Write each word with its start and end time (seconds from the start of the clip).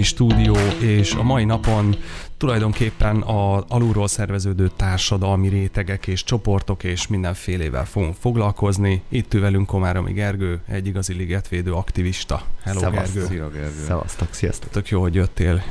mai 0.00 0.08
stúdió, 0.08 0.56
és 0.78 1.12
a 1.12 1.22
mai 1.22 1.44
napon 1.44 1.96
tulajdonképpen 2.36 3.20
a 3.20 3.64
alulról 3.68 4.08
szerveződő 4.08 4.70
társadalmi 4.76 5.48
rétegek 5.48 6.06
és 6.06 6.24
csoportok 6.24 6.84
és 6.84 7.06
mindenfélével 7.06 7.84
fogunk 7.84 8.14
foglalkozni. 8.20 9.02
Itt 9.08 9.34
ül 9.34 9.40
velünk 9.40 9.66
Komáromi 9.66 10.12
Gergő, 10.12 10.60
egy 10.68 10.86
igazi 10.86 11.12
ligetvédő 11.12 11.72
aktivista. 11.72 12.42
Hello 12.62 12.80
Szevasz. 12.80 13.12
Gergő. 13.12 13.26
Szia 13.26 13.50
Gergő. 13.50 13.84
Szevasztok, 13.86 14.28
sziasztok. 14.32 14.70
Tök 14.70 14.88
jó, 14.88 15.00
hogy 15.00 15.14
jöttél. 15.14 15.62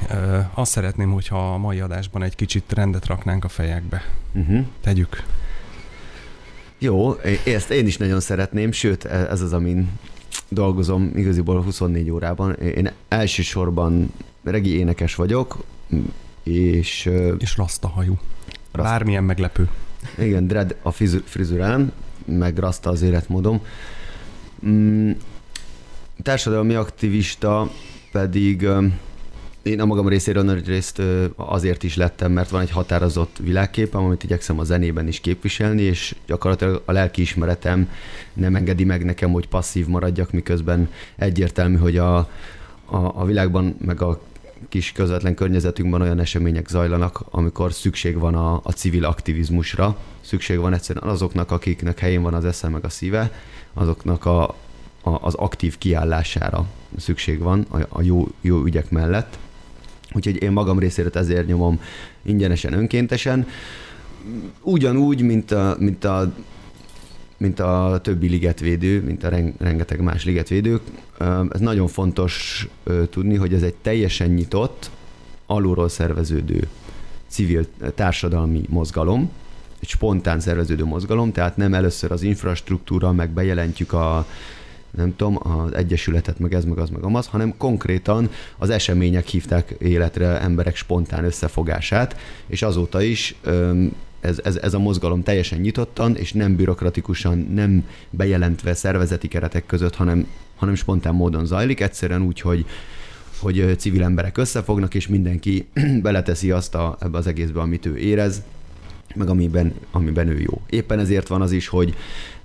Azt 0.53 0.71
szeretném, 0.71 1.11
hogyha 1.11 1.53
a 1.53 1.57
mai 1.57 1.79
adásban 1.79 2.23
egy 2.23 2.35
kicsit 2.35 2.73
rendet 2.73 3.05
raknánk 3.05 3.43
a 3.43 3.49
fejekbe. 3.49 4.05
Uh-huh. 4.33 4.65
Tegyük. 4.81 5.23
Jó, 6.77 7.15
ezt 7.45 7.69
én 7.69 7.87
is 7.87 7.97
nagyon 7.97 8.19
szeretném, 8.19 8.71
sőt, 8.71 9.05
e, 9.05 9.27
ez 9.29 9.41
az, 9.41 9.53
amin 9.53 9.89
dolgozom 10.49 11.11
igaziból 11.15 11.61
24 11.61 12.09
órában. 12.09 12.53
Én 12.53 12.91
elsősorban 13.07 14.13
regi 14.43 14.77
énekes 14.77 15.15
vagyok, 15.15 15.57
és... 16.43 17.09
És 17.37 17.57
rasta 17.57 17.87
hajú. 17.87 18.17
Rasta. 18.71 18.91
Bármilyen 18.91 19.23
meglepő. 19.23 19.69
Igen, 20.17 20.47
dread 20.47 20.75
a 20.81 20.91
frizurám, 21.25 21.91
meg 22.25 22.57
rasta 22.57 22.89
az 22.89 23.01
életmódom. 23.01 23.61
Mm, 24.65 25.11
társadalmi 26.21 26.73
aktivista 26.73 27.71
pedig 28.11 28.67
én 29.69 29.81
a 29.81 29.85
magam 29.85 30.07
részéről 30.07 30.43
nagy 30.43 30.67
részt 30.67 31.01
azért 31.35 31.83
is 31.83 31.95
lettem, 31.95 32.31
mert 32.31 32.49
van 32.49 32.61
egy 32.61 32.71
határozott 32.71 33.37
világképem, 33.41 34.03
amit 34.03 34.23
igyekszem 34.23 34.59
a 34.59 34.63
zenében 34.63 35.07
is 35.07 35.19
képviselni, 35.19 35.81
és 35.81 36.15
gyakorlatilag 36.27 36.81
a 36.85 36.91
lelkiismeretem 36.91 37.89
nem 38.33 38.55
engedi 38.55 38.83
meg 38.83 39.05
nekem, 39.05 39.31
hogy 39.31 39.47
passzív 39.47 39.87
maradjak, 39.87 40.31
miközben 40.31 40.89
egyértelmű, 41.15 41.77
hogy 41.77 41.97
a, 41.97 42.17
a, 42.17 42.27
a 43.15 43.25
világban, 43.25 43.75
meg 43.85 44.01
a 44.01 44.21
kis 44.69 44.91
közvetlen 44.91 45.35
környezetünkben 45.35 46.01
olyan 46.01 46.19
események 46.19 46.67
zajlanak, 46.67 47.23
amikor 47.29 47.73
szükség 47.73 48.17
van 48.17 48.35
a, 48.35 48.59
a 48.63 48.71
civil 48.71 49.05
aktivizmusra, 49.05 49.97
szükség 50.21 50.57
van 50.57 50.73
egyszerűen 50.73 51.07
azoknak, 51.07 51.51
akiknek 51.51 51.99
helyén 51.99 52.21
van 52.21 52.33
az 52.33 52.45
esze 52.45 52.69
meg 52.69 52.85
a 52.85 52.89
szíve, 52.89 53.31
azoknak 53.73 54.25
a, 54.25 54.43
a, 55.01 55.25
az 55.25 55.33
aktív 55.33 55.77
kiállására 55.77 56.65
szükség 56.97 57.39
van 57.39 57.65
a, 57.69 57.77
a 57.89 58.01
jó, 58.01 58.27
jó 58.41 58.63
ügyek 58.63 58.89
mellett. 58.89 59.37
Úgyhogy 60.13 60.41
én 60.41 60.51
magam 60.51 60.79
részéről 60.79 61.11
ezért 61.13 61.47
nyomom 61.47 61.81
ingyenesen, 62.21 62.73
önkéntesen. 62.73 63.47
Ugyanúgy, 64.61 65.21
mint 65.21 65.51
a, 65.51 65.75
mint 65.79 66.03
a 66.03 66.33
mint 67.37 67.59
a 67.59 67.99
többi 68.03 68.27
ligetvédő, 68.27 69.03
mint 69.03 69.23
a 69.23 69.29
rengeteg 69.57 70.01
más 70.01 70.25
ligetvédők. 70.25 70.81
Ez 71.51 71.59
nagyon 71.59 71.87
fontos 71.87 72.67
tudni, 73.09 73.35
hogy 73.35 73.53
ez 73.53 73.61
egy 73.61 73.73
teljesen 73.73 74.29
nyitott, 74.29 74.89
alulról 75.45 75.89
szerveződő 75.89 76.67
civil 77.27 77.65
társadalmi 77.95 78.61
mozgalom, 78.69 79.31
egy 79.79 79.87
spontán 79.87 80.39
szerveződő 80.39 80.85
mozgalom, 80.85 81.31
tehát 81.31 81.57
nem 81.57 81.73
először 81.73 82.11
az 82.11 82.21
infrastruktúra, 82.21 83.11
meg 83.11 83.29
bejelentjük 83.29 83.93
a 83.93 84.27
nem 84.91 85.15
tudom, 85.15 85.37
az 85.39 85.73
egyesületet, 85.73 86.39
meg 86.39 86.53
ez, 86.53 86.65
meg 86.65 86.77
az, 86.77 86.89
meg 86.89 87.03
amaz, 87.03 87.27
hanem 87.27 87.53
konkrétan 87.57 88.29
az 88.57 88.69
események 88.69 89.27
hívták 89.27 89.75
életre 89.79 90.41
emberek 90.41 90.75
spontán 90.75 91.23
összefogását, 91.23 92.15
és 92.47 92.61
azóta 92.61 93.01
is 93.01 93.35
ez, 94.19 94.39
ez, 94.43 94.55
ez 94.55 94.73
a 94.73 94.79
mozgalom 94.79 95.23
teljesen 95.23 95.59
nyitottan, 95.59 96.15
és 96.15 96.33
nem 96.33 96.55
bürokratikusan, 96.55 97.37
nem 97.37 97.85
bejelentve 98.09 98.73
szervezeti 98.73 99.27
keretek 99.27 99.65
között, 99.65 99.95
hanem, 99.95 100.27
hanem 100.55 100.75
spontán 100.75 101.15
módon 101.15 101.45
zajlik, 101.45 101.79
egyszerűen 101.79 102.21
úgy, 102.21 102.41
hogy 102.41 102.65
hogy 103.39 103.75
civil 103.77 104.03
emberek 104.03 104.37
összefognak, 104.37 104.93
és 104.93 105.07
mindenki 105.07 105.67
beleteszi 106.01 106.51
azt 106.51 106.75
a, 106.75 106.97
ebbe 107.01 107.17
az 107.17 107.27
egészbe, 107.27 107.59
amit 107.59 107.85
ő 107.85 107.97
érez, 107.97 108.43
meg 109.15 109.29
amiben, 109.29 109.73
amiben 109.91 110.27
ő 110.27 110.39
jó. 110.39 110.61
Éppen 110.69 110.99
ezért 110.99 111.27
van 111.27 111.41
az 111.41 111.51
is, 111.51 111.67
hogy 111.67 111.95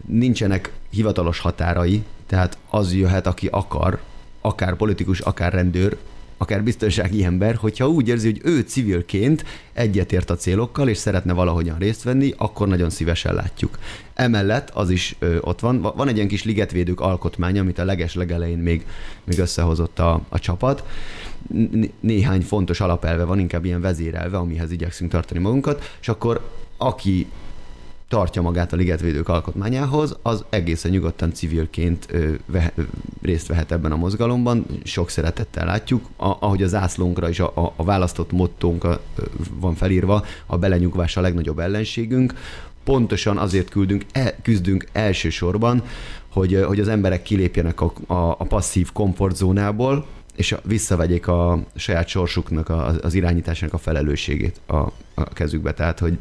nincsenek 0.06 0.72
hivatalos 0.90 1.38
határai, 1.38 2.02
tehát 2.34 2.58
az 2.70 2.94
jöhet, 2.94 3.26
aki 3.26 3.48
akar, 3.50 4.00
akár 4.40 4.76
politikus, 4.76 5.20
akár 5.20 5.52
rendőr, 5.52 5.96
akár 6.36 6.62
biztonsági 6.62 7.24
ember, 7.24 7.54
hogyha 7.54 7.88
úgy 7.88 8.08
érzi, 8.08 8.30
hogy 8.30 8.40
ő 8.44 8.60
civilként 8.60 9.44
egyetért 9.72 10.30
a 10.30 10.36
célokkal, 10.36 10.88
és 10.88 10.96
szeretne 10.96 11.32
valahogyan 11.32 11.78
részt 11.78 12.02
venni, 12.02 12.34
akkor 12.36 12.68
nagyon 12.68 12.90
szívesen 12.90 13.34
látjuk. 13.34 13.78
Emellett 14.14 14.70
az 14.70 14.90
is 14.90 15.16
ö, 15.18 15.36
ott 15.40 15.60
van, 15.60 15.80
van 15.80 16.08
egy 16.08 16.16
ilyen 16.16 16.28
kis 16.28 16.44
ligetvédők 16.44 17.00
alkotmány, 17.00 17.58
amit 17.58 17.78
a 17.78 17.84
leges 17.84 18.14
legelején 18.14 18.58
még, 18.58 18.86
még 19.24 19.38
összehozott 19.38 19.98
a, 19.98 20.20
a 20.28 20.38
csapat. 20.38 20.84
Néhány 22.00 22.42
fontos 22.42 22.80
alapelve 22.80 23.24
van, 23.24 23.38
inkább 23.38 23.64
ilyen 23.64 23.80
vezérelve, 23.80 24.36
amihez 24.36 24.70
igyekszünk 24.70 25.10
tartani 25.10 25.40
magunkat, 25.40 25.96
és 26.00 26.08
akkor 26.08 26.50
aki 26.76 27.26
tartja 28.08 28.42
magát 28.42 28.72
a 28.72 28.76
ligetvédők 28.76 29.28
alkotmányához, 29.28 30.16
az 30.22 30.44
egészen 30.50 30.90
nyugodtan 30.90 31.32
civilként 31.32 32.06
ö, 32.10 32.32
ve, 32.46 32.72
ö, 32.74 32.82
részt 33.22 33.46
vehet 33.46 33.72
ebben 33.72 33.92
a 33.92 33.96
mozgalomban. 33.96 34.66
Sok 34.84 35.10
szeretettel 35.10 35.66
látjuk, 35.66 36.08
a, 36.16 36.36
ahogy 36.40 36.62
a 36.62 36.66
zászlónkra 36.66 37.28
is 37.28 37.40
a, 37.40 37.52
a, 37.54 37.72
a 37.76 37.84
választott 37.84 38.32
mottónk 38.32 38.86
van 39.60 39.74
felírva, 39.74 40.24
a 40.46 40.58
belenyugvás 40.58 41.16
a 41.16 41.20
legnagyobb 41.20 41.58
ellenségünk. 41.58 42.34
Pontosan 42.84 43.38
azért 43.38 43.68
küldünk, 43.68 44.04
e, 44.12 44.36
küzdünk 44.42 44.88
elsősorban, 44.92 45.82
hogy, 46.28 46.64
hogy 46.66 46.80
az 46.80 46.88
emberek 46.88 47.22
kilépjenek 47.22 47.80
a, 47.80 47.92
a, 48.06 48.14
a 48.14 48.44
passzív 48.44 48.92
komfortzónából, 48.92 50.06
és 50.36 50.56
visszavegyék 50.62 51.28
a 51.28 51.58
saját 51.74 52.08
sorsuknak, 52.08 52.68
az 53.02 53.14
irányításnak 53.14 53.72
a 53.72 53.78
felelősségét 53.78 54.60
a, 54.66 54.76
a 55.14 55.24
kezükbe. 55.32 55.74
Tehát, 55.74 55.98
hogy 55.98 56.18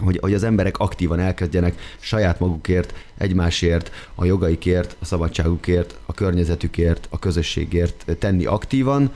hogy, 0.00 0.18
hogy 0.20 0.34
az 0.34 0.42
emberek 0.42 0.78
aktívan 0.78 1.18
elkezdjenek 1.18 1.96
saját 1.98 2.40
magukért, 2.40 2.94
egymásért, 3.18 3.90
a 4.14 4.24
jogaikért, 4.24 4.96
a 5.00 5.04
szabadságukért, 5.04 5.98
a 6.06 6.12
környezetükért, 6.12 7.06
a 7.10 7.18
közösségért 7.18 8.16
tenni 8.18 8.44
aktívan, 8.44 9.12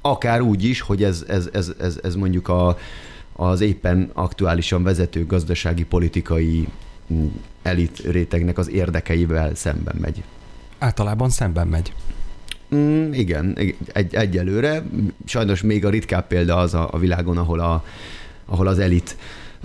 akár 0.00 0.40
úgy 0.40 0.64
is, 0.64 0.80
hogy 0.80 1.04
ez, 1.04 1.24
ez, 1.28 1.48
ez, 1.52 1.72
ez, 1.78 1.98
ez 2.02 2.14
mondjuk 2.14 2.48
a, 2.48 2.78
az 3.32 3.60
éppen 3.60 4.10
aktuálisan 4.12 4.82
vezető 4.82 5.26
gazdasági, 5.26 5.84
politikai 5.84 6.68
elit 7.62 7.98
rétegnek 7.98 8.58
az 8.58 8.70
érdekeivel 8.70 9.54
szemben 9.54 9.96
megy. 10.00 10.22
Általában 10.78 11.30
szemben 11.30 11.66
megy. 11.66 11.92
Mm, 12.74 13.12
igen, 13.12 13.56
egy, 13.92 14.14
egyelőre. 14.14 14.82
Sajnos 15.24 15.62
még 15.62 15.84
a 15.84 15.90
ritkább 15.90 16.26
példa 16.26 16.56
az 16.56 16.74
a, 16.74 16.88
a 16.92 16.98
világon, 16.98 17.38
ahol, 17.38 17.60
a, 17.60 17.84
ahol 18.44 18.66
az 18.66 18.78
elit 18.78 19.16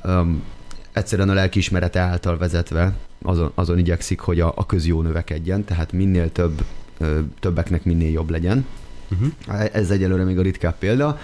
um, 0.03 0.43
egyszerűen 0.91 1.29
a 1.29 1.33
lelkiismerete 1.33 1.99
által 1.99 2.37
vezetve 2.37 2.93
azon, 3.21 3.51
azon 3.55 3.77
igyekszik, 3.77 4.19
hogy 4.19 4.39
a, 4.39 4.53
a 4.55 4.65
közjó 4.65 5.01
növekedjen, 5.01 5.63
tehát 5.63 5.91
minél 5.91 6.31
több, 6.31 6.63
ö, 6.97 7.19
többeknek 7.39 7.83
minél 7.83 8.11
jobb 8.11 8.29
legyen. 8.29 8.65
Uh-huh. 9.11 9.69
Ez 9.71 9.89
egyelőre 9.89 10.23
még 10.23 10.37
a 10.37 10.41
ritkább 10.41 10.75
példa. 10.77 11.19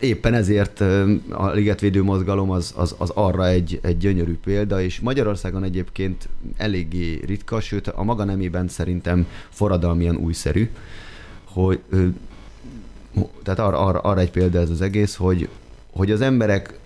Éppen 0.00 0.34
ezért 0.34 0.80
a 1.30 1.50
ligetvédő 1.50 2.02
mozgalom 2.02 2.50
az, 2.50 2.72
az, 2.76 2.94
az 2.98 3.10
arra 3.10 3.46
egy, 3.46 3.78
egy 3.82 3.96
gyönyörű 3.96 4.38
példa, 4.44 4.80
és 4.80 5.00
Magyarországon 5.00 5.64
egyébként 5.64 6.28
eléggé 6.56 7.20
ritka, 7.26 7.60
sőt 7.60 7.88
a 7.88 8.02
maga 8.02 8.24
nemében 8.24 8.68
szerintem 8.68 9.26
forradalmian 9.48 10.16
újszerű, 10.16 10.70
hogy 11.44 11.80
tehát 13.42 13.58
arra, 13.58 13.78
arra, 13.78 13.98
arra 13.98 14.20
egy 14.20 14.30
példa 14.30 14.60
ez 14.60 14.70
az 14.70 14.80
egész, 14.80 15.14
hogy, 15.14 15.48
hogy 15.92 16.10
az 16.10 16.20
emberek 16.20 16.78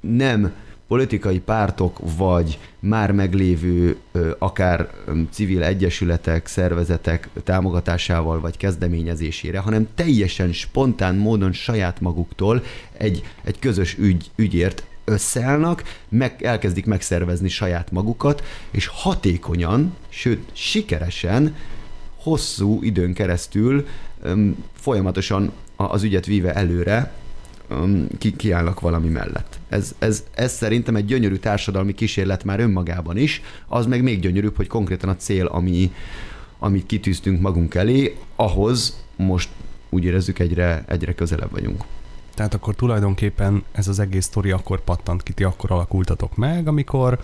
nem 0.00 0.52
politikai 0.88 1.38
pártok 1.40 1.98
vagy 2.16 2.58
már 2.78 3.12
meglévő 3.12 3.96
akár 4.38 4.90
civil 5.30 5.62
egyesületek, 5.62 6.46
szervezetek 6.46 7.28
támogatásával 7.44 8.40
vagy 8.40 8.56
kezdeményezésére, 8.56 9.58
hanem 9.58 9.88
teljesen 9.94 10.52
spontán 10.52 11.14
módon 11.14 11.52
saját 11.52 12.00
maguktól 12.00 12.62
egy, 12.92 13.22
egy 13.44 13.58
közös 13.58 13.96
ügy, 13.98 14.30
ügyért 14.36 14.86
összeállnak, 15.04 15.82
meg, 16.08 16.42
elkezdik 16.42 16.86
megszervezni 16.86 17.48
saját 17.48 17.90
magukat, 17.90 18.44
és 18.70 18.86
hatékonyan, 18.86 19.96
sőt 20.08 20.48
sikeresen, 20.52 21.56
hosszú 22.16 22.82
időn 22.82 23.14
keresztül 23.14 23.86
öm, 24.22 24.64
folyamatosan 24.74 25.52
az 25.76 26.02
ügyet 26.02 26.26
víve 26.26 26.54
előre 26.54 27.12
ki, 28.18 28.36
kiállnak 28.36 28.80
valami 28.80 29.08
mellett. 29.08 29.58
Ez, 29.68 29.94
ez, 29.98 30.24
ez 30.34 30.52
szerintem 30.52 30.96
egy 30.96 31.04
gyönyörű 31.04 31.36
társadalmi 31.36 31.94
kísérlet 31.94 32.44
már 32.44 32.60
önmagában 32.60 33.16
is, 33.16 33.42
az 33.66 33.86
meg 33.86 34.02
még 34.02 34.20
gyönyörűbb, 34.20 34.56
hogy 34.56 34.66
konkrétan 34.66 35.08
a 35.08 35.16
cél, 35.16 35.46
ami, 35.46 35.92
amit 36.58 36.86
kitűztünk 36.86 37.40
magunk 37.40 37.74
elé, 37.74 38.16
ahhoz 38.36 39.04
most 39.16 39.48
úgy 39.90 40.04
érezzük 40.04 40.38
egyre, 40.38 40.84
egyre 40.86 41.14
közelebb 41.14 41.50
vagyunk. 41.50 41.84
Tehát 42.34 42.54
akkor 42.54 42.74
tulajdonképpen 42.74 43.62
ez 43.72 43.88
az 43.88 43.98
egész 43.98 44.24
sztori 44.24 44.50
akkor 44.50 44.80
pattant 44.80 45.22
ki, 45.22 45.32
ti 45.32 45.44
akkor 45.44 45.70
alakultatok 45.70 46.36
meg, 46.36 46.68
amikor, 46.68 47.18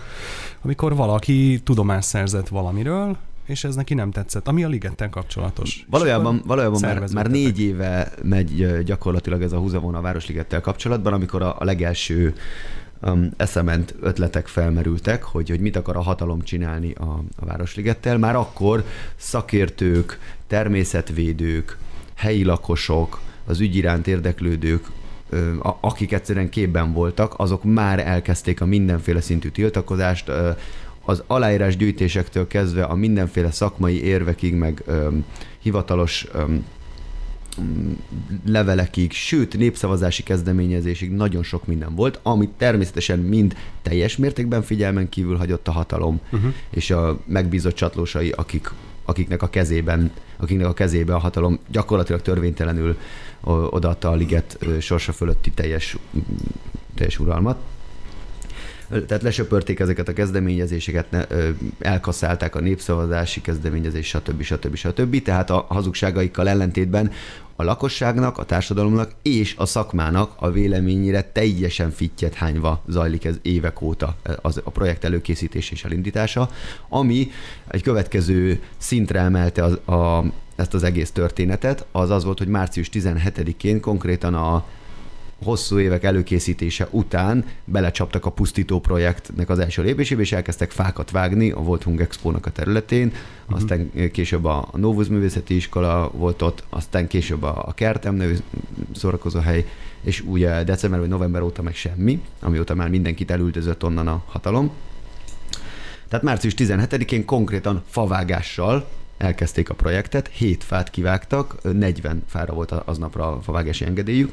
amikor 0.61 0.95
valaki 0.95 1.61
tudomást 1.63 2.07
szerzett 2.07 2.47
valamiről, 2.47 3.17
és 3.45 3.63
ez 3.63 3.75
neki 3.75 3.93
nem 3.93 4.11
tetszett, 4.11 4.47
ami 4.47 4.63
a 4.63 4.67
ligettel 4.67 5.09
kapcsolatos. 5.09 5.85
Valójában, 5.89 6.41
valójában 6.45 6.79
már, 6.81 7.03
már 7.13 7.27
négy 7.27 7.61
éve 7.61 8.11
megy 8.23 8.83
gyakorlatilag 8.83 9.41
ez 9.41 9.51
a 9.51 9.57
húzavona 9.57 9.97
a 9.97 10.01
Városligettel 10.01 10.61
kapcsolatban, 10.61 11.13
amikor 11.13 11.41
a, 11.41 11.55
a 11.59 11.63
legelső 11.63 12.35
um, 13.01 13.29
eszement 13.37 13.95
ötletek 14.01 14.47
felmerültek, 14.47 15.23
hogy, 15.23 15.49
hogy 15.49 15.59
mit 15.59 15.75
akar 15.75 15.95
a 15.95 16.01
hatalom 16.01 16.41
csinálni 16.41 16.93
a, 16.93 17.23
a 17.35 17.45
Városligettel. 17.45 18.17
Már 18.17 18.35
akkor 18.35 18.83
szakértők, 19.15 20.19
természetvédők, 20.47 21.77
helyi 22.15 22.43
lakosok, 22.43 23.19
az 23.45 23.59
ügy 23.59 23.75
iránt 23.75 24.07
érdeklődők, 24.07 24.85
akik 25.81 26.11
egyszerűen 26.11 26.49
képben 26.49 26.93
voltak, 26.93 27.33
azok 27.37 27.63
már 27.63 27.99
elkezdték 28.07 28.61
a 28.61 28.65
mindenféle 28.65 29.21
szintű 29.21 29.49
tiltakozást, 29.49 30.31
az 31.05 31.23
aláírás 31.27 31.77
gyűjtésektől 31.77 32.47
kezdve 32.47 32.83
a 32.83 32.95
mindenféle 32.95 33.51
szakmai 33.51 34.03
érvekig, 34.03 34.53
meg 34.53 34.83
hivatalos 35.59 36.27
levelekig, 38.45 39.11
sőt 39.11 39.57
népszavazási 39.57 40.23
kezdeményezésig 40.23 41.11
nagyon 41.11 41.43
sok 41.43 41.65
minden 41.65 41.95
volt, 41.95 42.19
amit 42.23 42.49
természetesen 42.49 43.19
mind 43.19 43.55
teljes 43.81 44.17
mértékben 44.17 44.61
figyelmen 44.61 45.09
kívül 45.09 45.37
hagyott 45.37 45.67
a 45.67 45.71
hatalom, 45.71 46.19
uh-huh. 46.31 46.53
és 46.69 46.91
a 46.91 47.19
megbízott 47.25 47.75
csatlósai, 47.75 48.29
akik, 48.29 48.71
akiknek 49.05 49.41
a 49.41 49.49
kezében, 49.49 50.11
akiknek 50.37 50.67
a 50.67 50.73
kezébe 50.73 51.13
a 51.13 51.19
hatalom 51.19 51.59
gyakorlatilag 51.71 52.21
törvénytelenül 52.21 52.97
odaadta 53.69 54.09
a 54.09 54.15
liget 54.15 54.57
sorsa 54.79 55.11
fölötti 55.11 55.51
teljes, 55.51 55.97
teljes 56.95 57.19
uralmat 57.19 57.57
tehát 58.89 59.23
lesöpörték 59.23 59.79
ezeket 59.79 60.07
a 60.07 60.13
kezdeményezéseket, 60.13 61.27
elkaszálták 61.79 62.55
a 62.55 62.59
népszavazási 62.59 63.41
kezdeményezés, 63.41 64.07
stb. 64.07 64.41
stb. 64.41 64.75
stb. 64.75 65.21
Tehát 65.21 65.49
a 65.49 65.65
hazugságaikkal 65.69 66.49
ellentétben 66.49 67.11
a 67.55 67.63
lakosságnak, 67.63 68.37
a 68.37 68.43
társadalomnak 68.43 69.11
és 69.21 69.55
a 69.57 69.65
szakmának 69.65 70.33
a 70.35 70.51
véleményére 70.51 71.21
teljesen 71.21 71.91
fittyet 71.91 72.33
hányva 72.33 72.83
zajlik 72.87 73.25
ez 73.25 73.35
évek 73.41 73.81
óta 73.81 74.15
az, 74.41 74.61
a 74.63 74.69
projekt 74.69 75.03
előkészítés 75.03 75.71
és 75.71 75.83
elindítása, 75.83 76.49
ami 76.89 77.27
egy 77.67 77.81
következő 77.81 78.61
szintre 78.77 79.19
emelte 79.19 79.63
az, 79.63 79.73
a, 79.95 80.23
ezt 80.55 80.73
az 80.73 80.83
egész 80.83 81.11
történetet, 81.11 81.85
az 81.91 82.09
az 82.09 82.23
volt, 82.23 82.37
hogy 82.37 82.47
március 82.47 82.89
17-én 82.93 83.79
konkrétan 83.79 84.33
a 84.33 84.65
hosszú 85.45 85.79
évek 85.79 86.03
előkészítése 86.03 86.87
után 86.91 87.45
belecsaptak 87.65 88.25
a 88.25 88.31
pusztító 88.31 88.79
projektnek 88.79 89.49
az 89.49 89.59
első 89.59 89.83
lépésébe, 89.83 90.21
és 90.21 90.31
elkezdtek 90.31 90.71
fákat 90.71 91.11
vágni 91.11 91.51
a 91.51 91.59
volt 91.59 91.83
Hung 91.83 92.01
Expo-nak 92.01 92.45
a 92.45 92.51
területén, 92.51 93.07
uh-huh. 93.07 93.55
aztán 93.55 93.91
később 94.11 94.45
a 94.45 94.69
Novus 94.73 95.07
Művészeti 95.07 95.55
Iskola 95.55 96.11
volt 96.13 96.41
ott, 96.41 96.63
aztán 96.69 97.07
később 97.07 97.43
a 97.43 97.73
Kertem 97.75 98.15
nevű 98.15 98.35
hely, 99.43 99.65
és 100.01 100.23
ugye 100.27 100.63
december 100.63 100.99
vagy 100.99 101.09
november 101.09 101.41
óta 101.41 101.61
meg 101.61 101.75
semmi, 101.75 102.21
amióta 102.39 102.75
már 102.75 102.89
mindenkit 102.89 103.31
elültözött 103.31 103.83
onnan 103.83 104.07
a 104.07 104.23
hatalom. 104.27 104.71
Tehát 106.07 106.25
március 106.25 106.53
17-én 106.57 107.25
konkrétan 107.25 107.83
favágással 107.89 108.87
elkezdték 109.17 109.69
a 109.69 109.73
projektet, 109.73 110.27
7 110.27 110.63
fát 110.63 110.89
kivágtak, 110.89 111.73
40 111.73 112.23
fára 112.27 112.53
volt 112.53 112.71
aznapra 112.71 113.31
a 113.31 113.41
favágási 113.41 113.85
engedélyük, 113.85 114.31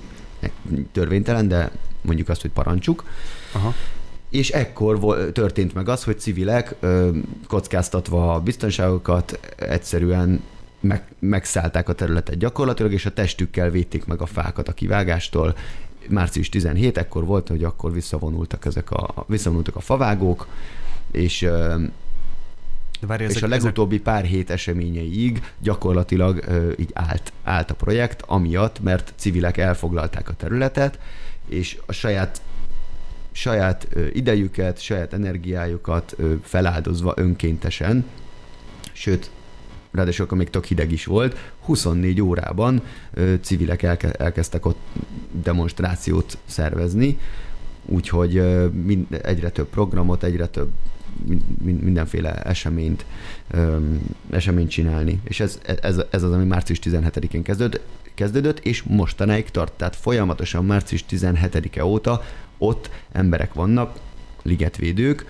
törvénytelen, 0.93 1.49
de 1.49 1.71
mondjuk 2.01 2.29
azt, 2.29 2.41
hogy 2.41 2.51
parancsuk. 2.51 3.05
Aha. 3.53 3.75
És 4.31 4.51
ekkor 4.51 5.17
történt 5.33 5.75
meg 5.75 5.89
az, 5.89 6.05
hogy 6.05 6.21
civilek 6.21 6.75
kockáztatva 7.49 8.35
a 8.35 8.41
biztonságokat 8.41 9.55
egyszerűen 9.57 10.43
meg, 10.81 11.03
megszállták 11.19 11.89
a 11.89 11.93
területet 11.93 12.39
gyakorlatilag, 12.39 12.93
és 12.93 13.07
a 13.07 13.13
testükkel 13.13 13.71
védték 13.71 14.05
meg 14.05 14.21
a 14.21 14.27
fákat 14.27 14.69
a 14.69 14.73
kivágástól. 14.73 15.57
Március 16.09 16.49
17, 16.49 16.99
ekkor 16.99 17.25
volt, 17.25 17.49
hogy 17.49 17.65
akkor 17.65 17.93
visszavonultak 17.93 18.65
ezek 18.65 18.91
a, 18.91 19.25
visszavonultak 19.29 19.77
a 19.77 19.81
favágók, 19.81 20.47
és 21.11 21.49
de 23.03 23.09
várj, 23.09 23.25
ezek, 23.25 23.37
és 23.37 23.43
a 23.43 23.49
legutóbbi 23.49 23.95
ezek... 23.95 24.05
pár 24.07 24.25
hét 24.25 24.51
eseményeig 24.51 25.43
gyakorlatilag 25.59 26.45
ö, 26.49 26.73
így 26.77 26.91
állt, 26.93 27.33
állt 27.43 27.71
a 27.71 27.75
projekt, 27.75 28.23
amiatt, 28.27 28.83
mert 28.83 29.13
civilek 29.17 29.57
elfoglalták 29.57 30.29
a 30.29 30.33
területet, 30.33 30.99
és 31.49 31.79
a 31.87 31.93
saját 31.93 32.43
saját 33.33 33.89
idejüket, 34.13 34.81
saját 34.81 35.13
energiájukat 35.13 36.17
feláldozva 36.43 37.13
önkéntesen, 37.17 38.05
sőt, 38.93 39.31
ráadásul 39.91 40.25
akkor 40.25 40.39
még 40.39 40.51
tök 40.51 40.65
hideg 40.65 40.93
is 40.93 41.05
volt, 41.05 41.37
24 41.61 42.21
órában 42.21 42.83
civilek 43.41 43.83
elke, 43.83 44.13
elkezdtek 44.13 44.67
ott 44.67 44.79
demonstrációt 45.43 46.39
szervezni, 46.45 47.19
úgyhogy 47.85 48.43
mind, 48.85 49.07
egyre 49.23 49.51
több 49.51 49.69
programot, 49.69 50.23
egyre 50.23 50.47
több 50.47 50.71
mindenféle 51.63 52.35
eseményt, 52.35 53.05
eseményt 54.31 54.71
csinálni. 54.71 55.21
És 55.25 55.41
ez, 55.41 55.61
ez, 55.81 56.01
ez 56.11 56.23
az, 56.23 56.33
ami 56.33 56.45
március 56.45 56.79
17-én 56.83 57.43
kezdődött, 57.43 57.85
kezdődött, 58.15 58.59
és 58.59 58.83
mostanáig 58.83 59.51
tart. 59.51 59.73
Tehát 59.73 59.97
folyamatosan 59.97 60.65
március 60.65 61.05
17-e 61.11 61.85
óta 61.85 62.23
ott 62.59 62.91
emberek 63.13 63.55
vannak, 63.55 63.99
ligetvédők, 64.43 65.27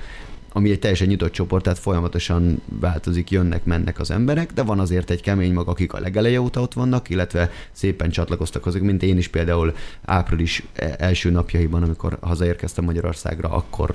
ami 0.52 0.70
egy 0.70 0.78
teljesen 0.78 1.06
nyitott 1.06 1.32
csoport, 1.32 1.62
tehát 1.62 1.78
folyamatosan 1.78 2.62
változik, 2.81 3.31
jönnek, 3.31 3.64
mennek 3.64 4.00
az 4.00 4.10
emberek, 4.10 4.52
de 4.52 4.62
van 4.62 4.78
azért 4.78 5.10
egy 5.10 5.20
kemény 5.20 5.52
mag, 5.52 5.69
akik 5.69 5.93
a 5.93 6.00
legeleje 6.00 6.40
óta 6.40 6.60
ott 6.60 6.72
vannak, 6.72 7.10
illetve 7.10 7.50
szépen 7.72 8.10
csatlakoztak 8.10 8.66
azok, 8.66 8.82
mint 8.82 9.02
én 9.02 9.19
is 9.19 9.28
például 9.28 9.75
április 10.04 10.62
e- 10.72 10.94
első 10.99 11.31
napjaiban, 11.31 11.82
amikor 11.82 12.19
hazaérkeztem 12.20 12.84
Magyarországra, 12.84 13.49
akkor 13.49 13.94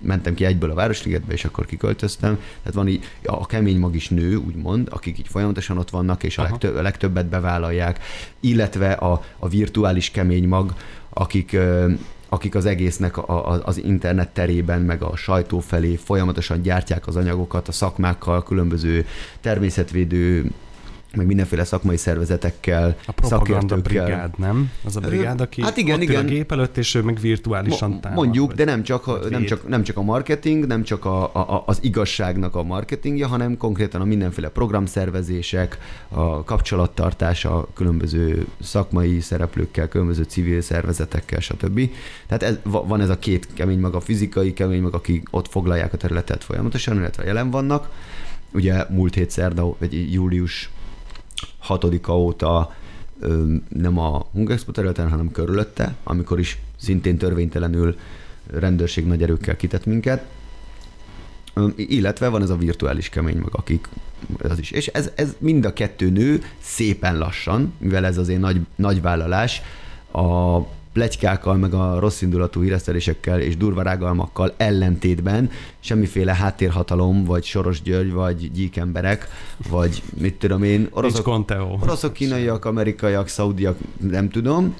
mentem 0.00 0.34
ki 0.34 0.44
egyből 0.44 0.70
a 0.70 0.74
Városligetbe, 0.74 1.32
és 1.32 1.44
akkor 1.44 1.66
kiköltöztem. 1.66 2.34
Tehát 2.34 2.74
van 2.74 2.88
így, 2.88 3.04
a 3.22 3.46
kemény 3.46 3.78
mag 3.78 3.94
is 3.94 4.08
nő, 4.08 4.36
úgymond, 4.36 4.88
akik 4.90 5.18
így 5.18 5.28
folyamatosan 5.28 5.78
ott 5.78 5.90
vannak, 5.90 6.22
és 6.22 6.38
a, 6.38 6.42
legtöbb, 6.42 6.76
a 6.76 6.82
legtöbbet 6.82 7.26
bevállalják, 7.26 8.00
illetve 8.40 8.92
a, 8.92 9.24
a 9.38 9.48
virtuális 9.48 10.10
kemény 10.10 10.48
mag, 10.48 10.74
akik 11.08 11.56
akik 12.28 12.54
az 12.54 12.66
egésznek 12.66 13.16
a, 13.16 13.52
a, 13.52 13.60
az 13.64 13.78
internet 13.78 14.28
terében, 14.28 14.80
meg 14.80 15.02
a 15.02 15.16
sajtó 15.16 15.60
felé 15.60 15.96
folyamatosan 15.96 16.62
gyártják 16.62 17.06
az 17.06 17.16
anyagokat 17.16 17.68
a 17.68 17.72
szakmákkal, 17.72 18.42
különböző 18.42 19.06
természetvédő 19.40 20.50
meg 21.14 21.26
mindenféle 21.26 21.64
szakmai 21.64 21.96
szervezetekkel, 21.96 22.96
a 23.06 23.12
propaganda 23.12 23.76
brigád, 23.76 24.38
nem? 24.38 24.70
Az 24.84 24.96
a 24.96 25.00
brigád, 25.00 25.40
aki 25.40 25.62
hát 25.62 25.76
igen, 25.76 25.96
ott 25.96 26.02
igen. 26.02 26.24
a 26.24 26.28
gép 26.28 26.52
előtt, 26.52 26.76
és 26.76 26.94
ő 26.94 27.02
meg 27.02 27.18
virtuálisan 27.20 27.90
Mo- 27.90 28.00
támad. 28.00 28.18
Mondjuk, 28.18 28.52
de 28.52 28.64
nem 28.64 28.82
csak, 28.82 29.06
a, 29.06 29.18
nem, 29.30 29.44
csak, 29.44 29.68
nem 29.68 29.82
csak 29.82 29.96
a 29.96 30.02
marketing, 30.02 30.66
nem 30.66 30.82
csak 30.82 31.04
a, 31.04 31.22
a, 31.34 31.62
az 31.66 31.78
igazságnak 31.82 32.54
a 32.54 32.62
marketingje, 32.62 33.26
hanem 33.26 33.56
konkrétan 33.56 34.00
a 34.00 34.04
mindenféle 34.04 34.48
programszervezések, 34.48 35.78
a 36.08 36.44
kapcsolattartás 36.44 37.44
a 37.44 37.68
különböző 37.74 38.46
szakmai 38.60 39.20
szereplőkkel, 39.20 39.88
különböző 39.88 40.22
civil 40.22 40.60
szervezetekkel, 40.60 41.40
stb. 41.40 41.90
Tehát 42.26 42.42
ez, 42.42 42.58
van 42.62 43.00
ez 43.00 43.08
a 43.08 43.18
két 43.18 43.48
kemény 43.54 43.78
maga, 43.78 44.00
fizikai 44.00 44.52
kemény 44.52 44.82
maga, 44.82 44.96
akik 44.96 45.26
ott 45.30 45.48
foglalják 45.48 45.92
a 45.92 45.96
területet 45.96 46.44
folyamatosan, 46.44 46.96
illetve 46.96 47.24
jelen 47.24 47.50
vannak. 47.50 47.90
Ugye 48.52 48.84
múlt 48.88 49.14
hét 49.14 49.30
szerda, 49.30 49.74
vagy 49.78 50.12
július 50.12 50.70
hatodika 51.66 52.18
óta 52.18 52.74
nem 53.68 53.98
a 53.98 54.26
Hungexpo 54.32 54.72
területen, 54.72 55.10
hanem 55.10 55.30
körülötte, 55.30 55.94
amikor 56.04 56.38
is 56.38 56.58
szintén 56.76 57.18
törvénytelenül 57.18 57.96
rendőrség 58.46 59.06
nagy 59.06 59.22
erőkkel 59.22 59.56
kitett 59.56 59.86
minket. 59.86 60.24
Illetve 61.76 62.28
van 62.28 62.42
ez 62.42 62.50
a 62.50 62.56
virtuális 62.56 63.08
kemény 63.08 63.38
mag, 63.38 63.50
akik 63.52 63.88
az 64.38 64.58
is. 64.58 64.70
És 64.70 64.86
ez, 64.86 65.10
ez 65.14 65.34
mind 65.38 65.64
a 65.64 65.72
kettő 65.72 66.10
nő 66.10 66.42
szépen 66.60 67.18
lassan, 67.18 67.72
mivel 67.78 68.04
ez 68.04 68.18
azért 68.18 68.40
nagy, 68.40 68.60
nagy 68.76 69.02
vállalás, 69.02 69.62
a 70.12 70.58
plegykákkal, 70.96 71.56
meg 71.56 71.74
a 71.74 71.98
rossz 71.98 72.22
indulatú 72.22 72.62
híresztelésekkel 72.62 73.40
és 73.40 73.56
durva 73.56 73.82
rágalmakkal 73.82 74.54
ellentétben 74.56 75.50
semmiféle 75.80 76.34
háttérhatalom, 76.34 77.24
vagy 77.24 77.44
Soros 77.44 77.82
György, 77.82 78.12
vagy 78.12 78.52
gyík 78.52 78.76
emberek, 78.76 79.28
vagy 79.68 80.02
mit 80.20 80.34
tudom 80.34 80.62
én, 80.62 80.88
oroszok, 80.90 81.44
oroszok 81.82 82.12
kínaiak, 82.12 82.64
amerikaiak, 82.64 83.28
szaudiak, 83.28 83.78
nem 84.00 84.30
tudom, 84.30 84.74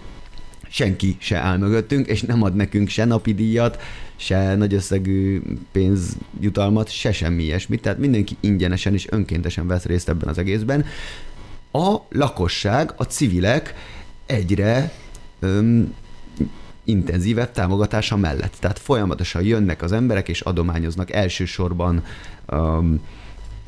senki 0.68 1.16
se 1.18 1.36
áll 1.36 1.56
mögöttünk, 1.56 2.06
és 2.06 2.22
nem 2.22 2.42
ad 2.42 2.54
nekünk 2.54 2.88
se 2.88 3.04
napi 3.04 3.34
díjat, 3.34 3.82
se 4.16 4.54
nagy 4.54 4.74
összegű 4.74 5.42
pénzjutalmat, 5.72 6.90
se 6.90 7.12
semmi 7.12 7.42
ilyesmit. 7.42 7.82
Tehát 7.82 7.98
mindenki 7.98 8.36
ingyenesen 8.40 8.92
és 8.92 9.06
önkéntesen 9.10 9.66
vesz 9.66 9.84
részt 9.84 10.08
ebben 10.08 10.28
az 10.28 10.38
egészben. 10.38 10.84
A 11.72 11.96
lakosság, 12.10 12.92
a 12.96 13.04
civilek 13.04 13.74
egyre 14.26 14.92
öm, 15.40 15.94
intenzívebb 16.86 17.50
támogatása 17.50 18.16
mellett. 18.16 18.56
Tehát 18.60 18.78
folyamatosan 18.78 19.42
jönnek 19.42 19.82
az 19.82 19.92
emberek 19.92 20.28
és 20.28 20.40
adományoznak 20.40 21.12
elsősorban 21.12 22.04
um, 22.48 23.00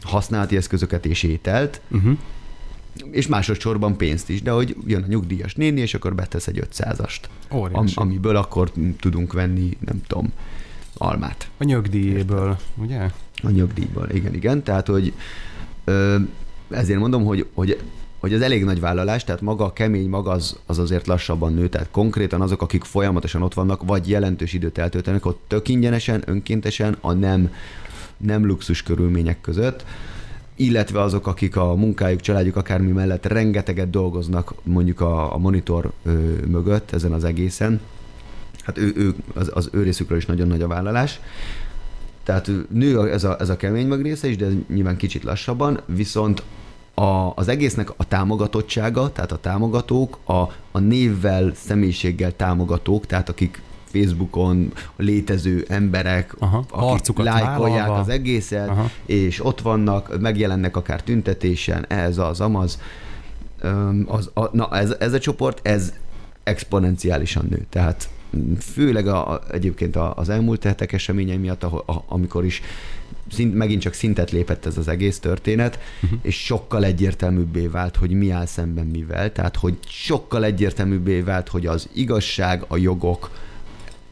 használati 0.02 0.56
eszközöket 0.56 1.06
és 1.06 1.22
ételt, 1.22 1.80
Uh-huh. 1.90 2.16
és 3.10 3.26
másodszorban 3.26 3.96
pénzt 3.96 4.28
is, 4.28 4.42
de 4.42 4.50
hogy 4.50 4.76
jön 4.86 5.02
a 5.02 5.06
nyugdíjas 5.06 5.54
néni, 5.54 5.80
és 5.80 5.94
akkor 5.94 6.14
betesz 6.14 6.46
egy 6.46 6.66
500-ast, 6.72 7.20
am, 7.48 7.86
amiből 7.94 8.36
akkor 8.36 8.72
tudunk 9.00 9.32
venni, 9.32 9.76
nem 9.86 10.02
tudom, 10.06 10.32
almát 10.94 11.50
A 11.58 11.64
nyögdíjéből, 11.64 12.56
ugye? 12.76 13.10
a 13.42 13.50
nyugdíjból. 13.50 14.08
Igen, 14.12 14.34
igen, 14.34 14.62
tehát 14.62 14.86
hogy 14.86 15.12
ö, 15.84 16.16
ezért 16.70 16.98
mondom, 16.98 17.24
hogy, 17.24 17.46
hogy 17.54 17.80
hogy 18.18 18.34
az 18.34 18.40
elég 18.40 18.64
nagy 18.64 18.80
vállalás, 18.80 19.24
tehát 19.24 19.40
maga 19.40 19.64
a 19.64 19.72
kemény 19.72 20.08
maga 20.08 20.30
az, 20.30 20.58
az 20.66 20.78
azért 20.78 21.06
lassabban 21.06 21.54
nő, 21.54 21.68
tehát 21.68 21.88
konkrétan 21.90 22.40
azok, 22.40 22.62
akik 22.62 22.84
folyamatosan 22.84 23.42
ott 23.42 23.54
vannak, 23.54 23.82
vagy 23.84 24.08
jelentős 24.08 24.52
időt 24.52 24.78
eltöltenek, 24.78 25.26
ott 25.26 25.40
tök 25.46 25.68
ingyenesen, 25.68 26.22
önkéntesen, 26.26 26.96
a 27.00 27.12
nem, 27.12 27.52
nem 28.16 28.46
luxus 28.46 28.82
körülmények 28.82 29.40
között, 29.40 29.84
illetve 30.56 31.00
azok, 31.00 31.26
akik 31.26 31.56
a 31.56 31.74
munkájuk, 31.74 32.20
családjuk 32.20 32.56
akármi 32.56 32.92
mellett 32.92 33.26
rengeteget 33.26 33.90
dolgoznak 33.90 34.54
mondjuk 34.62 35.00
a, 35.00 35.34
a 35.34 35.38
monitor 35.38 35.92
ö, 36.04 36.12
mögött 36.46 36.92
ezen 36.92 37.12
az 37.12 37.24
egészen, 37.24 37.80
hát 38.62 38.78
ő, 38.78 38.92
ő, 38.96 39.14
az, 39.34 39.50
az 39.54 39.68
ő 39.72 39.82
részükről 39.82 40.18
is 40.18 40.26
nagyon 40.26 40.48
nagy 40.48 40.62
a 40.62 40.68
vállalás. 40.68 41.20
Tehát 42.22 42.50
nő 42.70 43.10
ez 43.10 43.24
a, 43.24 43.36
ez 43.40 43.48
a 43.48 43.56
kemény 43.56 43.86
mag 43.86 44.02
része 44.02 44.28
is, 44.28 44.36
de 44.36 44.46
ez 44.46 44.52
nyilván 44.68 44.96
kicsit 44.96 45.22
lassabban, 45.22 45.80
viszont 45.86 46.42
a, 46.98 47.32
az 47.34 47.48
egésznek 47.48 47.90
a 47.96 48.04
támogatottsága, 48.04 49.12
tehát 49.12 49.32
a 49.32 49.36
támogatók, 49.36 50.18
a, 50.24 50.32
a 50.72 50.78
névvel, 50.78 51.52
személyiséggel 51.54 52.36
támogatók, 52.36 53.06
tehát 53.06 53.28
akik 53.28 53.62
Facebookon 53.84 54.72
létező 54.96 55.64
emberek, 55.68 56.34
Aha, 56.38 56.64
akik 56.68 57.18
lájkolják 57.18 57.78
vállalva. 57.78 58.00
az 58.00 58.08
egészet, 58.08 58.68
Aha. 58.68 58.90
és 59.06 59.44
ott 59.44 59.60
vannak, 59.60 60.20
megjelennek 60.20 60.76
akár 60.76 61.02
tüntetésen, 61.02 61.86
ez 61.86 62.18
az, 62.18 62.40
amaz. 62.40 62.80
Az, 64.06 64.30
a, 64.34 64.56
na, 64.56 64.68
ez, 64.72 64.94
ez 64.98 65.12
a 65.12 65.18
csoport, 65.18 65.66
ez 65.66 65.92
exponenciálisan 66.42 67.46
nő. 67.50 67.66
Tehát 67.70 68.08
főleg 68.60 69.06
a, 69.06 69.40
egyébként 69.52 69.96
az 69.96 70.28
elmúlt 70.28 70.64
hetek 70.64 70.92
eseményei 70.92 71.36
miatt, 71.36 71.64
ahol, 71.64 71.82
a, 71.86 72.04
amikor 72.08 72.44
is 72.44 72.62
szint, 73.30 73.54
megint 73.54 73.80
csak 73.80 73.92
szintet 73.92 74.30
lépett 74.30 74.66
ez 74.66 74.76
az 74.78 74.88
egész 74.88 75.18
történet, 75.18 75.78
uh-huh. 76.02 76.18
és 76.22 76.44
sokkal 76.44 76.84
egyértelműbbé 76.84 77.66
vált, 77.66 77.96
hogy 77.96 78.10
mi 78.10 78.30
áll 78.30 78.46
szemben 78.46 78.86
mivel, 78.86 79.32
tehát 79.32 79.56
hogy 79.56 79.78
sokkal 79.88 80.44
egyértelműbbé 80.44 81.20
vált, 81.20 81.48
hogy 81.48 81.66
az 81.66 81.88
igazság, 81.92 82.64
a 82.68 82.76
jogok, 82.76 83.30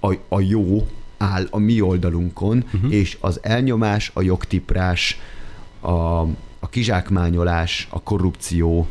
a, 0.01 0.15
a 0.29 0.41
jó 0.41 0.89
áll 1.17 1.47
a 1.51 1.59
mi 1.59 1.81
oldalunkon, 1.81 2.65
uh-huh. 2.75 2.93
és 2.93 3.17
az 3.21 3.39
elnyomás, 3.43 4.11
a 4.15 4.23
jogtiprás, 4.23 5.21
a, 5.81 6.21
a 6.59 6.69
kizsákmányolás, 6.71 7.89
a 7.91 8.03
korrupció, 8.03 8.87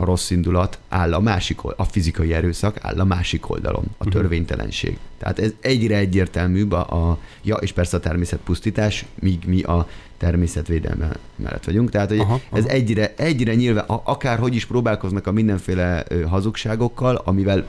a 0.00 0.04
rossz 0.04 0.30
indulat 0.30 0.78
áll 0.88 1.14
a 1.14 1.20
másik 1.20 1.62
a 1.76 1.84
fizikai 1.84 2.32
erőszak 2.32 2.76
áll 2.80 2.98
a 3.00 3.04
másik 3.04 3.50
oldalon, 3.50 3.84
a 3.98 4.08
törvénytelenség. 4.08 4.98
Tehát 5.18 5.38
ez 5.38 5.52
egyre 5.60 5.96
egyértelműbb 5.96 6.72
a, 6.72 7.10
a 7.10 7.18
ja, 7.42 7.56
és 7.56 7.72
persze 7.72 7.96
a 7.96 8.00
természetpusztítás, 8.00 9.04
míg 9.20 9.44
mi 9.46 9.62
a 9.62 9.88
természetvédelme 10.16 11.10
mellett 11.36 11.64
vagyunk. 11.64 11.90
Tehát, 11.90 12.08
hogy 12.08 12.18
Aha, 12.18 12.32
aha, 12.32 12.42
aha. 12.50 12.58
ez 12.58 12.64
egyre, 12.64 13.14
egyre 13.16 13.54
nyilván, 13.54 13.84
akárhogy 13.86 14.54
is 14.54 14.64
próbálkoznak 14.64 15.26
a 15.26 15.32
mindenféle 15.32 16.04
hazugságokkal, 16.28 17.22
amivel 17.24 17.66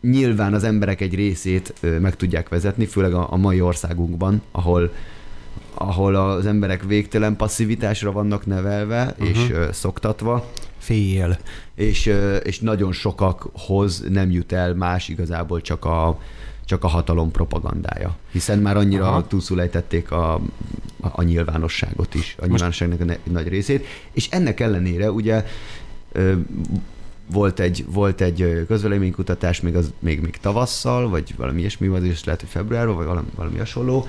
nyilván 0.00 0.54
az 0.54 0.64
emberek 0.64 1.00
egy 1.00 1.14
részét 1.14 1.74
meg 2.00 2.16
tudják 2.16 2.48
vezetni, 2.48 2.86
főleg 2.86 3.14
a, 3.14 3.32
a 3.32 3.36
mai 3.36 3.60
országunkban, 3.60 4.42
ahol 4.50 4.92
ahol 5.78 6.14
az 6.14 6.46
emberek 6.46 6.84
végtelen 6.84 7.36
passzivitásra 7.36 8.12
vannak 8.12 8.46
nevelve 8.46 9.14
uh-huh. 9.18 9.28
és 9.28 9.52
szoktatva, 9.72 10.50
Fél. 10.86 11.38
és, 11.74 12.12
és 12.42 12.58
nagyon 12.60 12.92
sokakhoz 12.92 14.04
nem 14.08 14.30
jut 14.30 14.52
el 14.52 14.74
más 14.74 15.08
igazából 15.08 15.60
csak 15.60 15.84
a, 15.84 16.20
csak 16.64 16.84
a 16.84 16.88
hatalom 16.88 17.30
propagandája. 17.30 18.16
Hiszen 18.30 18.58
már 18.58 18.76
annyira 18.76 19.08
Aha. 19.08 19.26
túlszulejtették 19.26 20.10
a, 20.10 20.34
a, 20.34 20.40
a 21.00 21.22
nyilvánosságot 21.22 22.14
is, 22.14 22.36
a 22.38 22.46
nyilvánosságnak 22.46 23.00
a 23.00 23.04
ne- 23.04 23.18
nagy 23.22 23.48
részét, 23.48 23.86
és 24.12 24.28
ennek 24.30 24.60
ellenére 24.60 25.10
ugye 25.10 25.44
ö, 26.12 26.32
volt 27.30 27.60
egy, 27.60 27.84
volt 27.88 28.20
egy 28.20 28.64
közvéleménykutatás 28.66 29.60
még, 29.60 29.76
az, 29.76 29.92
még, 29.98 30.20
még 30.20 30.36
tavasszal, 30.36 31.08
vagy 31.08 31.34
valami 31.36 31.60
ilyesmi 31.60 31.88
volt, 31.88 32.04
és 32.04 32.24
lehet, 32.24 32.40
hogy 32.40 32.50
februárban, 32.50 32.96
vagy 32.96 33.06
valami, 33.06 33.28
valami 33.34 33.58
hasonló, 33.58 34.06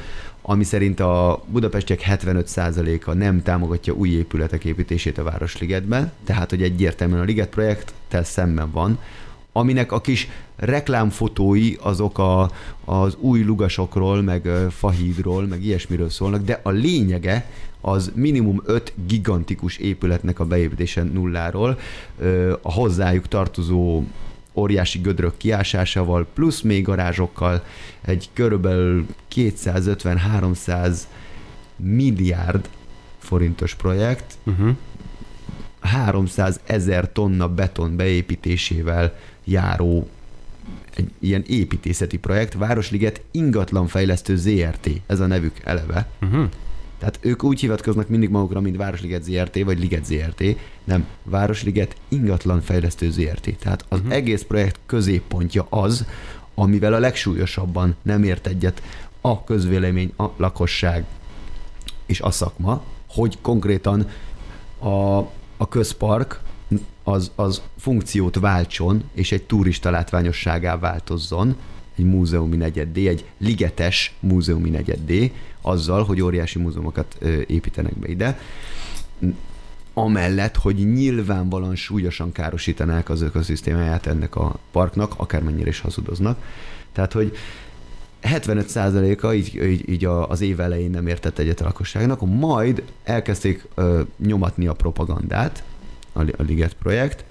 ami 0.49 0.63
szerint 0.63 0.99
a 0.99 1.43
budapestiek 1.47 2.03
75%-a 2.07 3.13
nem 3.13 3.43
támogatja 3.43 3.93
új 3.93 4.09
épületek 4.09 4.65
építését 4.65 5.17
a 5.17 5.23
Városligetben, 5.23 6.11
tehát 6.23 6.49
hogy 6.49 6.61
egyértelműen 6.61 7.21
a 7.21 7.23
Liget 7.23 7.49
projekttel 7.49 8.23
szemben 8.23 8.71
van, 8.71 8.99
aminek 9.51 9.91
a 9.91 10.01
kis 10.01 10.27
reklámfotói 10.55 11.73
azok 11.79 12.17
a, 12.17 12.51
az 12.85 13.15
új 13.19 13.43
lugasokról, 13.43 14.21
meg 14.21 14.49
fahídról, 14.69 15.45
meg 15.45 15.63
ilyesmiről 15.63 16.09
szólnak, 16.09 16.43
de 16.43 16.59
a 16.63 16.69
lényege 16.69 17.49
az 17.81 18.11
minimum 18.15 18.61
öt 18.65 18.93
gigantikus 19.07 19.77
épületnek 19.77 20.39
a 20.39 20.45
beépítése 20.45 21.03
nulláról, 21.03 21.79
a 22.61 22.71
hozzájuk 22.71 23.27
tartozó 23.27 24.03
óriási 24.57 24.99
gödrök 24.99 25.37
kiásásával, 25.37 26.27
plusz 26.33 26.61
még 26.61 26.83
garázsokkal, 26.83 27.63
egy 28.01 28.29
körülbelül 28.33 29.05
250-300 29.35 30.97
milliárd 31.75 32.69
forintos 33.17 33.75
projekt, 33.75 34.37
Uh-huh. 34.43 34.75
300 35.79 36.59
ezer 36.65 37.11
tonna 37.11 37.49
beton 37.49 37.95
beépítésével 37.95 39.15
járó 39.43 40.09
egy 40.95 41.11
ilyen 41.19 41.43
építészeti 41.47 42.17
projekt, 42.17 42.53
Városliget 42.53 43.21
ingatlanfejlesztő 43.31 44.35
ZRT, 44.35 44.89
ez 45.05 45.19
a 45.19 45.25
nevük 45.25 45.59
eleve. 45.63 46.09
Uh-huh. 46.21 46.49
Tehát 46.99 47.19
ők 47.21 47.43
úgy 47.43 47.59
hivatkoznak 47.59 48.07
mindig 48.07 48.29
magukra, 48.29 48.61
mint 48.61 48.77
Városliget 48.77 49.23
ZRT, 49.23 49.63
vagy 49.63 49.79
Liget 49.79 50.05
ZRT, 50.05 50.43
nem, 50.83 51.05
Városliget 51.23 51.95
ingatlanfejlesztő 52.07 53.11
ZRT. 53.11 53.55
Tehát 53.59 53.85
az 53.89 53.99
uh-huh. 53.99 54.13
egész 54.13 54.43
projekt 54.43 54.79
középpontja 54.85 55.65
az, 55.69 56.05
amivel 56.55 56.93
a 56.93 56.99
legsúlyosabban 56.99 57.95
nem 58.01 58.23
ért 58.23 58.47
egyet 58.47 58.81
a 59.21 59.43
közvélemény, 59.43 60.13
a 60.17 60.25
lakosság 60.37 61.05
és 62.05 62.21
a 62.21 62.31
szakma, 62.31 62.83
hogy 63.07 63.37
konkrétan 63.41 64.07
a, 64.79 65.17
a 65.57 65.67
közpark 65.69 66.41
az, 67.03 67.31
az 67.35 67.61
funkciót 67.77 68.39
váltson, 68.39 69.03
és 69.13 69.31
egy 69.31 69.43
turista 69.43 69.89
látványosságá 69.89 70.77
változzon, 70.77 71.55
egy 71.97 72.05
múzeumi 72.05 72.55
negyeddé, 72.55 73.07
egy 73.07 73.25
ligetes 73.37 74.13
múzeumi 74.19 74.69
negyeddé, 74.69 75.31
azzal, 75.61 76.03
hogy 76.03 76.21
óriási 76.21 76.59
múzeumokat 76.59 77.17
építenek 77.47 77.97
be 77.97 78.07
ide. 78.07 78.39
Amellett, 79.93 80.55
hogy 80.55 80.93
nyilvánvalóan 80.93 81.75
súlyosan 81.75 82.31
károsítanák 82.31 83.09
az 83.09 83.21
ökoszisztémáját 83.21 84.05
ennek 84.05 84.35
a 84.35 84.59
parknak, 84.71 85.13
akármennyire 85.17 85.69
is 85.69 85.79
hazudoznak. 85.79 86.39
Tehát, 86.91 87.13
hogy 87.13 87.37
75%-a 88.23 89.33
így, 89.33 89.55
így, 89.63 89.89
így 89.89 90.05
az 90.05 90.41
év 90.41 90.59
elején 90.59 90.89
nem 90.89 91.07
értett 91.07 91.39
egyet 91.39 91.61
a 91.61 91.63
lakosságnak, 91.63 92.21
majd 92.21 92.83
elkezdték 93.03 93.67
ö, 93.75 94.01
nyomatni 94.17 94.67
a 94.67 94.73
propagandát, 94.73 95.63
a, 96.13 96.21
a 96.21 96.43
Liget 96.47 96.73
projekt, 96.73 97.23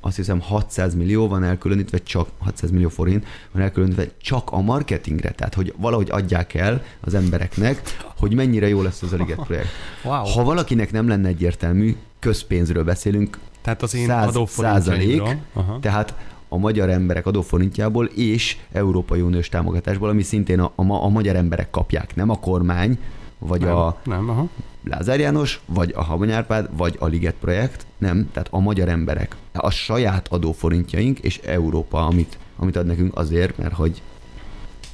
azt 0.00 0.16
hiszem 0.16 0.40
600 0.40 0.94
millió 0.94 1.28
van 1.28 1.44
elkülönítve, 1.44 1.98
csak 1.98 2.28
600 2.38 2.70
millió 2.70 2.88
forint 2.88 3.26
van 3.52 3.62
elkülönítve 3.62 4.06
csak 4.22 4.50
a 4.52 4.60
marketingre, 4.60 5.30
tehát 5.30 5.54
hogy 5.54 5.74
valahogy 5.76 6.10
adják 6.10 6.54
el 6.54 6.82
az 7.00 7.14
embereknek, 7.14 7.80
hogy 8.18 8.34
mennyire 8.34 8.68
jó 8.68 8.82
lesz 8.82 9.02
ez 9.02 9.12
a 9.12 9.16
Liget 9.16 9.38
projekt. 9.44 9.68
Wow. 10.04 10.24
Ha 10.24 10.44
valakinek 10.44 10.92
nem 10.92 11.08
lenne 11.08 11.28
egyértelmű, 11.28 11.96
közpénzről 12.18 12.84
beszélünk, 12.84 13.38
Tehát 13.62 13.82
az 13.82 13.94
én 13.94 14.06
száz- 14.06 14.28
adóforintjaimról. 14.28 15.26
százalék, 15.26 15.36
Aha. 15.52 15.78
tehát 15.80 16.14
a 16.48 16.56
magyar 16.56 16.88
emberek 16.90 17.26
adóforintjából 17.26 18.04
és 18.06 18.56
Európai 18.72 19.20
Uniós 19.20 19.48
támogatásból, 19.48 20.08
ami 20.08 20.22
szintén 20.22 20.60
a, 20.60 20.72
a, 20.74 20.82
a 20.92 21.08
magyar 21.08 21.36
emberek 21.36 21.70
kapják, 21.70 22.14
nem 22.14 22.30
a 22.30 22.38
kormány, 22.38 22.98
vagy 23.38 23.60
nem, 23.60 23.76
a 23.76 23.96
Nem, 24.04 24.28
aha. 24.30 24.48
Lázár 24.84 25.20
János, 25.20 25.60
vagy 25.66 25.92
a 25.96 26.02
Habony 26.02 26.32
Árpád, 26.32 26.68
vagy 26.76 26.96
a 26.98 27.06
Liget 27.06 27.34
projekt, 27.40 27.86
nem, 27.98 28.28
tehát 28.32 28.48
a 28.50 28.58
magyar 28.58 28.88
emberek. 28.88 29.36
A 29.52 29.70
saját 29.70 30.28
adóforintjaink 30.28 31.18
és 31.18 31.38
Európa, 31.38 32.06
amit, 32.06 32.38
amit 32.56 32.76
ad 32.76 32.86
nekünk 32.86 33.16
azért, 33.16 33.58
mert 33.58 33.74
hogy 33.74 34.02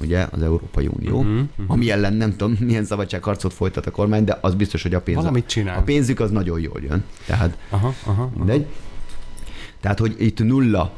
ugye 0.01 0.27
az 0.31 0.41
Európai 0.41 0.87
Unió, 0.87 1.17
uh-huh, 1.17 1.33
uh-huh. 1.33 1.65
ami 1.67 1.91
ellen 1.91 2.13
nem 2.13 2.35
tudom, 2.35 2.57
milyen 2.59 2.85
szabadságharcot 2.85 3.53
folytat 3.53 3.85
a 3.85 3.91
kormány, 3.91 4.23
de 4.23 4.37
az 4.41 4.55
biztos, 4.55 4.81
hogy 4.81 4.93
a 4.93 5.01
pénz, 5.01 5.17
Valamit 5.17 5.43
a 5.43 5.47
csinál. 5.47 5.83
pénzük 5.83 6.19
az 6.19 6.31
nagyon 6.31 6.59
jól 6.59 6.81
jön. 6.81 7.03
Tehát 7.25 7.57
Aha, 7.69 7.93
aha, 8.05 8.31
aha. 8.37 8.53
Tehát, 9.81 9.99
hogy 9.99 10.15
itt 10.17 10.39
nulla 10.39 10.93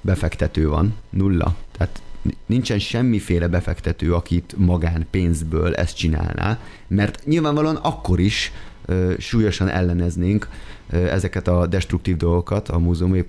befektető 0.00 0.68
van, 0.68 0.94
nulla. 1.10 1.56
Tehát 1.78 2.02
nincsen 2.46 2.78
semmiféle 2.78 3.48
befektető, 3.48 4.14
akit 4.14 4.54
magán 4.56 5.06
pénzből 5.10 5.74
ezt 5.74 5.96
csinálná, 5.96 6.58
mert 6.88 7.24
nyilvánvalóan 7.24 7.76
akkor 7.76 8.20
is 8.20 8.52
ö, 8.84 9.12
súlyosan 9.18 9.68
elleneznénk 9.68 10.48
ö, 10.90 10.96
ezeket 10.96 11.48
a 11.48 11.66
destruktív 11.66 12.16
dolgokat, 12.16 12.68
a 12.68 12.78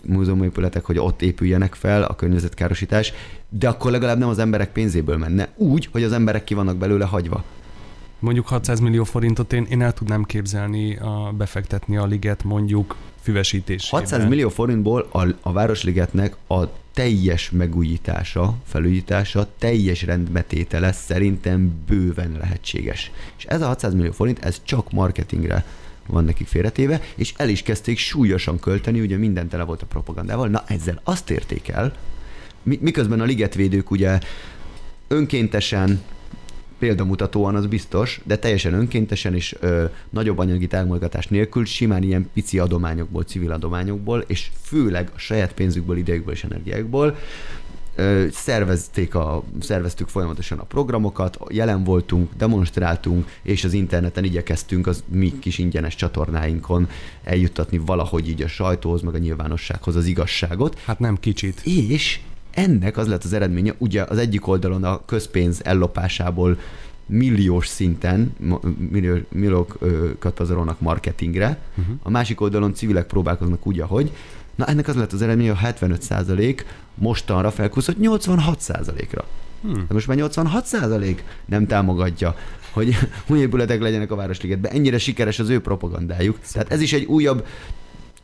múzeumépületek, 0.04 0.86
hogy 0.86 0.98
ott 0.98 1.22
épüljenek 1.22 1.76
fel, 1.76 2.04
a 2.04 2.16
környezetkárosítás, 2.16 3.14
de 3.50 3.68
akkor 3.68 3.92
legalább 3.92 4.18
nem 4.18 4.30
az 4.30 4.40
emberek 4.40 4.72
pénzéből 4.72 5.18
menne, 5.18 5.50
úgy, 5.56 5.90
hogy 5.92 6.04
az 6.04 6.12
emberek 6.12 6.44
ki 6.44 6.54
vannak 6.54 6.78
belőle 6.78 7.06
hagyva. 7.06 7.44
Mondjuk 8.20 8.48
600 8.48 8.80
millió 8.80 9.04
forintot 9.04 9.54
én, 9.54 9.66
én 9.70 9.82
el 9.82 9.94
tudnám 9.94 10.24
képzelni 10.24 10.96
a, 10.96 11.34
befektetni 11.38 11.98
a 11.98 12.06
liget 12.06 12.44
mondjuk 12.44 12.96
füvesítésében. 13.22 14.00
600 14.00 14.28
millió 14.28 14.50
forintból 14.50 15.08
a, 15.12 15.28
a 15.42 15.52
Városligetnek 15.52 16.36
a 16.48 16.64
teljes 16.98 17.52
megújítása, 17.52 18.56
felújítása, 18.66 19.50
teljes 19.58 20.04
rendbetétele 20.04 20.92
szerintem 20.92 21.84
bőven 21.88 22.38
lehetséges. 22.40 23.12
És 23.38 23.46
ez 23.46 23.62
a 23.62 23.66
600 23.66 23.94
millió 23.94 24.12
forint, 24.12 24.40
ez 24.40 24.62
csak 24.64 24.92
marketingre 24.92 25.66
van 26.08 26.24
nekik 26.24 26.48
félretéve, 26.48 27.02
és 27.16 27.34
el 27.36 27.50
is 27.50 27.62
kezdték 27.62 27.98
súlyosan 27.98 28.60
költeni, 28.60 29.00
ugye 29.00 29.18
minden 29.18 29.48
tele 29.48 29.64
volt 29.64 29.82
a 29.82 29.86
propagandával. 29.86 30.48
Na 30.48 30.64
ezzel 30.68 31.02
azt 31.04 31.30
érték 31.30 31.68
el, 31.68 31.94
miközben 32.64 33.22
a 33.22 33.26
ligetvédők 33.26 33.92
ugye 33.92 34.20
önkéntesen 35.08 36.02
példamutatóan 36.80 37.56
az 37.56 37.66
biztos, 37.66 38.22
de 38.24 38.38
teljesen 38.38 38.74
önkéntesen 38.74 39.34
és 39.34 39.56
ö, 39.60 39.86
nagyobb 40.10 40.38
anyagi 40.38 40.68
támogatás 40.68 41.28
nélkül, 41.28 41.66
simán 41.66 42.04
ilyen 42.04 42.30
pici 42.34 42.60
adományokból, 42.60 43.24
civil 43.24 43.52
adományokból, 43.52 44.24
és 44.28 44.50
főleg 44.62 45.12
a 45.16 45.20
saját 45.20 45.54
pénzükből, 45.54 45.98
idejükből 45.98 46.34
és 46.34 46.44
energiákból 46.44 47.16
ö, 47.96 48.26
szervezték 48.32 49.16
a, 49.16 49.44
szerveztük 49.60 50.08
folyamatosan 50.08 50.60
a 50.60 50.64
programokat, 50.64 51.38
jelen 51.50 51.84
voltunk, 51.84 52.30
demonstráltunk, 52.38 53.30
és 53.42 53.64
az 53.64 53.74
interneten 53.74 54.24
igyekeztünk 54.24 54.88
az 54.88 55.04
mi 55.08 55.40
kis 55.40 55.58
ingyenes 55.58 55.96
csatornáinkon 55.96 56.90
eljuttatni 57.24 57.78
valahogy 57.78 58.30
így 58.30 58.42
a 58.42 58.48
sajtóhoz, 58.48 59.02
meg 59.02 59.14
a 59.14 59.18
nyilvánossághoz 59.18 59.96
az 59.96 60.06
igazságot. 60.06 60.80
Hát 60.86 61.00
nem 61.00 61.18
kicsit. 61.20 61.62
És 61.64 62.20
ennek 62.58 62.98
az 62.98 63.08
lett 63.08 63.24
az 63.24 63.34
eredménye, 63.34 63.74
ugye 63.78 64.04
az 64.04 64.18
egyik 64.18 64.48
oldalon 64.48 64.84
a 64.84 65.06
közpénz 65.06 65.62
ellopásából 65.64 66.60
milliós 67.06 67.68
szinten 67.68 68.36
millió, 68.92 69.16
milliókat 69.30 70.34
pazarolnak 70.34 70.80
marketingre, 70.80 71.58
uh-huh. 71.78 71.96
a 72.04 72.10
másik 72.10 72.42
oldalon 72.42 72.74
civilek 72.74 73.06
próbálkoznak 73.06 73.68
úgy, 73.68 73.80
ahogy. 73.80 74.12
Na 74.56 74.66
ennek 74.66 74.88
az 74.88 74.96
lett 74.96 75.14
az 75.14 75.22
eredménye, 75.22 75.54
hogy 75.54 75.70
a 75.70 75.74
75% 75.74 76.62
mostanra 76.96 77.52
felkúszott 77.52 77.98
86%-ra. 78.02 79.26
Hmm. 79.62 79.74
De 79.74 79.94
most 79.94 80.08
már 80.08 80.18
86% 80.20 81.18
nem 81.46 81.68
támogatja, 81.68 82.36
hogy 82.72 82.98
új 83.30 83.40
épületek 83.40 83.82
legyenek 83.82 84.12
a 84.12 84.16
Városligetben. 84.16 84.72
Ennyire 84.72 84.98
sikeres 84.98 85.40
az 85.40 85.50
ő 85.50 85.62
propagandájuk. 85.62 86.38
Szépen. 86.42 86.52
Tehát 86.52 86.72
ez 86.72 86.82
is 86.82 86.94
egy 86.94 87.06
újabb 87.06 87.46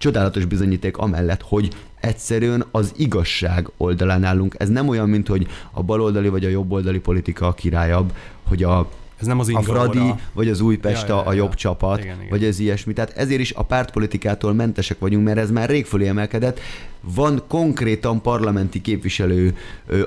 csodálatos 0.04 0.46
bizonyíték 0.46 0.98
amellett, 0.98 1.42
hogy 1.42 1.70
egyszerűen 2.00 2.66
az 2.72 2.94
igazság 2.98 3.70
oldalán 3.78 4.24
állunk. 4.24 4.56
Ez 4.58 4.70
nem 4.70 4.88
olyan, 4.88 5.10
mint 5.10 5.28
hogy 5.28 5.48
a 5.72 5.84
baloldali 5.84 6.30
vagy 6.30 6.46
a 6.46 6.50
jobboldali 6.50 7.00
politika 7.00 7.48
a 7.48 7.54
királyabb, 7.54 8.14
hogy 8.44 8.64
a 8.64 8.90
ez 9.20 9.28
nem 9.28 9.40
az 9.40 9.50
a 9.54 9.62
Fradi, 9.62 10.14
vagy 10.34 10.50
az 10.50 10.62
Újpest 10.62 11.08
ja, 11.08 11.16
ja, 11.16 11.22
ja, 11.22 11.30
a 11.30 11.34
jobb 11.34 11.54
csapat, 11.54 12.00
igen, 12.00 12.16
igen. 12.16 12.30
vagy 12.30 12.44
ez 12.44 12.60
ilyesmi. 12.60 12.94
Tehát 12.94 13.18
ezért 13.18 13.40
is 13.40 13.54
a 13.54 13.64
pártpolitikától 13.64 14.54
mentesek 14.54 15.00
vagyunk, 15.00 15.26
mert 15.26 15.38
ez 15.38 15.52
már 15.52 15.70
rég 15.70 15.86
fölé 15.86 16.08
emelkedett. 16.08 16.60
Van 17.02 17.44
konkrétan 17.48 18.22
parlamenti 18.22 18.82
képviselő, 18.82 19.58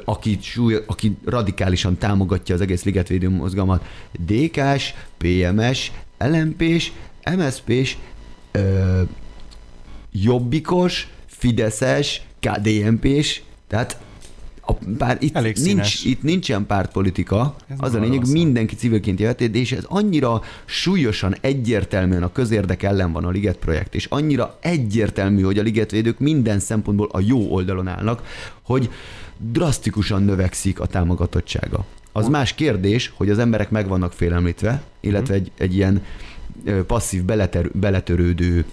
aki, 0.05 0.39
súly, 0.41 0.83
aki 0.87 1.17
radikálisan 1.25 1.99
támogatja 1.99 2.55
az 2.55 2.61
egész 2.61 2.85
ligetvédő 2.85 3.29
mozgalmat. 3.29 3.85
DK-s, 4.27 4.95
PMS, 5.19 5.93
LMP-s, 6.19 6.93
MSZP-s, 7.37 7.97
jobbikos, 10.23 11.09
fideszes, 11.27 12.23
KDNP-s, 12.41 13.43
tehát 13.69 14.01
a 14.69 14.73
pár, 14.99 15.17
itt, 15.21 15.37
Elég 15.37 15.57
nincs, 15.57 16.05
itt 16.05 16.23
nincsen 16.23 16.67
pártpolitika, 16.67 17.55
ez 17.69 17.77
az 17.81 17.95
a 17.95 17.99
lényeg, 17.99 18.19
rosszal. 18.19 18.35
mindenki 18.35 18.75
civilként 18.75 19.21
jöhet, 19.21 19.41
és 19.41 19.73
ez 19.73 19.85
annyira 19.89 20.43
súlyosan, 20.65 21.37
egyértelműen 21.41 22.23
a 22.23 22.33
közérdek 22.33 22.83
ellen 22.83 23.13
van 23.13 23.25
a 23.25 23.31
Liget 23.31 23.57
projekt, 23.57 23.95
és 23.95 24.07
annyira 24.11 24.59
egyértelmű, 24.61 25.43
hogy 25.43 25.59
a 25.59 25.63
ligetvédők 25.63 26.19
minden 26.19 26.59
szempontból 26.59 27.09
a 27.13 27.21
jó 27.21 27.53
oldalon 27.53 27.89
állnak, 27.89 28.23
hogy 28.63 28.91
drasztikusan 29.39 30.23
növekszik 30.23 30.81
a 30.81 30.87
támogatottsága. 30.87 31.85
Az 32.13 32.29
más 32.29 32.55
kérdés, 32.55 33.13
hogy 33.17 33.31
az 33.31 33.39
emberek 33.39 33.71
meg 33.71 33.89
vannak 33.89 34.13
félemlítve, 34.13 34.83
illetve 35.01 35.35
mhm. 35.35 35.45
egy, 35.45 35.53
egy 35.59 35.75
ilyen 35.75 36.03
passzív 36.87 37.25
beletör, 37.25 37.71
beletörődő 37.73 38.65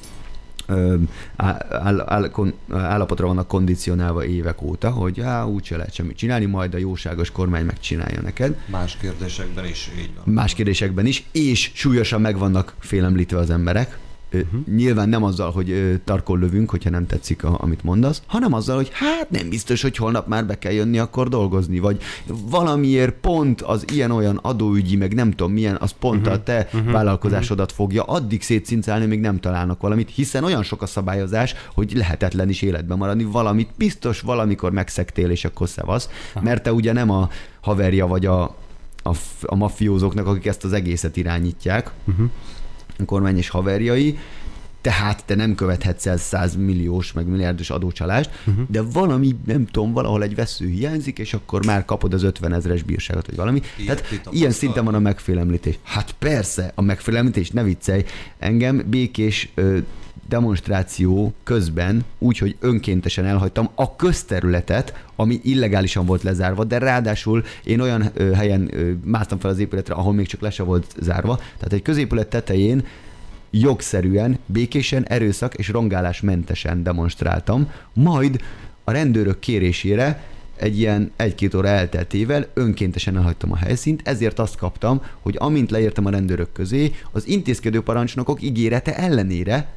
áll, 1.36 2.04
áll, 2.06 2.30
kon, 2.30 2.54
állapotra 2.72 3.28
vannak 3.28 3.48
kondicionálva 3.48 4.26
évek 4.26 4.62
óta, 4.62 4.90
hogy 4.90 5.20
á, 5.22 5.46
úgyse 5.46 5.78
lehet 5.78 5.94
semmit 5.94 6.18
csinálni, 6.18 6.46
majd 6.46 6.74
a 6.74 6.78
jóságos 6.78 7.32
kormány 7.32 7.66
megcsinálja 7.66 8.22
neked. 8.22 8.56
Más 8.66 8.98
kérdésekben 8.98 9.66
is 9.66 9.92
így 10.00 10.10
van. 10.16 10.34
Más 10.34 10.54
kérdésekben 10.54 11.06
is, 11.06 11.24
és 11.32 11.72
súlyosan 11.74 12.22
meg 12.22 12.38
vannak 12.38 12.74
félemlítve 12.80 13.38
az 13.38 13.50
emberek, 13.50 13.98
Uh-huh. 14.34 14.68
Nyilván 14.76 15.10
nem 15.10 15.24
azzal, 15.24 15.52
hogy 15.52 16.00
tarkol 16.04 16.40
lövünk, 16.40 16.70
hogyha 16.70 16.90
nem 16.90 17.08
tetszik, 17.08 17.44
a, 17.44 17.58
amit 17.62 17.84
mondasz, 17.84 18.22
hanem 18.26 18.54
azzal, 18.54 18.76
hogy 18.76 18.90
hát 18.94 19.30
nem 19.30 19.50
biztos, 19.50 19.82
hogy 19.82 19.98
holnap 19.98 20.28
már 20.28 20.46
be 20.46 20.58
kell 20.58 20.72
jönni 20.72 20.98
akkor 20.98 21.30
dolgozni, 21.30 21.80
vagy 21.80 22.02
valamiért 22.50 23.14
pont 23.14 23.62
az 23.62 23.86
ilyen-olyan 23.94 24.40
adóügyi, 24.42 24.96
meg 24.96 25.14
nem 25.14 25.32
tudom 25.32 25.52
milyen, 25.54 25.78
az 25.80 25.92
pont 26.00 26.20
uh-huh. 26.20 26.34
a 26.34 26.44
te 26.44 26.70
uh-huh. 26.74 26.92
vállalkozásodat 26.92 27.72
fogja 27.72 28.04
addig 28.04 28.42
szétszincálni, 28.42 29.06
még 29.06 29.20
nem 29.20 29.40
találnak 29.40 29.82
valamit, 29.82 30.10
hiszen 30.10 30.44
olyan 30.44 30.64
sok 30.64 30.82
a 30.82 30.86
szabályozás, 30.86 31.56
hogy 31.74 31.94
lehetetlen 31.96 32.50
is 32.50 32.62
életben 32.62 32.98
maradni, 32.98 33.24
valamit 33.24 33.70
biztos 33.76 34.22
valamikor 34.22 34.72
megszektél, 34.72 35.30
és 35.30 35.46
akkor 35.46 35.70
szevasz, 35.70 36.10
mert 36.42 36.64
te 36.64 36.74
ugye 36.74 36.94
nem 36.94 37.10
a 37.10 37.30
haverja 37.62 38.08
vagy 38.08 38.26
a, 38.26 38.42
a, 39.04 39.16
a 39.42 39.56
mafiózóknak, 39.56 40.28
akik 40.28 40.46
ezt 40.46 40.64
az 40.64 40.74
egészet 40.74 41.18
irányítják, 41.18 41.92
uh-huh 42.06 42.30
kormány 43.06 43.38
és 43.38 43.50
haverjai, 43.50 44.18
tehát 44.84 45.24
te 45.26 45.36
nem 45.36 45.56
követhetsz 45.56 46.06
el 46.06 46.18
100 46.18 46.56
milliós, 46.56 47.12
meg 47.12 47.28
milliárdos 47.28 47.70
adócsalást, 47.70 48.30
uh-huh. 48.46 48.66
de 48.70 48.82
valami, 48.82 49.36
nem 49.46 49.66
tudom, 49.66 49.94
valahol 49.94 50.24
egy 50.24 50.36
vesző 50.36 50.68
hiányzik, 50.68 51.20
és 51.20 51.34
akkor 51.34 51.66
már 51.66 51.86
kapod 51.86 52.14
az 52.14 52.24
50 52.24 52.54
ezeres 52.54 52.84
bírságot, 52.84 53.26
vagy 53.26 53.36
valami. 53.36 53.62
Ilyen, 53.78 53.96
Tehát 53.96 54.30
ilyen 54.32 54.52
szinten 54.52 54.86
van 54.86 54.94
a 54.94 55.00
megfélemlítés. 55.00 55.80
Hát 55.84 56.16
persze, 56.20 56.72
a 56.76 56.82
megfélemlítés, 56.82 57.50
ne 57.50 57.64
viccelj. 57.64 58.04
Engem 58.40 58.84
békés 58.90 59.50
ö, 59.54 59.78
demonstráció 60.28 61.34
közben, 61.44 62.04
úgyhogy 62.20 62.56
önkéntesen 62.60 63.26
elhagytam 63.26 63.70
a 63.76 63.96
közterületet, 63.96 65.06
ami 65.16 65.40
illegálisan 65.44 66.06
volt 66.06 66.24
lezárva, 66.24 66.64
de 66.64 66.78
ráadásul 66.78 67.44
én 67.64 67.80
olyan 67.80 68.10
ö, 68.14 68.32
helyen 68.32 68.70
ö, 68.72 68.92
másztam 69.04 69.40
fel 69.40 69.50
az 69.50 69.60
épületre, 69.60 69.94
ahol 69.94 70.14
még 70.14 70.28
csak 70.28 70.42
le 70.42 70.50
se 70.50 70.64
volt 70.64 70.96
zárva. 71.00 71.36
Tehát 71.36 71.74
egy 71.74 71.82
középület 71.82 72.28
tetején 72.28 72.86
jogszerűen, 73.52 74.40
békésen, 74.46 75.06
erőszak 75.08 75.54
és 75.54 75.70
rongálás 75.70 76.22
mentesen 76.22 76.84
demonstráltam, 76.84 77.72
majd 77.94 78.42
a 78.84 78.92
rendőrök 78.92 79.40
kérésére 79.40 80.24
egy 80.56 80.80
ilyen 80.80 81.12
egy-két 81.16 81.54
óra 81.54 81.68
elteltével 81.68 82.48
önkéntesen 82.54 83.18
elhagytam 83.18 83.52
a 83.52 83.56
helyszínt, 83.56 84.02
ezért 84.08 84.40
azt 84.40 84.58
kaptam, 84.58 85.02
hogy 85.22 85.36
amint 85.40 85.72
leértem 85.72 86.06
a 86.06 86.10
rendőrök 86.10 86.52
közé, 86.52 86.92
az 87.12 87.28
intézkedő 87.28 87.82
parancsnokok 87.82 88.42
ígérete 88.42 88.96
ellenére 88.96 89.68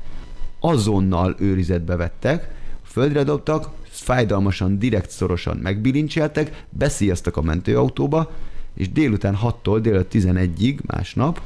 azonnal 0.66 1.35
őrizetbe 1.38 1.96
vettek, 1.96 2.55
földre 2.83 3.22
dobtak, 3.22 3.68
fájdalmasan, 3.83 4.79
direkt 4.79 5.11
szorosan 5.11 5.57
megbilincseltek, 5.57 6.64
beszíjaztak 6.70 7.37
a 7.37 7.42
mentőautóba, 7.42 8.31
és 8.74 8.92
délután 8.92 9.38
6-tól 9.42 9.79
dél 9.83 10.07
11-ig 10.12 10.79
másnap 10.87 11.40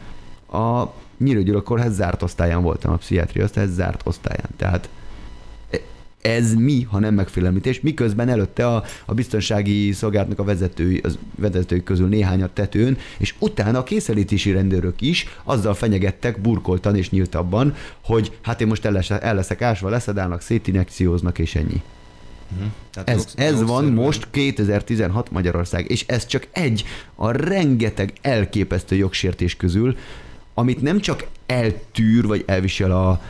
a 0.52 0.84
Nyírógyőr 1.18 1.62
kórház 1.62 1.94
zárt 1.94 2.22
osztályán 2.22 2.62
voltam, 2.62 2.92
a 2.92 2.96
pszichiátria 2.96 3.44
osztály 3.44 3.66
zárt 3.66 4.00
osztályán. 4.04 4.48
Tehát 4.56 4.88
ez 6.20 6.54
mi, 6.54 6.82
ha 6.82 6.98
nem 6.98 7.14
megfélemlítés, 7.14 7.80
miközben 7.80 8.28
előtte 8.28 8.66
a, 8.66 8.84
a 9.04 9.14
biztonsági 9.14 9.92
szolgálatnak 9.92 10.38
a 10.38 10.44
vezetői, 10.44 11.00
az 11.02 11.18
vezetői 11.36 11.82
közül 11.82 12.08
néhányat 12.08 12.50
tetőn, 12.50 12.98
és 13.18 13.34
utána 13.38 13.78
a 13.78 13.82
készelítési 13.82 14.52
rendőrök 14.52 15.00
is 15.00 15.26
azzal 15.44 15.74
fenyegettek 15.74 16.40
burkoltan 16.40 16.96
és 16.96 17.10
nyíltabban, 17.10 17.74
hogy 18.04 18.38
hát 18.42 18.60
én 18.60 18.66
most 18.66 18.84
el, 18.84 18.92
lesz, 18.92 19.10
el 19.10 19.34
leszek 19.34 19.62
ásva, 19.62 19.88
leszedálnak, 19.88 20.40
szétinekcióznak, 20.40 21.38
és 21.38 21.54
ennyi. 21.54 21.82
Uh-huh. 22.52 22.70
ez, 23.04 23.16
jogsz, 23.16 23.34
ez 23.36 23.62
van 23.62 23.84
most 23.84 24.26
2016 24.30 25.30
Magyarország, 25.30 25.90
és 25.90 26.04
ez 26.06 26.26
csak 26.26 26.46
egy 26.52 26.84
a 27.14 27.30
rengeteg 27.30 28.12
elképesztő 28.20 28.96
jogsértés 28.96 29.56
közül, 29.56 29.96
amit 30.54 30.82
nem 30.82 31.00
csak 31.00 31.26
eltűr, 31.46 32.26
vagy 32.26 32.44
elvisel 32.46 32.90
a, 32.90 33.20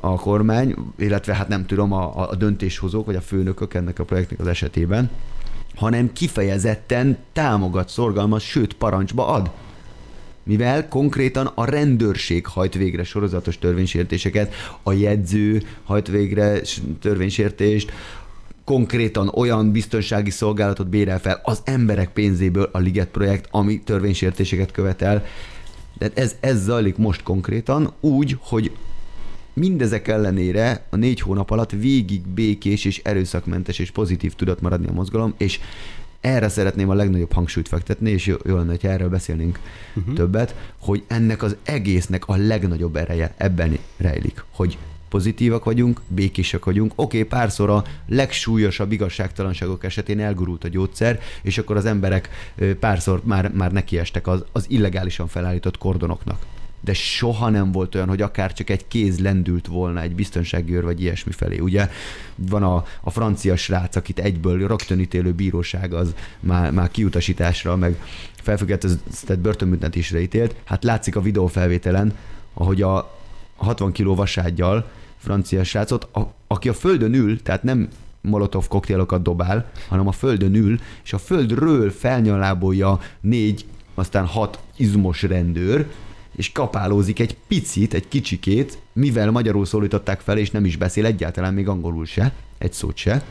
a 0.00 0.14
kormány, 0.14 0.74
illetve 0.98 1.34
hát 1.34 1.48
nem 1.48 1.66
tudom, 1.66 1.92
a, 1.92 2.30
a 2.30 2.34
döntéshozók, 2.34 3.06
vagy 3.06 3.16
a 3.16 3.20
főnökök 3.20 3.74
ennek 3.74 3.98
a 3.98 4.04
projektnek 4.04 4.40
az 4.40 4.46
esetében, 4.46 5.10
hanem 5.74 6.12
kifejezetten 6.12 7.16
támogat, 7.32 7.88
szorgalmaz, 7.88 8.42
sőt 8.42 8.72
parancsba 8.72 9.26
ad 9.26 9.50
mivel 10.48 10.88
konkrétan 10.88 11.50
a 11.54 11.64
rendőrség 11.64 12.46
hajt 12.46 12.74
végre 12.74 13.04
sorozatos 13.04 13.58
törvénysértéseket, 13.58 14.54
a 14.82 14.92
jegyző 14.92 15.62
hajt 15.84 16.08
végre 16.08 16.60
törvénysértést, 17.00 17.92
konkrétan 18.64 19.28
olyan 19.28 19.72
biztonsági 19.72 20.30
szolgálatot 20.30 20.88
bérel 20.88 21.20
fel 21.20 21.40
az 21.44 21.60
emberek 21.64 22.12
pénzéből 22.12 22.68
a 22.72 22.78
Liget 22.78 23.08
projekt, 23.08 23.48
ami 23.50 23.80
törvénysértéseket 23.80 24.70
követel. 24.70 25.24
De 25.98 26.10
ez, 26.14 26.36
ez 26.40 26.62
zajlik 26.62 26.96
most 26.96 27.22
konkrétan 27.22 27.92
úgy, 28.00 28.36
hogy 28.40 28.70
mindezek 29.58 30.08
ellenére 30.08 30.86
a 30.90 30.96
négy 30.96 31.20
hónap 31.20 31.50
alatt 31.50 31.70
végig 31.70 32.26
békés 32.26 32.84
és 32.84 33.00
erőszakmentes 33.04 33.78
és 33.78 33.90
pozitív 33.90 34.34
tudott 34.34 34.60
maradni 34.60 34.86
a 34.86 34.92
mozgalom, 34.92 35.34
és 35.36 35.60
erre 36.20 36.48
szeretném 36.48 36.88
a 36.88 36.94
legnagyobb 36.94 37.32
hangsúlyt 37.32 37.68
fektetni, 37.68 38.10
és 38.10 38.26
jó, 38.26 38.36
jó 38.44 38.56
lenne, 38.56 38.76
ha 38.82 38.88
erről 38.88 39.08
beszélnénk 39.08 39.58
uh-huh. 39.94 40.14
többet, 40.14 40.54
hogy 40.78 41.04
ennek 41.06 41.42
az 41.42 41.56
egésznek 41.62 42.28
a 42.28 42.36
legnagyobb 42.36 42.96
ereje 42.96 43.34
ebben 43.36 43.78
rejlik, 43.96 44.44
hogy 44.50 44.78
pozitívak 45.08 45.64
vagyunk, 45.64 46.00
békések 46.08 46.64
vagyunk. 46.64 46.92
Oké, 46.94 47.16
okay, 47.16 47.28
párszor 47.28 47.70
a 47.70 47.84
legsúlyosabb 48.06 48.92
igazságtalanságok 48.92 49.84
esetén 49.84 50.20
elgurult 50.20 50.64
a 50.64 50.68
gyógyszer, 50.68 51.20
és 51.42 51.58
akkor 51.58 51.76
az 51.76 51.84
emberek 51.84 52.28
párszor 52.80 53.20
már, 53.24 53.50
már 53.52 53.72
nekiestek 53.72 54.26
az, 54.26 54.44
az 54.52 54.64
illegálisan 54.68 55.26
felállított 55.26 55.78
kordonoknak 55.78 56.46
de 56.80 56.94
soha 56.94 57.48
nem 57.48 57.72
volt 57.72 57.94
olyan, 57.94 58.08
hogy 58.08 58.22
akár 58.22 58.52
csak 58.52 58.70
egy 58.70 58.88
kéz 58.88 59.18
lendült 59.20 59.66
volna 59.66 60.00
egy 60.00 60.14
biztonsági 60.14 60.74
őr 60.74 60.84
vagy 60.84 61.00
ilyesmi 61.00 61.32
felé. 61.32 61.58
Ugye 61.58 61.90
van 62.34 62.62
a, 62.62 62.84
a 63.00 63.10
francia 63.10 63.56
srác, 63.56 63.96
akit 63.96 64.18
egyből 64.18 64.66
rögtönítélő 64.66 65.32
bíróság 65.32 65.92
az 65.92 66.14
már, 66.40 66.70
már 66.70 66.90
kiutasításra, 66.90 67.76
meg 67.76 67.96
felfüggesztett 68.34 69.38
börtönbüntetésre 69.38 70.20
ítélt. 70.20 70.54
Hát 70.64 70.84
látszik 70.84 71.16
a 71.16 71.20
videófelvételen, 71.20 72.14
ahogy 72.54 72.82
a 72.82 73.16
60 73.56 73.92
kiló 73.92 74.14
vasádgyal 74.14 74.90
francia 75.16 75.64
srácot, 75.64 76.04
a, 76.12 76.32
aki 76.46 76.68
a 76.68 76.74
földön 76.74 77.14
ül, 77.14 77.42
tehát 77.42 77.62
nem 77.62 77.88
molotov 78.20 78.68
koktélokat 78.68 79.22
dobál, 79.22 79.70
hanem 79.88 80.06
a 80.08 80.12
földön 80.12 80.54
ül, 80.54 80.78
és 81.04 81.12
a 81.12 81.18
földről 81.18 81.90
felnyalábolja 81.90 83.00
négy, 83.20 83.64
aztán 83.94 84.26
hat 84.26 84.58
izmos 84.76 85.22
rendőr, 85.22 85.86
és 86.38 86.52
kapálózik 86.52 87.20
egy 87.20 87.36
picit, 87.48 87.94
egy 87.94 88.08
kicsikét, 88.08 88.78
mivel 88.92 89.30
magyarul 89.30 89.66
szólították 89.66 90.20
fel, 90.20 90.38
és 90.38 90.50
nem 90.50 90.64
is 90.64 90.76
beszél 90.76 91.06
egyáltalán 91.06 91.54
még 91.54 91.68
angolul 91.68 92.06
se, 92.06 92.32
egy 92.58 92.72
szót 92.72 92.96
se. 92.96 93.24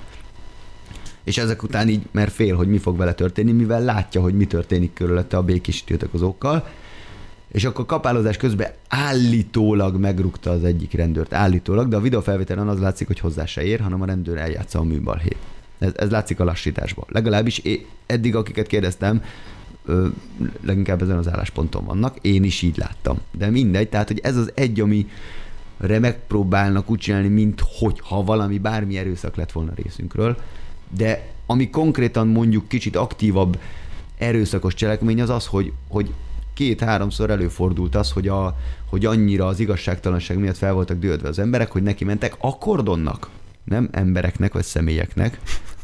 És 1.24 1.38
ezek 1.38 1.64
után 1.64 1.90
így, 1.90 2.02
mert 2.12 2.32
fél, 2.32 2.56
hogy 2.56 2.68
mi 2.68 2.78
fog 2.78 2.98
vele 2.98 3.14
történni, 3.14 3.52
mivel 3.52 3.84
látja, 3.84 4.22
hogy 4.22 4.34
mi 4.34 4.46
történik 4.46 4.94
körülötte 4.94 5.38
a 5.38 5.44
békés 5.44 5.84
tiltakozókkal, 5.84 6.68
és 7.52 7.66
akkor 7.66 7.86
kapálozás 7.86 8.38
közben 8.38 8.72
állítólag 8.88 10.00
megrúgta 10.00 10.52
az 10.52 10.64
egyik 10.64 10.94
rendőrt, 10.94 11.34
állítólag, 11.34 11.88
de 11.88 11.96
a 11.96 12.02
videófelvételen 12.02 12.68
az 12.68 12.80
látszik, 12.80 13.08
hogy 13.08 13.20
hozzá 13.20 13.46
se 13.46 13.64
ér, 13.64 13.80
hanem 13.80 14.02
a 14.02 14.06
rendőr 14.06 14.38
eljátsza 14.38 14.80
a 14.80 14.84
műbalhét. 14.84 15.38
Ez, 15.80 15.92
ez 15.96 16.10
látszik 16.10 16.40
a 16.40 16.44
lassításban. 16.44 17.06
Legalábbis 17.10 17.58
én, 17.58 17.86
eddig, 18.06 18.36
akiket 18.36 18.68
kérdeztem, 18.68 19.22
leginkább 20.62 21.02
ezen 21.02 21.18
az 21.18 21.30
állásponton 21.30 21.86
vannak. 21.86 22.18
Én 22.22 22.44
is 22.44 22.62
így 22.62 22.78
láttam. 22.78 23.18
De 23.32 23.50
mindegy, 23.50 23.90
tehát 23.90 24.08
hogy 24.08 24.20
ez 24.24 24.36
az 24.36 24.52
egy, 24.54 24.80
ami 24.80 25.08
megpróbálnak 25.78 26.90
úgy 26.90 27.00
csinálni, 27.00 27.28
mint 27.28 27.62
hogy 27.80 28.00
ha 28.04 28.24
valami 28.24 28.58
bármi 28.58 28.98
erőszak 28.98 29.36
lett 29.36 29.52
volna 29.52 29.72
részünkről, 29.76 30.38
de 30.98 31.28
ami 31.46 31.70
konkrétan 31.70 32.28
mondjuk 32.28 32.68
kicsit 32.68 32.96
aktívabb 32.96 33.60
erőszakos 34.18 34.74
cselekmény 34.74 35.22
az 35.22 35.30
az, 35.30 35.46
hogy, 35.46 35.72
hogy 35.88 36.14
két-háromszor 36.54 37.30
előfordult 37.30 37.96
az, 37.96 38.12
hogy, 38.12 38.28
a, 38.28 38.58
hogy 38.90 39.06
annyira 39.06 39.46
az 39.46 39.60
igazságtalanság 39.60 40.38
miatt 40.38 40.58
fel 40.58 40.74
voltak 40.74 41.00
dőlve 41.00 41.28
az 41.28 41.40
emberek, 41.40 41.72
hogy 41.72 41.84
neki 41.84 42.04
mentek 42.04 42.36
a 42.38 42.58
kordonnak, 42.58 43.30
nem 43.64 43.90
embereknek 43.92 44.54
vagy 44.54 44.64
személyeknek, 44.64 45.40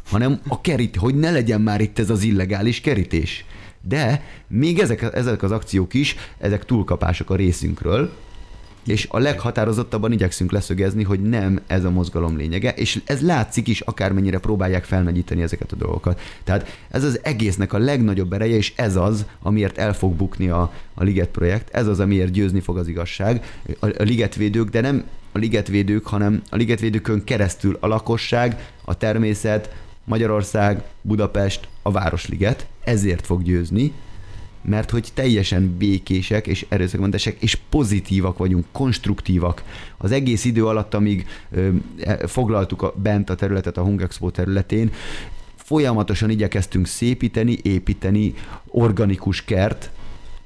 hanem 0.09 0.39
a 0.47 0.61
kerít, 0.61 0.95
hogy 0.95 1.15
ne 1.15 1.31
legyen 1.31 1.61
már 1.61 1.81
itt 1.81 1.99
ez 1.99 2.09
az 2.09 2.23
illegális 2.23 2.81
kerítés. 2.81 3.45
De 3.87 4.23
még 4.47 4.79
ezek, 4.79 5.01
ezek 5.13 5.43
az 5.43 5.51
akciók 5.51 5.93
is, 5.93 6.15
ezek 6.37 6.65
túlkapások 6.65 7.29
a 7.29 7.35
részünkről, 7.35 8.11
és 8.85 9.07
a 9.09 9.19
leghatározottabban 9.19 10.11
igyekszünk 10.11 10.51
leszögezni, 10.51 11.03
hogy 11.03 11.21
nem 11.21 11.61
ez 11.67 11.83
a 11.83 11.89
mozgalom 11.89 12.37
lényege, 12.37 12.73
és 12.73 13.01
ez 13.05 13.21
látszik 13.21 13.67
is, 13.67 13.81
akármennyire 13.81 14.39
próbálják 14.39 14.83
felnagyítani 14.83 15.41
ezeket 15.41 15.71
a 15.71 15.75
dolgokat. 15.75 16.21
Tehát 16.43 16.79
ez 16.89 17.03
az 17.03 17.19
egésznek 17.23 17.73
a 17.73 17.77
legnagyobb 17.77 18.33
ereje, 18.33 18.55
és 18.55 18.73
ez 18.75 18.95
az, 18.95 19.25
amiért 19.41 19.77
el 19.77 19.93
fog 19.93 20.13
bukni 20.13 20.49
a, 20.49 20.73
a 20.93 21.03
Liget 21.03 21.29
projekt, 21.29 21.69
ez 21.69 21.87
az, 21.87 21.99
amiért 21.99 22.31
győzni 22.31 22.59
fog 22.59 22.77
az 22.77 22.87
igazság. 22.87 23.59
A, 23.79 23.85
a 23.85 24.03
ligetvédők, 24.03 24.69
de 24.69 24.81
nem 24.81 25.03
a 25.31 25.37
ligetvédők, 25.37 26.05
hanem 26.05 26.41
a 26.49 26.55
ligetvédőkön 26.55 27.23
keresztül 27.23 27.77
a 27.79 27.87
lakosság, 27.87 28.71
a 28.85 28.97
természet, 28.97 29.75
Magyarország, 30.03 30.83
Budapest, 31.01 31.67
a 31.81 31.91
Városliget, 31.91 32.67
ezért 32.83 33.25
fog 33.25 33.43
győzni, 33.43 33.93
mert 34.61 34.89
hogy 34.89 35.07
teljesen 35.13 35.75
békések 35.77 36.47
és 36.47 36.65
erőszakmentesek, 36.69 37.41
és 37.41 37.57
pozitívak 37.69 38.37
vagyunk, 38.37 38.65
konstruktívak. 38.71 39.63
Az 39.97 40.11
egész 40.11 40.45
idő 40.45 40.65
alatt, 40.65 40.93
amíg 40.93 41.25
ö, 41.51 41.69
e, 41.99 42.27
foglaltuk 42.27 42.81
a, 42.81 42.93
bent 42.95 43.29
a 43.29 43.35
területet 43.35 43.77
a 43.77 43.83
Hungexpo 43.83 44.29
területén, 44.29 44.91
folyamatosan 45.55 46.29
igyekeztünk 46.29 46.87
szépíteni, 46.87 47.57
építeni 47.61 48.33
organikus 48.67 49.43
kert, 49.45 49.91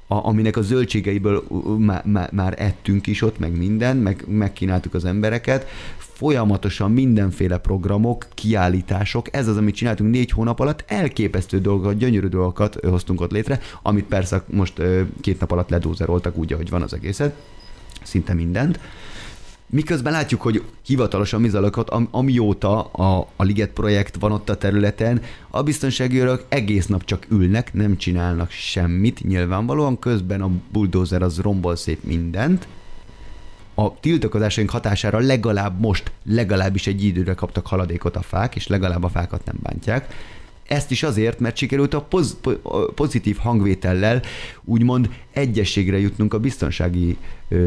a, 0.06 0.26
aminek 0.26 0.56
a 0.56 0.62
zöldségeiből 0.62 1.44
már, 1.78 2.04
már, 2.04 2.32
már 2.32 2.54
ettünk 2.58 3.06
is 3.06 3.22
ott, 3.22 3.38
meg 3.38 3.56
minden, 3.56 3.96
meg 3.96 4.24
megkínáltuk 4.28 4.94
az 4.94 5.04
embereket, 5.04 5.68
folyamatosan 6.18 6.90
mindenféle 6.90 7.58
programok, 7.58 8.26
kiállítások, 8.34 9.36
ez 9.36 9.48
az, 9.48 9.56
amit 9.56 9.74
csináltunk 9.74 10.10
négy 10.10 10.30
hónap 10.30 10.60
alatt, 10.60 10.84
elképesztő 10.86 11.60
dolgokat, 11.60 11.96
gyönyörű 11.96 12.26
dolgokat 12.26 12.78
hoztunk 12.84 13.20
ott 13.20 13.30
létre, 13.30 13.60
amit 13.82 14.04
persze 14.04 14.44
most 14.46 14.82
két 15.20 15.40
nap 15.40 15.50
alatt 15.50 15.68
ledózeroltak 15.68 16.36
úgy, 16.36 16.52
ahogy 16.52 16.70
van 16.70 16.82
az 16.82 16.92
egészet, 16.92 17.34
szinte 18.02 18.34
mindent. 18.34 18.80
Miközben 19.66 20.12
látjuk, 20.12 20.40
hogy 20.40 20.62
hivatalosan 20.86 21.40
mi 21.40 21.48
zajlott, 21.48 21.90
amióta 22.10 22.82
a, 22.82 23.28
a 23.36 23.42
Liget 23.42 23.70
projekt 23.70 24.16
van 24.16 24.32
ott 24.32 24.48
a 24.48 24.56
területen, 24.56 25.22
a 25.50 25.62
biztonsági 25.62 26.18
őrök 26.20 26.44
egész 26.48 26.86
nap 26.86 27.04
csak 27.04 27.26
ülnek, 27.30 27.74
nem 27.74 27.96
csinálnak 27.96 28.50
semmit, 28.50 29.24
nyilvánvalóan 29.24 29.98
közben 29.98 30.40
a 30.40 30.50
bulldozer 30.72 31.22
az 31.22 31.38
rombol 31.38 31.76
szép 31.76 32.04
mindent, 32.04 32.68
a 33.78 34.00
tiltakozásaink 34.00 34.70
hatására 34.70 35.18
legalább 35.18 35.80
most, 35.80 36.12
legalábbis 36.24 36.86
egy 36.86 37.04
időre 37.04 37.34
kaptak 37.34 37.66
haladékot 37.66 38.16
a 38.16 38.22
fák, 38.22 38.56
és 38.56 38.66
legalább 38.66 39.02
a 39.02 39.08
fákat 39.08 39.44
nem 39.44 39.56
bántják. 39.62 40.14
Ezt 40.66 40.90
is 40.90 41.02
azért, 41.02 41.40
mert 41.40 41.56
sikerült 41.56 41.94
a 41.94 42.00
poz, 42.00 42.36
pozitív 42.94 43.36
hangvétellel 43.36 44.22
úgymond 44.64 45.10
egyességre 45.32 45.98
jutnunk 45.98 46.34
a 46.34 46.38
biztonsági 46.40 47.16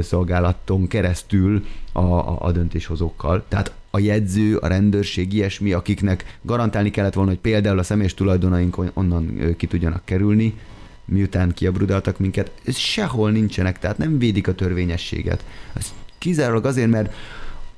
szolgálaton 0.02 0.88
keresztül 0.88 1.65
a, 1.91 2.02
a, 2.02 2.38
a 2.41 2.52
döntéshozókkal. 2.52 3.45
Tehát 3.47 3.74
a 3.89 4.00
jegyző, 4.00 4.58
a 4.58 4.67
rendőrség, 4.67 5.34
ilyesmi, 5.34 5.71
akiknek 5.71 6.38
garantálni 6.41 6.91
kellett 6.91 7.13
volna, 7.13 7.30
hogy 7.30 7.39
például 7.39 7.80
a 7.80 7.84
személyes 7.84 8.13
tulajdonaink 8.13 8.78
onnan 8.93 9.56
ki 9.58 9.67
tudjanak 9.67 10.06
kerülni, 10.06 10.54
miután 11.06 11.52
kiabrudaltak 11.52 12.19
minket, 12.19 12.52
ez 12.65 12.78
sehol 12.78 13.32
nincsenek, 13.32 13.80
tehát 13.80 13.97
nem 13.97 14.17
védik 14.17 14.47
a 14.47 14.56
törvényességet. 14.56 15.45
Ez 15.74 15.93
kizárólag 16.22 16.66
azért, 16.66 16.90
mert 16.90 17.14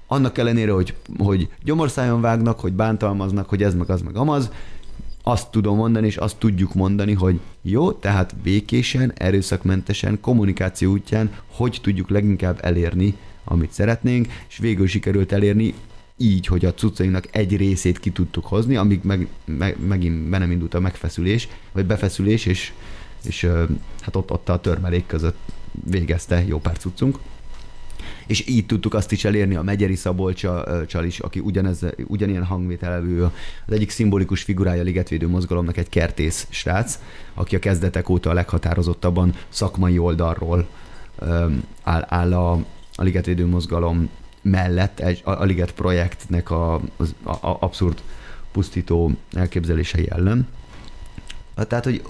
annak 0.08 0.38
ellenére, 0.38 0.72
hogy, 0.72 0.96
hogy 1.18 1.50
gyomorszájon 1.64 2.22
vágnak, 2.22 2.60
hogy 2.60 2.74
bántalmaznak, 2.74 3.50
hogy 3.50 3.64
ez 3.64 3.76
meg 3.76 3.90
az 3.90 4.02
meg 4.02 4.16
amaz, 4.16 4.52
azt 5.24 5.52
tudom 5.52 5.78
mondani, 5.78 6.08
és 6.08 6.18
azt 6.18 6.38
tudjuk 6.38 6.74
mondani, 6.74 7.14
hogy 7.14 7.40
jó, 7.62 7.92
tehát 7.92 8.36
békésen, 8.36 9.12
erőszakmentesen, 9.16 10.20
kommunikáció 10.22 10.92
útján, 10.92 11.32
hogy 11.48 11.80
tudjuk 11.82 12.10
leginkább 12.10 12.60
elérni, 12.62 13.16
amit 13.44 13.72
szeretnénk, 13.72 14.28
és 14.50 14.58
végül 14.58 14.88
sikerült 14.88 15.32
elérni 15.32 15.74
így, 16.18 16.46
hogy 16.46 16.66
a 16.66 16.74
cuccainknak 16.74 17.36
egy 17.36 17.58
részét 17.58 18.00
ki 18.00 18.12
tudtuk 18.12 18.46
hozni, 18.46 18.76
amíg 18.76 19.00
meg, 19.04 19.28
meg, 19.46 19.78
megint 19.88 20.30
be 20.30 20.38
nem 20.38 20.52
indult 20.52 20.74
a 20.74 20.80
megfeszülés, 20.80 21.48
vagy 21.72 21.86
befeszülés, 21.86 22.46
és, 22.46 22.74
és 23.24 23.48
hát 24.02 24.16
ott, 24.16 24.32
ott 24.32 24.50
a 24.50 24.60
törmelék 24.60 25.06
között 25.06 25.38
végezte 25.86 26.44
jó 26.46 26.60
pár 26.60 26.78
cuccunk 26.78 27.20
és 28.28 28.48
így 28.48 28.66
tudtuk 28.66 28.94
azt 28.94 29.12
is 29.12 29.26
elérni 29.26 29.56
a 29.56 29.62
Megyeri 29.62 29.96
Szabolcsal 29.96 31.06
is, 31.06 31.20
aki 31.20 31.40
ugyanez, 31.40 31.86
ugyanilyen 32.08 32.46
hangvételevű, 32.46 33.22
az 33.22 33.74
egyik 33.74 33.90
szimbolikus 33.90 34.42
figurája 34.44 34.82
a 34.82 34.84
Ligetvédő 34.84 35.28
mozgalomnak 35.28 35.78
egy 35.78 35.90
kertész 35.90 36.48
srác, 36.50 37.00
aki 37.34 37.56
a 37.56 37.60
kezdetek 37.60 38.10
óta 38.10 38.30
a 38.30 38.34
leghatározottabban 38.34 39.34
szakmai 39.50 39.98
oldalról 39.98 40.68
áll, 41.84 42.06
áll 42.10 42.34
a, 42.34 42.52
a 42.96 43.04
Ligetvédő 43.04 43.46
mozgalom 43.46 44.10
mellett. 44.42 45.00
Egy, 45.00 45.22
a, 45.24 45.32
a 45.32 45.44
Liget 45.44 45.72
projektnek 45.72 46.52
a, 46.52 46.82
az 46.98 47.16
a, 47.24 47.32
a 47.32 47.58
abszurd 47.60 48.02
pusztító 48.52 49.12
elképzelései 49.32 50.08
ellen. 50.10 50.48
Tehát, 51.56 51.84
hogy 51.84 52.02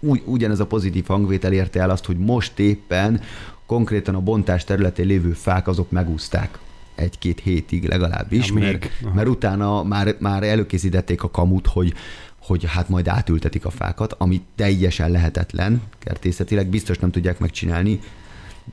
úgy, 0.00 0.22
ugyanez 0.24 0.60
a 0.60 0.66
pozitív 0.66 1.06
hangvétel 1.06 1.52
érte 1.52 1.80
el 1.80 1.90
azt, 1.90 2.04
hogy 2.04 2.18
most 2.18 2.58
éppen 2.58 3.20
konkrétan 3.66 4.14
a 4.14 4.20
bontás 4.20 4.64
területén 4.64 5.06
lévő 5.06 5.32
fák 5.32 5.68
azok 5.68 5.90
megúzták 5.90 6.58
egy-két 6.94 7.40
hétig 7.40 7.84
legalábbis, 7.88 8.48
Ja, 8.48 8.54
mert, 8.54 8.90
még. 9.02 9.12
Mert 9.14 9.28
utána 9.28 9.82
már, 9.82 10.16
már 10.18 10.42
előkészítették 10.42 11.22
a 11.22 11.30
kamut, 11.30 11.66
hogy 11.66 11.94
hogy 12.46 12.64
hát 12.66 12.88
majd 12.88 13.08
átültetik 13.08 13.64
a 13.64 13.70
fákat, 13.70 14.12
ami 14.12 14.42
teljesen 14.54 15.10
lehetetlen 15.10 15.82
kertészetileg, 15.98 16.66
biztos 16.68 16.98
nem 16.98 17.10
tudják 17.10 17.38
megcsinálni. 17.38 18.00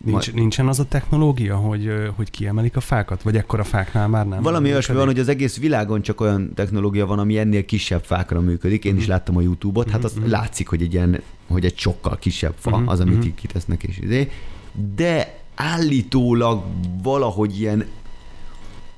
Nincs, 0.03 0.34
nincsen 0.34 0.67
az 0.67 0.79
a 0.79 0.86
technológia, 0.86 1.56
hogy, 1.56 1.91
hogy 2.15 2.32
kiemelik 2.32 2.75
a 2.75 2.79
fákat? 2.79 3.21
Vagy 3.21 3.36
ekkora 3.36 3.63
fáknál 3.63 4.08
már 4.08 4.27
nem? 4.27 4.41
Valami 4.41 4.69
olyasmi 4.71 4.95
van, 4.95 5.06
hogy 5.06 5.19
az 5.19 5.27
egész 5.27 5.58
világon 5.58 6.01
csak 6.01 6.21
olyan 6.21 6.53
technológia 6.53 7.06
van, 7.06 7.19
ami 7.19 7.38
ennél 7.38 7.65
kisebb 7.65 8.03
fákra 8.03 8.41
működik. 8.41 8.86
Én 8.86 8.97
is 8.97 9.08
láttam 9.08 9.38
a 9.38 9.41
YouTube-ot, 9.41 9.89
hát 9.89 10.03
az 10.03 10.15
látszik, 10.25 10.67
hogy 10.67 10.82
egy 10.82 10.93
ilyen, 10.93 11.21
hogy 11.47 11.65
egy 11.65 11.77
sokkal 11.77 12.17
kisebb 12.19 12.53
fa 12.58 12.77
Mhm, 12.77 12.88
az, 12.88 12.99
amit 12.99 13.17
mhm. 13.17 13.25
így 13.25 13.36
kitesznek 13.36 13.84
és 13.84 13.97
izé. 13.97 14.32
De 14.95 15.39
állítólag 15.55 16.63
valahogy 17.03 17.59
ilyen 17.59 17.86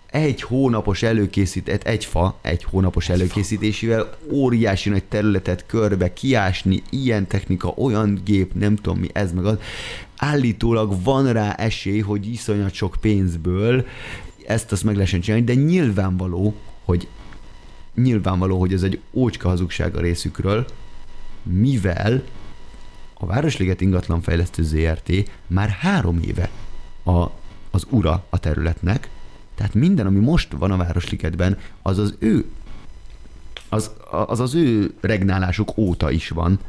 egy 0.05 0.41
hónapos 0.41 1.03
előkészített, 1.03 1.83
egy 1.83 2.05
fa, 2.05 2.37
egy 2.41 2.63
hónapos 2.63 3.09
előkészítésével 3.09 4.17
óriási 4.31 4.89
nagy 4.89 5.03
területet 5.03 5.65
körbe 5.65 6.13
kiásni, 6.13 6.83
ilyen 6.89 7.27
technika, 7.27 7.67
olyan 7.67 8.21
gép, 8.25 8.53
nem 8.53 8.75
tudom 8.75 8.99
mi, 8.99 9.07
ez 9.13 9.33
meg 9.33 9.45
az. 9.45 9.57
Állítólag 10.17 11.03
van 11.03 11.33
rá 11.33 11.53
esély, 11.53 11.99
hogy 11.99 12.27
iszonyat 12.27 12.73
sok 12.73 12.95
pénzből 13.01 13.85
ezt 14.45 14.71
azt 14.71 14.83
meg 14.83 14.95
lehessen 14.95 15.21
csinálni, 15.21 15.45
de 15.45 15.53
nyilvánvaló, 15.53 16.55
hogy 16.83 17.07
nyilvánvaló, 17.95 18.59
hogy 18.59 18.73
ez 18.73 18.83
egy 18.83 18.99
ócska 19.13 19.47
hazugság 19.47 19.95
a 19.95 20.01
részükről, 20.01 20.65
mivel 21.43 22.23
a 23.25 23.27
Városliget 23.27 23.81
ingatlanfejlesztő 23.81 24.63
ZRT 24.63 25.11
már 25.47 25.69
három 25.69 26.19
éve 26.25 26.49
a, 27.03 27.25
az 27.71 27.85
ura 27.89 28.25
a 28.29 28.39
területnek, 28.39 29.09
tehát 29.55 29.73
minden, 29.73 30.05
ami 30.05 30.19
most 30.19 30.51
van 30.51 30.71
a 30.71 30.77
Városligetben, 30.77 31.57
az 31.81 31.97
az 31.97 32.15
ő 32.19 32.45
az 33.69 33.91
az, 34.11 34.39
az 34.39 34.53
ő 34.53 34.93
regnálásuk 35.01 35.77
óta 35.77 36.11
is 36.11 36.29
van. 36.29 36.59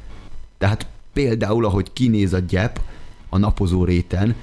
Tehát 0.59 0.87
például, 1.13 1.65
ahogy 1.65 1.93
kinéz 1.93 2.33
a 2.33 2.39
gyep 2.39 2.81
a 3.29 3.39
napozó 3.39 3.85
réten, 3.85 4.35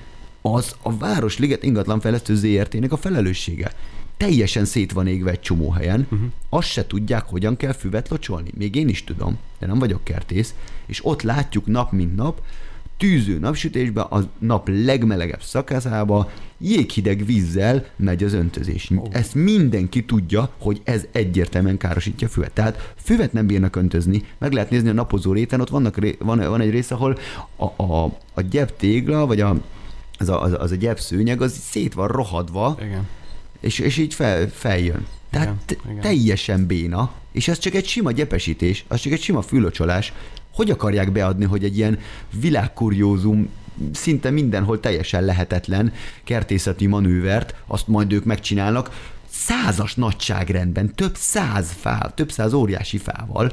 az 0.42 0.76
a 0.82 0.98
Városliget 0.98 1.64
ingatlanfejlesztő 1.64 2.36
ZRT-nek 2.36 2.92
a 2.92 2.98
felelőssége. 2.98 3.72
Teljesen 4.18 4.66
szét 4.66 4.92
van 4.92 5.08
égve 5.08 5.32
egy 5.32 5.40
csomó 5.40 5.70
helyen, 5.70 6.08
uh-huh. 6.12 6.30
azt 6.50 6.68
se 6.68 6.88
tudják, 6.88 7.24
hogyan 7.26 7.58
kell 7.58 7.74
füvet 7.74 8.10
locsolni. 8.10 8.50
Még 8.58 8.76
én 8.76 8.88
is 8.88 9.04
tudom, 9.04 9.38
de 9.60 9.68
nem 9.68 9.80
vagyok 9.80 10.04
kertész, 10.04 10.54
és 10.86 11.06
ott 11.06 11.22
látjuk 11.22 11.66
nap 11.66 11.92
mint 11.92 12.16
nap, 12.16 12.42
tűző 12.98 13.40
napsütésben, 13.40 14.04
a 14.04 14.30
nap 14.40 14.70
legmelegebb 14.72 15.42
szakaszába 15.42 16.32
jéghideg 16.58 17.26
vízzel 17.26 17.86
megy 17.96 18.24
az 18.24 18.34
öntözés. 18.34 18.90
Oh. 18.96 19.08
Ezt 19.12 19.36
mindenki 19.36 20.06
tudja, 20.06 20.50
hogy 20.58 20.82
ez 20.84 21.06
egyértelműen 21.12 21.78
károsítja 21.78 22.28
a 22.28 22.30
füvet. 22.30 22.52
Tehát 22.52 22.94
füvet 22.96 23.34
nem 23.34 23.48
bírnak 23.48 23.76
öntözni, 23.76 24.24
meg 24.38 24.52
lehet 24.52 24.70
nézni 24.70 24.90
a 24.90 24.94
napozó 24.94 25.34
réten, 25.34 25.62
ott 25.62 25.70
vannak, 25.70 25.98
van, 26.20 26.40
van 26.40 26.62
egy 26.62 26.70
rész, 26.70 26.92
ahol 26.92 27.18
a, 27.56 27.84
a, 27.84 28.04
a 28.34 28.42
gyep 28.42 28.78
tégla, 28.78 29.26
vagy 29.26 29.42
a, 29.42 29.62
az 30.18 30.30
a, 30.30 30.42
az 30.42 30.72
a 30.72 30.76
gyep 30.76 31.00
szőnyeg, 31.00 31.42
az 31.42 31.54
szét 31.54 31.94
van 31.94 32.08
rohadva, 32.08 32.78
Igen. 32.82 33.08
És, 33.64 33.80
és 33.80 33.98
így 33.98 34.14
fel, 34.14 34.50
feljön. 34.50 35.06
Tehát 35.30 35.72
Igen, 35.72 35.84
igen. 35.90 36.02
teljesen 36.02 36.66
béna, 36.66 37.12
és 37.32 37.48
ez 37.48 37.58
csak 37.58 37.74
egy 37.74 37.88
sima 37.88 38.12
gyepesítés, 38.12 38.86
az 38.88 39.00
csak 39.00 39.12
egy 39.12 39.22
sima 39.22 39.42
fülocsolás. 39.42 40.14
Hogy 40.54 40.70
akarják 40.70 41.12
beadni, 41.12 41.46
hogy 41.46 41.64
egy 41.64 41.78
ilyen 41.78 42.00
világkuriózum 42.40 43.50
szinte 43.94 44.30
mindenhol 44.30 44.80
teljesen 44.80 45.24
lehetetlen 45.24 45.94
kertészeti 46.24 46.86
manővert, 46.86 47.56
azt 47.68 47.88
majd 47.88 48.14
ők 48.14 48.24
megcsinálnak, 48.24 49.12
százas 49.30 49.96
nagyságrendben, 49.96 50.96
több 50.96 51.16
száz 51.16 51.72
fá, 51.80 52.12
több 52.16 52.32
száz 52.32 52.54
óriási 52.54 52.98
fával, 52.98 53.52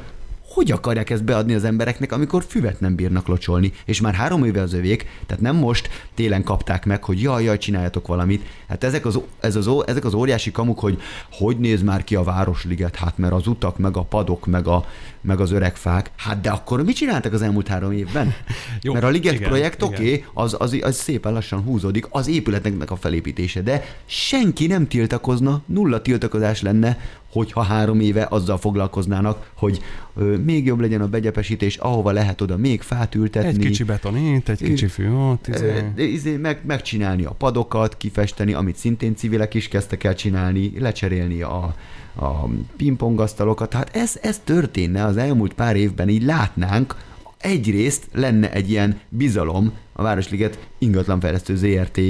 hogy 0.51 0.71
akarják 0.71 1.11
ezt 1.11 1.25
beadni 1.25 1.55
az 1.55 1.65
embereknek, 1.65 2.13
amikor 2.13 2.45
füvet 2.49 2.81
nem 2.81 2.95
bírnak 2.95 3.27
locsolni, 3.27 3.73
és 3.85 4.01
már 4.01 4.15
három 4.15 4.45
éve 4.45 4.61
az 4.61 4.73
övék, 4.73 5.07
tehát 5.27 5.43
nem 5.43 5.57
most 5.57 5.91
télen 6.15 6.43
kapták 6.43 6.85
meg, 6.85 7.05
hogy 7.05 7.23
jaj, 7.23 7.45
jaj, 7.45 7.59
csináljatok 7.59 8.07
valamit. 8.07 8.47
Hát 8.69 8.85
ezek 8.85 9.07
az, 9.07 9.21
ez 9.41 9.57
az, 9.57 9.69
ezek 9.87 10.05
az 10.05 10.15
óriási 10.15 10.51
kamuk, 10.51 10.79
hogy 10.79 11.01
hogy 11.31 11.59
néz 11.59 11.83
már 11.83 12.05
ki 12.05 12.15
a 12.15 12.23
Városliget, 12.23 12.97
hát 12.97 13.19
mert 13.19 13.33
az 13.33 13.47
utak, 13.47 13.79
meg 13.79 13.97
a 13.97 14.03
padok, 14.03 14.47
meg, 14.47 14.67
a, 14.67 14.85
meg 15.21 15.41
az 15.41 15.51
öreg 15.51 15.77
fák. 15.77 16.11
Hát 16.17 16.41
de 16.41 16.51
akkor 16.51 16.85
mit 16.85 16.97
csináltak 16.97 17.33
az 17.33 17.43
elmúlt 17.43 17.69
három 17.69 17.93
évben? 17.93 18.35
Jó, 18.83 18.93
mert 18.93 19.05
a 19.05 19.09
Liget 19.09 19.35
igen, 19.35 19.49
projekt 19.49 19.83
oké, 19.83 19.95
okay, 19.95 20.25
az, 20.35 20.57
az, 20.59 20.79
az 20.81 20.97
szépen 20.97 21.33
lassan 21.33 21.61
húzódik, 21.61 22.07
az 22.11 22.29
épületeknek 22.29 22.91
a 22.91 22.97
felépítése, 22.97 23.63
de 23.63 23.85
senki 24.07 24.67
nem 24.67 24.89
tiltakozna, 24.89 25.63
nulla 25.67 26.03
tiltakozás 26.03 26.63
lenne, 26.63 26.99
hogyha 27.31 27.62
három 27.62 28.01
éve 28.01 28.27
azzal 28.31 28.59
foglalkoznának, 28.59 29.51
hogy 29.55 29.83
ö, 30.16 30.37
még 30.37 30.66
jobb 30.66 30.81
legyen 30.81 31.01
a 31.01 31.09
begyepesítés, 31.09 31.77
ahova 31.77 32.11
lehet 32.11 32.40
oda 32.40 32.57
még 32.57 32.83
fát 32.83 33.14
ültetni. 33.14 33.49
Egy 33.49 33.59
kicsi 33.59 33.85
beton 33.85 34.16
itt, 34.16 34.49
egy 34.49 34.62
kicsi 34.62 34.87
fű 34.87 35.11
ott. 35.11 35.49
Izé. 35.49 35.93
izé, 35.97 36.37
meg, 36.37 36.61
megcsinálni 36.66 37.25
a 37.25 37.31
padokat, 37.31 37.97
kifesteni, 37.97 38.53
amit 38.53 38.77
szintén 38.77 39.16
civilek 39.16 39.55
is 39.55 39.69
kezdtek 39.69 40.05
el 40.05 40.14
csinálni, 40.14 40.73
lecserélni 40.79 41.43
a, 41.43 41.75
a 42.14 42.49
pingpongasztalokat. 42.77 43.71
Tehát 43.71 43.97
ez, 43.97 44.19
ez 44.23 44.40
történne 44.45 45.05
az 45.05 45.16
elmúlt 45.16 45.55
pár 45.55 45.77
évben, 45.77 46.09
így 46.09 46.23
látnánk, 46.23 46.97
egyrészt 47.38 48.09
lenne 48.12 48.53
egy 48.53 48.71
ilyen 48.71 49.01
bizalom 49.09 49.73
a 49.93 50.03
Városliget 50.03 50.59
ingatlanfejlesztő 50.79 51.57
ZRT 51.57 52.01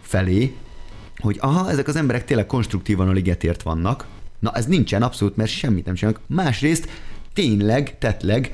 felé, 0.00 0.54
hogy 1.18 1.36
aha, 1.40 1.70
ezek 1.70 1.88
az 1.88 1.96
emberek 1.96 2.24
tényleg 2.24 2.46
konstruktívan 2.46 3.08
a 3.08 3.12
ligetért 3.12 3.62
vannak. 3.62 4.06
Na 4.42 4.52
ez 4.52 4.66
nincsen 4.66 5.02
abszolút, 5.02 5.36
mert 5.36 5.50
semmit 5.50 5.84
nem 5.84 5.94
csinálnak. 5.94 6.22
Másrészt 6.26 6.88
tényleg, 7.32 7.98
tetleg 7.98 8.52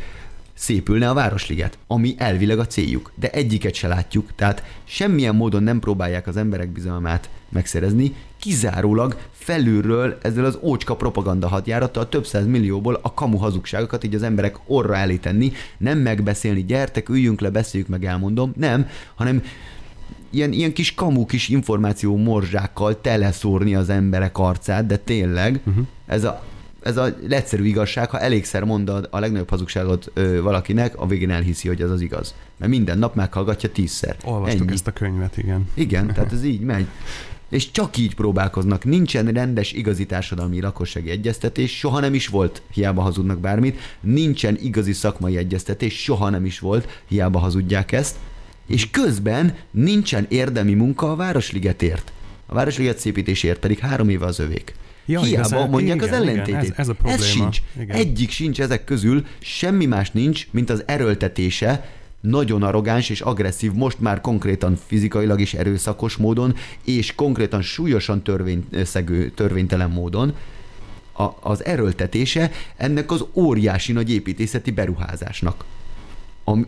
szépülne 0.55 1.09
a 1.09 1.15
Városliget, 1.15 1.79
ami 1.87 2.15
elvileg 2.19 2.59
a 2.59 2.67
céljuk, 2.67 3.13
de 3.15 3.31
egyiket 3.31 3.75
se 3.75 3.89
látjuk, 3.89 4.33
tehát 4.35 4.63
semmilyen 4.85 5.35
módon 5.35 5.63
nem 5.63 5.79
próbálják 5.79 6.27
az 6.27 6.37
emberek 6.37 6.69
bizalmát 6.69 7.31
megszerezni, 7.49 8.15
kizárólag 8.39 9.17
felülről 9.33 10.19
ezzel 10.23 10.45
az 10.45 10.59
ócska 10.63 10.97
propaganda 10.97 11.49
hadjárattal 11.49 12.09
több 12.09 12.27
száz 12.27 12.47
millióból 12.47 12.99
a 13.03 13.15
kamu 13.15 13.37
hazugságokat 13.37 14.05
így 14.05 14.15
az 14.15 14.23
emberek 14.23 14.57
orra 14.67 14.97
elé 14.97 15.17
tenni, 15.17 15.53
nem 15.79 15.99
megbeszélni, 15.99 16.65
gyertek, 16.65 17.09
üljünk 17.09 17.41
le, 17.41 17.51
beszéljük 17.51 17.89
meg, 17.89 18.05
elmondom, 18.05 18.53
nem, 18.57 18.89
hanem 19.15 19.43
ilyen, 20.31 20.53
ilyen 20.53 20.73
kis 20.73 20.95
kamu 20.95 21.27
kis 21.27 21.49
információ 21.49 22.17
morzsákkal 22.17 23.01
teleszórni 23.01 23.75
az 23.75 23.89
emberek 23.89 24.39
arcát, 24.39 24.87
de 24.87 24.97
tényleg 24.97 25.61
uh-huh. 25.67 25.87
ez 26.07 26.25
a 26.25 26.43
ez 26.83 26.97
a 26.97 27.15
egyszerű 27.29 27.65
igazság, 27.65 28.11
ha 28.11 28.21
elégszer 28.21 28.65
mondod 28.65 29.09
a 29.11 29.19
legnagyobb 29.19 29.51
hazugságot 29.51 30.11
ö, 30.15 30.43
valakinek, 30.43 31.01
a 31.01 31.07
végén 31.07 31.31
elhiszi, 31.31 31.69
hogy 31.69 31.83
ez 31.83 31.91
az 31.91 32.01
igaz. 32.01 32.35
Mert 32.57 32.71
minden 32.71 32.99
nap 32.99 33.15
meghallgatja 33.15 33.69
tízszer. 33.69 34.17
Olvastuk 34.25 34.61
Ennyi. 34.61 34.73
ezt 34.73 34.87
a 34.87 34.93
könyvet, 34.93 35.37
igen. 35.37 35.69
Igen, 35.75 36.07
tehát 36.07 36.33
ez 36.33 36.45
így 36.55 36.61
megy. 36.61 36.87
És 37.49 37.71
csak 37.71 37.97
így 37.97 38.15
próbálkoznak. 38.15 38.85
Nincsen 38.85 39.27
rendes 39.27 39.73
igazi 39.73 40.07
társadalmi 40.07 40.61
lakossági 40.61 41.11
egyeztetés, 41.11 41.79
soha 41.79 42.01
nem 42.01 42.15
is 42.15 42.29
volt, 42.29 42.63
hiába 42.73 43.03
hazudnak 43.03 43.39
bármit. 43.39 43.79
Nincsen 44.01 44.57
igazi 44.61 44.93
szakmai 44.93 45.37
egyeztetés, 45.37 46.03
soha 46.03 46.31
nem 46.31 46.45
is 46.45 46.59
volt, 46.59 47.03
hiába 47.09 47.39
hazudják 47.39 47.93
ezt. 47.93 48.17
És 48.69 48.91
közben 48.91 49.55
nincsen 49.71 50.27
érdemi 50.29 50.75
munka 50.75 51.11
a 51.11 51.17
Városligetért. 51.17 52.13
A 52.47 52.55
Városliget 52.55 52.99
szépítésért 52.99 53.59
pedig 53.59 53.79
három 53.79 54.09
éve 54.09 54.27
az 54.27 54.39
övék. 54.39 54.75
Ja, 55.07 55.21
Hiába 55.21 55.47
igazán, 55.47 55.71
mondják 55.71 55.97
igen, 55.97 56.09
az 56.09 56.21
igen, 56.21 56.29
ellentétét. 56.29 56.71
ez- 56.71 56.79
ez 56.79 56.89
a 56.89 56.93
probléma. 56.95 57.23
sincs. 57.23 57.59
Igen. 57.81 57.97
Egyik 57.97 58.31
sincs 58.31 58.61
ezek 58.61 58.85
közül, 58.85 59.27
semmi 59.39 59.87
más 59.87 60.11
nincs, 60.11 60.47
mint 60.51 60.71
az 60.71 60.83
erőltetése, 60.87 61.91
nagyon 62.21 62.63
arrogáns 62.63 63.11
és 63.11 63.21
agresszív, 63.21 63.73
most 63.73 64.01
már 64.01 64.21
konkrétan 64.21 64.79
fizikailag 64.87 65.41
is 65.41 65.55
erőszakos 65.55 66.17
módon, 66.17 66.55
és 66.85 67.15
konkrétan 67.15 67.63
súlyosan 67.63 68.23
törvényszegő, 68.23 69.31
törvénytelen 69.31 69.91
módon, 69.91 70.35
a, 71.13 71.25
az 71.41 71.65
erőltetése 71.65 72.51
ennek 72.77 73.11
az 73.11 73.25
óriási 73.33 73.93
nagy 73.93 74.11
építészeti 74.11 74.71
beruházásnak 74.71 75.65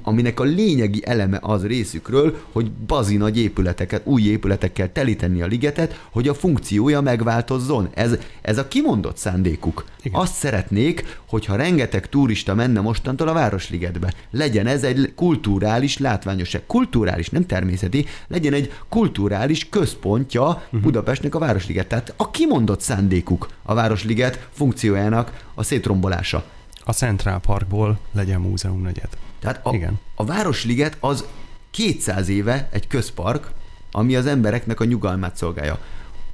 aminek 0.03 0.41
a 0.41 0.45
lényegi 0.45 1.03
eleme 1.05 1.39
az 1.43 1.67
részükről, 1.67 2.43
hogy 2.53 2.71
bazi 2.71 3.17
nagy 3.17 3.39
épületeket, 3.39 4.03
új 4.05 4.23
épületekkel 4.23 4.93
telíteni 4.93 5.43
a 5.43 5.47
ligetet, 5.47 6.07
hogy 6.11 6.29
a 6.29 6.35
funkciója 6.35 7.01
megváltozzon. 7.01 7.89
Ez, 7.95 8.19
ez 8.43 8.59
a 8.59 8.69
kimondott 8.69 9.17
szándékuk. 9.17 9.85
Igen. 10.03 10.21
Azt 10.21 10.35
szeretnék, 10.35 11.19
hogyha 11.27 11.57
rengeteg 11.57 12.09
turista 12.09 12.55
menne 12.55 12.81
mostantól 12.81 13.29
a 13.29 13.33
Városligetbe. 13.33 14.13
Legyen 14.31 14.67
ez 14.67 14.83
egy 14.83 15.13
kulturális 15.15 15.99
látványosság. 15.99 16.63
Kulturális, 16.67 17.29
nem 17.29 17.47
természeti, 17.47 18.07
legyen 18.29 18.53
egy 18.53 18.73
kulturális 18.89 19.69
központja 19.69 20.49
uh-huh. 20.49 20.81
Budapestnek 20.81 21.35
a 21.35 21.39
Városliget. 21.39 21.87
Tehát 21.87 22.15
a 22.17 22.31
kimondott 22.31 22.81
szándékuk 22.81 23.49
a 23.63 23.75
Városliget 23.75 24.49
funkciójának 24.53 25.45
a 25.55 25.63
szétrombolása. 25.63 26.45
A 26.85 26.93
Central 26.93 27.39
Parkból 27.39 27.99
legyen 28.13 28.41
múzeum 28.41 28.83
negyed. 28.83 29.09
Tehát 29.41 29.67
a, 29.67 29.75
Igen. 29.75 29.99
a 30.15 30.25
Városliget 30.25 30.97
az 31.01 31.25
200 31.71 32.29
éve 32.29 32.69
egy 32.73 32.87
közpark, 32.87 33.51
ami 33.93 34.17
az 34.17 34.27
embereknek 34.27 34.81
a 34.81 34.85
nyugalmát 34.85 35.37
szolgálja. 35.37 35.79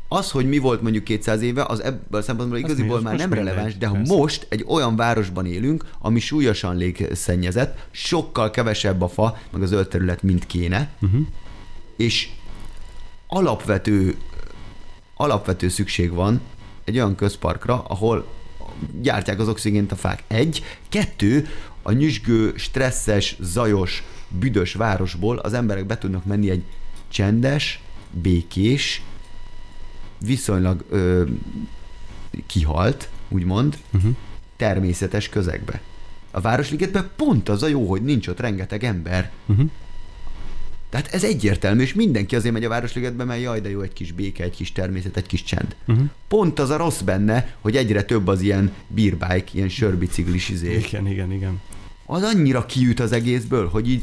Az, 0.09 0.31
hogy 0.31 0.49
mi 0.49 0.59
volt 0.59 0.83
mondjuk 0.83 1.05
200 1.05 1.43
éve, 1.43 1.65
az 1.65 1.83
ebből 1.83 2.21
a 2.21 2.23
szempontból 2.23 2.59
igaziból 2.59 3.01
már 3.01 3.17
nem 3.17 3.33
releváns, 3.33 3.77
de 3.77 3.87
ha 3.87 3.95
persze. 3.95 4.17
most 4.17 4.47
egy 4.49 4.65
olyan 4.69 4.97
városban 4.97 5.47
élünk, 5.47 5.85
ami 5.99 6.21
súlyosan 6.21 6.77
légszennyezett, 6.77 7.89
sokkal 7.91 8.51
kevesebb 8.51 9.03
a 9.03 9.09
fa, 9.09 9.39
meg 9.51 9.63
az 9.63 9.69
zöld 9.69 9.89
terület, 9.89 10.23
mint 10.23 10.47
kéne, 10.47 10.91
uh-huh. 11.01 11.21
és 11.97 12.29
alapvető, 13.27 14.17
alapvető 15.17 15.69
szükség 15.69 16.13
van 16.13 16.41
egy 16.85 16.95
olyan 16.95 17.15
közparkra, 17.15 17.85
ahol 17.89 18.27
gyártják 19.01 19.39
az 19.39 19.49
oxigént 19.49 19.93
a 19.93 19.97
fák. 19.97 20.23
Egy. 20.27 20.65
Kettő, 20.89 21.49
a 21.87 21.93
nyüzsgő, 21.93 22.53
stresszes, 22.57 23.37
zajos, 23.41 24.03
büdös 24.29 24.75
városból 24.75 25.37
az 25.37 25.53
emberek 25.53 25.87
be 25.87 25.99
tudnak 25.99 26.25
menni 26.25 26.51
egy 26.51 26.63
csendes, 27.09 27.81
békés, 28.11 29.03
viszonylag 30.21 30.85
ö, 30.91 31.25
kihalt, 32.47 33.09
úgymond, 33.29 33.79
uh-huh. 33.93 34.11
természetes 34.57 35.29
közegbe. 35.29 35.81
A 36.31 36.41
Városligetben 36.41 37.11
pont 37.17 37.49
az 37.49 37.63
a 37.63 37.69
jó, 37.69 37.89
hogy 37.89 38.03
nincs 38.03 38.29
ott 38.29 38.41
rengeteg 38.41 38.85
ember. 38.85 39.31
Uh-huh. 39.47 39.71
Tehát 40.89 41.15
ez 41.15 41.25
egyértelmű, 41.25 41.83
és 41.83 41.95
mindenki 41.95 42.37
azért 42.37 42.55
megy 42.55 42.65
a 42.65 42.69
Városligetbe, 42.69 43.25
mert 43.25 43.41
jaj, 43.41 43.61
de 43.61 43.71
jó, 43.71 43.81
egy 43.81 43.93
kis 43.93 44.13
béke, 44.13 44.45
egy 44.45 44.57
kis 44.57 44.73
természet, 44.73 45.17
egy 45.17 45.27
kis 45.27 45.43
csend. 45.43 45.77
Uh-huh. 45.87 46.07
Pont 46.29 46.59
az 46.59 46.71
a 46.71 46.77
rossz 46.77 47.01
benne, 47.01 47.57
hogy 47.61 47.77
egyre 47.77 48.03
több 48.03 48.27
az 48.27 48.41
ilyen 48.41 48.73
beerbike, 48.89 49.51
ilyen 49.53 49.69
sörbiciklis 49.69 50.49
izé. 50.49 50.77
Igen, 50.77 51.07
igen, 51.07 51.33
igen. 51.33 51.61
Az 52.07 52.23
annyira 52.23 52.67
kiüt 52.67 53.01
az 53.01 53.13
egészből, 53.13 53.69
hogy 53.69 53.91
így 53.91 54.03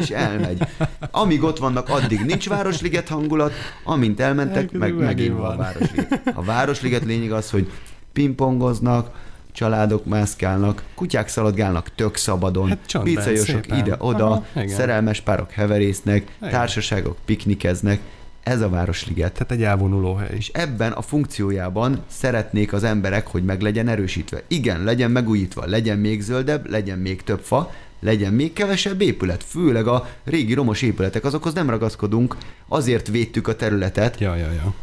és 0.00 0.10
elmegy. 0.10 0.62
Amíg 1.10 1.42
ott 1.42 1.58
vannak, 1.58 1.88
addig 1.88 2.20
nincs 2.20 2.48
Városliget 2.48 3.08
hangulat, 3.08 3.52
amint 3.84 4.20
elmentek, 4.20 4.72
meg 4.72 4.94
megint 4.94 5.36
van 5.36 5.50
a 5.50 5.56
Városliget. 5.56 6.20
A 6.34 6.42
Városliget 6.42 7.04
lényeg 7.04 7.32
az, 7.32 7.50
hogy 7.50 7.70
pingpongoznak, 8.12 9.10
családok 9.52 10.04
mászkálnak, 10.04 10.82
kutyák 10.94 11.28
szaladgálnak 11.28 11.94
tök 11.94 12.16
szabadon, 12.16 12.68
hát 12.68 13.02
pizzajosok 13.02 13.76
ide-oda, 13.78 14.46
szerelmes 14.66 15.20
párok 15.20 15.50
heverésznek, 15.50 16.36
Igen. 16.38 16.50
társaságok 16.50 17.16
piknikeznek, 17.24 18.00
ez 18.42 18.60
a 18.60 18.68
Városliget. 18.68 19.32
Tehát 19.32 19.52
egy 19.52 19.62
elvonuló 19.62 20.14
hely. 20.14 20.36
És 20.36 20.50
ebben 20.52 20.92
a 20.92 21.02
funkciójában 21.02 22.02
szeretnék 22.06 22.72
az 22.72 22.84
emberek, 22.84 23.26
hogy 23.26 23.44
meg 23.44 23.60
legyen 23.60 23.88
erősítve. 23.88 24.42
Igen, 24.48 24.84
legyen 24.84 25.10
megújítva, 25.10 25.66
legyen 25.66 25.98
még 25.98 26.20
zöldebb, 26.20 26.70
legyen 26.70 26.98
még 26.98 27.22
több 27.22 27.40
fa, 27.40 27.72
legyen 28.00 28.32
még 28.32 28.52
kevesebb 28.52 29.00
épület. 29.00 29.44
Főleg 29.44 29.86
a 29.86 30.08
régi 30.24 30.54
romos 30.54 30.82
épületek, 30.82 31.24
azokhoz 31.24 31.54
nem 31.54 31.70
ragaszkodunk, 31.70 32.36
azért 32.68 33.08
védtük 33.08 33.48
a 33.48 33.56
területet. 33.56 34.20
Ja, 34.20 34.36
ja, 34.36 34.52
ja. 34.52 34.74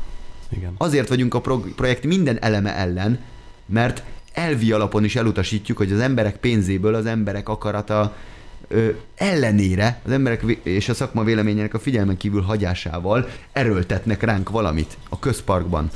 Igen. 0.50 0.74
Azért 0.78 1.08
vagyunk 1.08 1.34
a 1.34 1.41
projekt 1.76 2.04
minden 2.04 2.41
eleme 2.41 2.76
ellen, 2.76 3.19
mert 3.65 4.04
elvi 4.34 4.72
alapon 4.72 5.04
is 5.04 5.15
elutasítjuk, 5.15 5.78
hogy 5.78 5.91
az 5.91 6.00
emberek 6.00 6.38
pénzéből 6.38 6.95
az 6.95 7.06
emberek 7.06 7.50
akarata 7.50 8.15
ö, 8.67 8.89
ellenére 9.15 10.02
az 10.06 10.12
emberek 10.12 10.41
és 10.63 10.89
a 10.89 10.93
szakma 10.93 11.24
véleményének 11.24 11.74
a 11.74 11.80
figyelmen 11.80 12.17
kívül 12.17 12.41
hagyásával 12.41 13.30
erőltetnek 13.52 14.24
ránk 14.24 14.50
valamit 14.50 14.98
a 15.10 15.19
közparkban. 15.19 15.89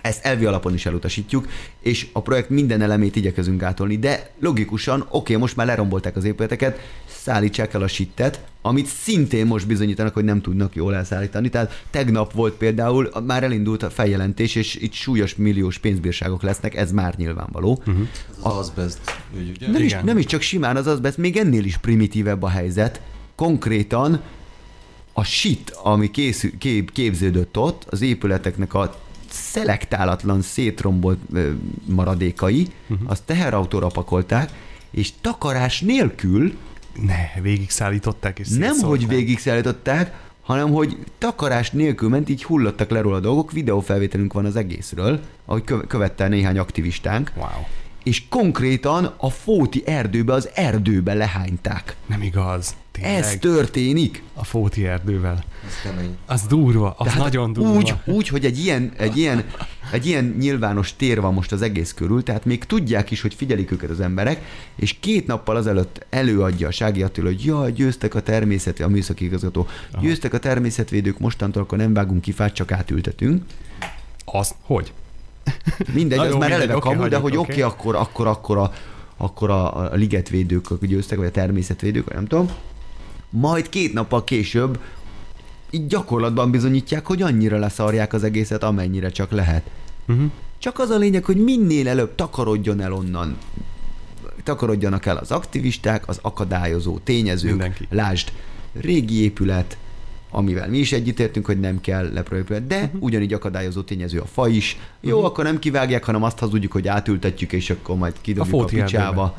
Ezt 0.00 0.24
elvi 0.24 0.44
alapon 0.44 0.74
is 0.74 0.86
elutasítjuk, 0.86 1.48
és 1.80 2.06
a 2.12 2.22
projekt 2.22 2.48
minden 2.48 2.80
elemét 2.80 3.16
igyekezünk 3.16 3.62
átolni, 3.62 3.98
de 3.98 4.30
logikusan, 4.38 5.00
oké, 5.00 5.08
okay, 5.10 5.36
most 5.36 5.56
már 5.56 5.66
lerombolták 5.66 6.16
az 6.16 6.24
épületeket, 6.24 6.78
szállítsák 7.22 7.74
el 7.74 7.82
a 7.82 7.88
sittet, 7.88 8.44
amit 8.62 8.86
szintén 8.86 9.46
most 9.46 9.66
bizonyítanak, 9.66 10.14
hogy 10.14 10.24
nem 10.24 10.40
tudnak 10.40 10.74
jól 10.74 10.94
elszállítani. 10.94 11.48
Tehát 11.48 11.84
tegnap 11.90 12.32
volt 12.32 12.54
például, 12.54 13.10
már 13.26 13.42
elindult 13.42 13.82
a 13.82 13.90
feljelentés, 13.90 14.54
és 14.54 14.74
itt 14.74 14.92
súlyos 14.92 15.34
milliós 15.34 15.78
pénzbírságok 15.78 16.42
lesznek, 16.42 16.74
ez 16.74 16.92
már 16.92 17.14
nyilvánvaló. 17.16 17.82
Uh-huh. 17.86 18.06
Az 18.40 18.56
azbest 18.56 18.98
ügy, 19.38 19.50
ugye? 19.50 19.70
Nem 19.70 19.82
is, 19.82 19.96
nem 20.04 20.18
is 20.18 20.24
csak 20.24 20.40
simán 20.40 20.76
az 20.76 20.86
azbest, 20.86 21.16
még 21.16 21.36
ennél 21.36 21.64
is 21.64 21.76
primitívebb 21.76 22.42
a 22.42 22.48
helyzet. 22.48 23.00
Konkrétan 23.34 24.20
a 25.12 25.24
sit, 25.24 25.70
ami 25.82 26.10
készül, 26.10 26.58
kép, 26.58 26.92
képződött 26.92 27.58
ott, 27.58 27.84
az 27.90 28.00
épületeknek 28.00 28.74
a 28.74 28.94
szelektálatlan, 29.30 30.42
szétrombolt 30.42 31.18
maradékai, 31.84 32.68
uh-huh. 32.88 33.10
azt 33.10 33.22
teherautóra 33.22 33.86
pakolták, 33.86 34.50
és 34.90 35.10
takarás 35.20 35.80
nélkül 35.80 36.52
ne, 37.06 37.40
végig 37.42 37.70
szállították 37.70 38.38
és 38.38 38.48
Nem, 38.48 38.78
hogy 38.78 39.08
végig 39.08 39.38
szállították, 39.38 40.28
hanem 40.42 40.72
hogy 40.72 40.96
takarás 41.18 41.70
nélkül 41.70 42.08
ment, 42.08 42.28
így 42.28 42.44
hullottak 42.44 42.90
le 42.90 43.00
róla 43.00 43.16
a 43.16 43.20
dolgok, 43.20 43.52
videófelvételünk 43.52 44.32
van 44.32 44.44
az 44.44 44.56
egészről, 44.56 45.20
ahogy 45.44 45.64
követte 45.64 46.28
néhány 46.28 46.58
aktivistánk. 46.58 47.32
Wow. 47.36 47.46
És 48.02 48.28
konkrétan 48.28 49.14
a 49.16 49.30
Fóti 49.30 49.82
erdőbe, 49.86 50.32
az 50.32 50.48
erdőbe 50.54 51.14
lehányták. 51.14 51.96
Nem 52.06 52.22
igaz. 52.22 52.74
Tényleg. 52.92 53.14
Ez 53.14 53.36
történik. 53.38 54.22
A 54.34 54.44
Fóti 54.44 54.86
erdővel. 54.86 55.44
Ez 55.66 55.80
kemény. 55.82 56.16
Az 56.26 56.42
durva, 56.42 56.94
az 56.98 57.06
tehát 57.06 57.22
nagyon 57.22 57.52
durva. 57.52 57.72
Úgy, 57.72 57.94
úgy, 58.04 58.28
hogy 58.28 58.44
egy 58.44 58.58
ilyen, 58.58 58.92
egy, 58.96 59.16
ilyen, 59.16 59.44
egy 59.92 60.06
ilyen 60.06 60.36
nyilvános 60.38 60.96
tér 60.96 61.20
van 61.20 61.34
most 61.34 61.52
az 61.52 61.62
egész 61.62 61.92
körül, 61.92 62.22
tehát 62.22 62.44
még 62.44 62.64
tudják 62.64 63.10
is, 63.10 63.20
hogy 63.20 63.34
figyelik 63.34 63.70
őket 63.70 63.90
az 63.90 64.00
emberek, 64.00 64.44
és 64.76 64.96
két 65.00 65.26
nappal 65.26 65.56
azelőtt 65.56 66.06
előadja 66.10 66.68
a 66.68 66.70
Sági 66.70 67.02
Attila, 67.02 67.26
hogy 67.26 67.44
jaj, 67.44 67.72
győztek 67.72 68.14
a 68.14 68.22
természet, 68.22 68.80
a 68.80 68.88
műszaki 68.88 69.24
igazgató, 69.24 69.66
Aha. 69.92 70.02
győztek 70.02 70.34
a 70.34 70.38
természetvédők, 70.38 71.18
mostantól 71.18 71.62
akkor 71.62 71.78
nem 71.78 71.92
vágunk 71.92 72.20
ki 72.20 72.32
fát, 72.32 72.54
csak 72.54 72.72
átültetünk. 72.72 73.44
Azt, 74.24 74.54
hogy? 74.62 74.92
Mindegy, 75.94 76.18
az 76.18 76.34
már 76.34 76.52
eleve 76.52 76.76
okay, 76.76 76.94
kamu, 76.94 77.08
de 77.08 77.16
hogy 77.16 77.36
oké, 77.36 77.50
okay, 77.50 77.62
akkor, 77.62 77.94
akkor, 77.94 78.26
akkor 78.26 78.58
a, 78.58 78.72
akkor 79.16 79.50
a, 79.50 79.76
a 79.76 79.94
ligetvédők 79.94 80.66
győztek, 80.80 81.18
vagy 81.18 81.26
a 81.26 81.30
természetvédők, 81.30 82.04
vagy 82.04 82.14
nem 82.14 82.26
tudom. 82.26 82.50
Majd 83.30 83.68
két 83.68 83.92
nappal 83.92 84.24
később 84.24 84.80
így 85.70 85.86
gyakorlatban 85.86 86.50
bizonyítják, 86.50 87.06
hogy 87.06 87.22
annyira 87.22 87.58
leszarják 87.58 88.12
az 88.12 88.24
egészet, 88.24 88.62
amennyire 88.62 89.10
csak 89.10 89.30
lehet. 89.30 89.62
Uh-huh. 90.08 90.30
Csak 90.58 90.78
az 90.78 90.90
a 90.90 90.96
lényeg, 90.96 91.24
hogy 91.24 91.36
minél 91.36 91.88
előbb 91.88 92.14
takarodjon 92.14 92.80
el 92.80 92.92
onnan 92.92 93.36
takarodjanak 94.42 95.06
el 95.06 95.16
az 95.16 95.30
aktivisták, 95.30 96.08
az 96.08 96.18
akadályozó 96.22 96.98
tényezők, 96.98 97.50
Mindenki. 97.50 97.86
lásd, 97.90 98.32
régi 98.72 99.22
épület, 99.22 99.76
amivel 100.30 100.68
mi 100.68 100.78
is 100.78 100.92
egyetértünk, 100.92 101.46
hogy 101.46 101.60
nem 101.60 101.80
kell 101.80 102.12
leprojektelni, 102.12 102.66
de 102.66 102.82
uh-huh. 102.82 103.02
ugyanígy 103.02 103.32
akadályozó 103.32 103.80
tényező 103.80 104.18
a 104.18 104.26
fa 104.26 104.48
is. 104.48 104.78
Jó, 105.00 105.10
uh-huh. 105.10 105.24
akkor 105.24 105.44
nem 105.44 105.58
kivágják, 105.58 106.04
hanem 106.04 106.22
azt 106.22 106.38
hazudjuk, 106.38 106.72
hogy 106.72 106.88
átültetjük, 106.88 107.52
és 107.52 107.70
akkor 107.70 107.96
majd 107.96 108.14
kidobjuk 108.20 108.60
a, 108.60 108.64
a 108.64 108.66
picsába. 108.66 109.36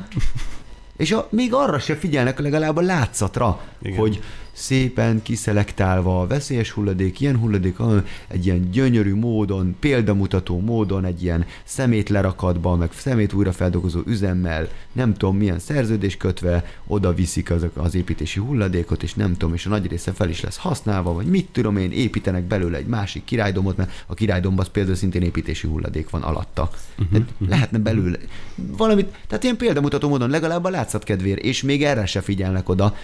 És 0.96 1.12
a, 1.12 1.28
még 1.30 1.54
arra 1.54 1.78
se 1.78 1.96
figyelnek 1.96 2.38
legalább 2.38 2.76
a 2.76 2.80
látszatra, 2.80 3.60
Igen. 3.82 3.98
hogy 3.98 4.22
szépen 4.52 5.22
kiszelektálva 5.22 6.20
a 6.20 6.26
veszélyes 6.26 6.70
hulladék, 6.70 7.20
ilyen 7.20 7.36
hulladék, 7.36 7.76
egy 8.28 8.46
ilyen 8.46 8.70
gyönyörű 8.70 9.14
módon, 9.14 9.76
példamutató 9.80 10.60
módon, 10.60 11.04
egy 11.04 11.22
ilyen 11.22 11.46
szemét 11.64 12.08
lerakatban, 12.08 12.78
meg 12.78 12.92
szemét 12.92 13.32
újrafeldolgozó 13.32 14.00
üzemmel, 14.06 14.68
nem 14.92 15.12
tudom 15.14 15.36
milyen 15.36 15.58
szerződés 15.58 16.16
kötve, 16.16 16.64
oda 16.86 17.14
viszik 17.14 17.50
az, 17.50 17.66
az 17.74 17.94
építési 17.94 18.40
hulladékot, 18.40 19.02
és 19.02 19.14
nem 19.14 19.32
tudom, 19.32 19.54
és 19.54 19.66
a 19.66 19.68
nagy 19.68 19.86
része 19.86 20.12
fel 20.12 20.28
is 20.28 20.40
lesz 20.40 20.56
használva, 20.56 21.12
vagy 21.12 21.26
mit 21.26 21.48
tudom 21.52 21.76
én, 21.76 21.92
építenek 21.92 22.44
belőle 22.44 22.76
egy 22.76 22.86
másik 22.86 23.24
királydomot, 23.24 23.76
mert 23.76 24.04
a 24.06 24.14
királydomban 24.14 24.66
például 24.72 24.96
szintén 24.96 25.22
építési 25.22 25.66
hulladék 25.66 26.10
van 26.10 26.22
alatta. 26.22 26.70
Uh-huh. 26.98 27.24
Lehetne 27.48 27.78
belőle 27.78 28.18
valamit, 28.76 29.16
tehát 29.26 29.44
ilyen 29.44 29.56
példamutató 29.56 30.08
módon 30.08 30.30
legalább 30.30 30.64
a 30.64 30.70
látszat 30.70 31.04
kedvér, 31.04 31.38
és 31.44 31.62
még 31.62 31.84
erre 31.84 32.06
se 32.06 32.20
figyelnek 32.20 32.68
oda. 32.68 32.94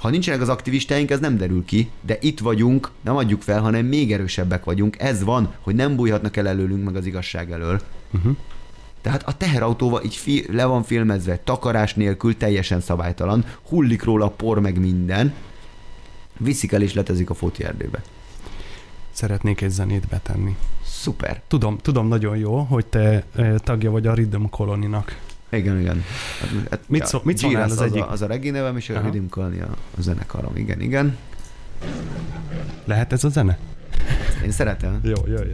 Ha 0.00 0.10
nincsenek 0.10 0.40
az 0.40 0.48
aktivistáink, 0.48 1.10
ez 1.10 1.20
nem 1.20 1.36
derül 1.36 1.64
ki, 1.64 1.90
de 2.00 2.18
itt 2.20 2.38
vagyunk, 2.38 2.90
nem 3.00 3.16
adjuk 3.16 3.42
fel, 3.42 3.60
hanem 3.60 3.86
még 3.86 4.12
erősebbek 4.12 4.64
vagyunk. 4.64 4.98
Ez 4.98 5.24
van, 5.24 5.54
hogy 5.60 5.74
nem 5.74 5.96
bújhatnak 5.96 6.36
el 6.36 6.48
előlünk 6.48 6.84
meg 6.84 6.96
az 6.96 7.06
igazság 7.06 7.50
elől. 7.50 7.80
Uh-huh. 8.10 8.36
Tehát 9.00 9.22
a 9.22 9.36
teherautóval 9.36 10.04
így 10.04 10.14
fi- 10.14 10.46
le 10.52 10.64
van 10.64 10.82
filmezve, 10.82 11.38
takarás 11.44 11.94
nélkül, 11.94 12.36
teljesen 12.36 12.80
szabálytalan, 12.80 13.44
hullik 13.68 14.02
róla 14.02 14.28
por 14.28 14.60
meg 14.60 14.78
minden, 14.78 15.34
viszik 16.38 16.72
el 16.72 16.82
és 16.82 16.94
letezik 16.94 17.30
a 17.30 17.34
fóti 17.34 17.64
erdőbe. 17.64 18.02
Szeretnék 19.10 19.60
egy 19.60 19.70
zenét 19.70 20.08
betenni. 20.08 20.56
Szuper. 20.84 21.42
Tudom, 21.48 21.78
tudom 21.78 22.08
nagyon 22.08 22.36
jó, 22.36 22.58
hogy 22.58 22.86
te 22.86 23.24
e, 23.34 23.58
tagja 23.58 23.90
vagy 23.90 24.06
a 24.06 24.14
Rhythm 24.14 24.44
Colony-nak. 24.44 25.18
Igen, 25.50 25.80
igen. 25.80 26.04
Hát, 26.70 26.80
mit, 26.86 27.06
szó, 27.06 27.20
mit 27.22 27.36
szólnál 27.38 27.62
az, 27.62 27.70
az 27.70 27.80
egyik? 27.80 28.02
A, 28.02 28.10
az 28.10 28.22
a 28.22 28.26
regi 28.26 28.50
nevem, 28.50 28.76
és 28.76 28.88
a 28.88 29.00
Rhythm 29.00 29.26
Colony 29.30 29.60
a, 29.60 29.76
a 29.98 30.00
zenekarom. 30.00 30.56
Igen, 30.56 30.80
igen. 30.80 31.16
Lehet 32.84 33.12
ez 33.12 33.24
a 33.24 33.28
zene? 33.28 33.58
Én 34.44 34.50
szeretem. 34.50 35.00
jó, 35.02 35.26
jó, 35.26 35.36
jó. 35.36 35.52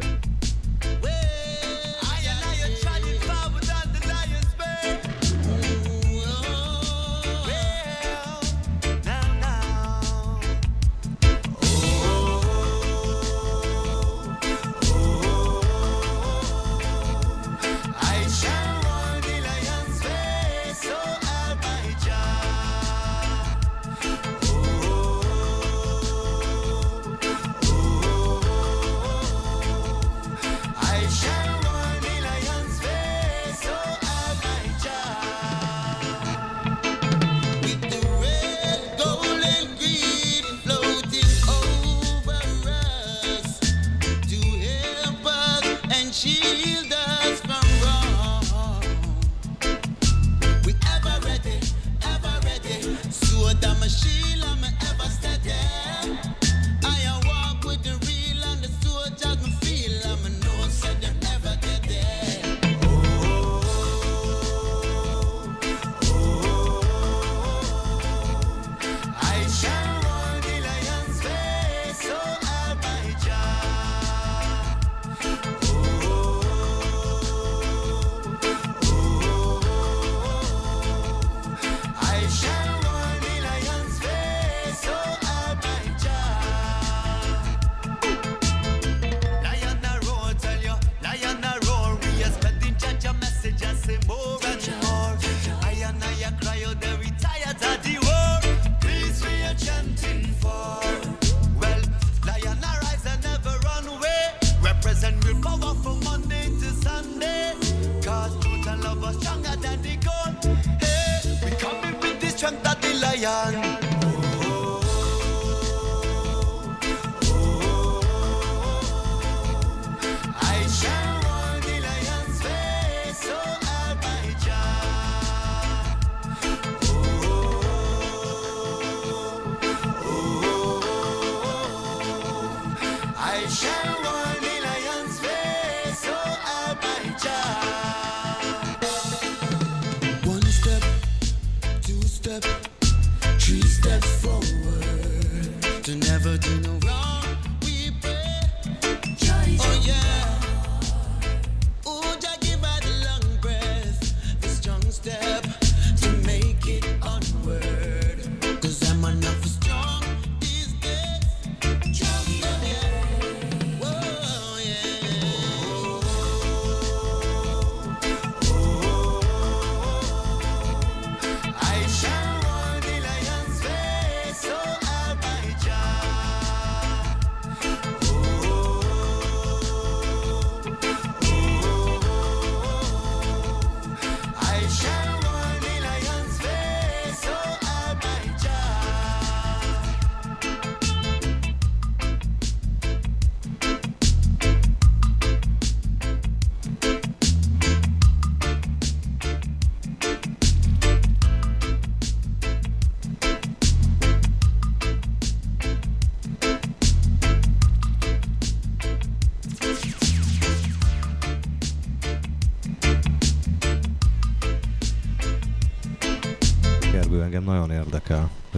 I 133.28 133.48
shall 133.48 134.05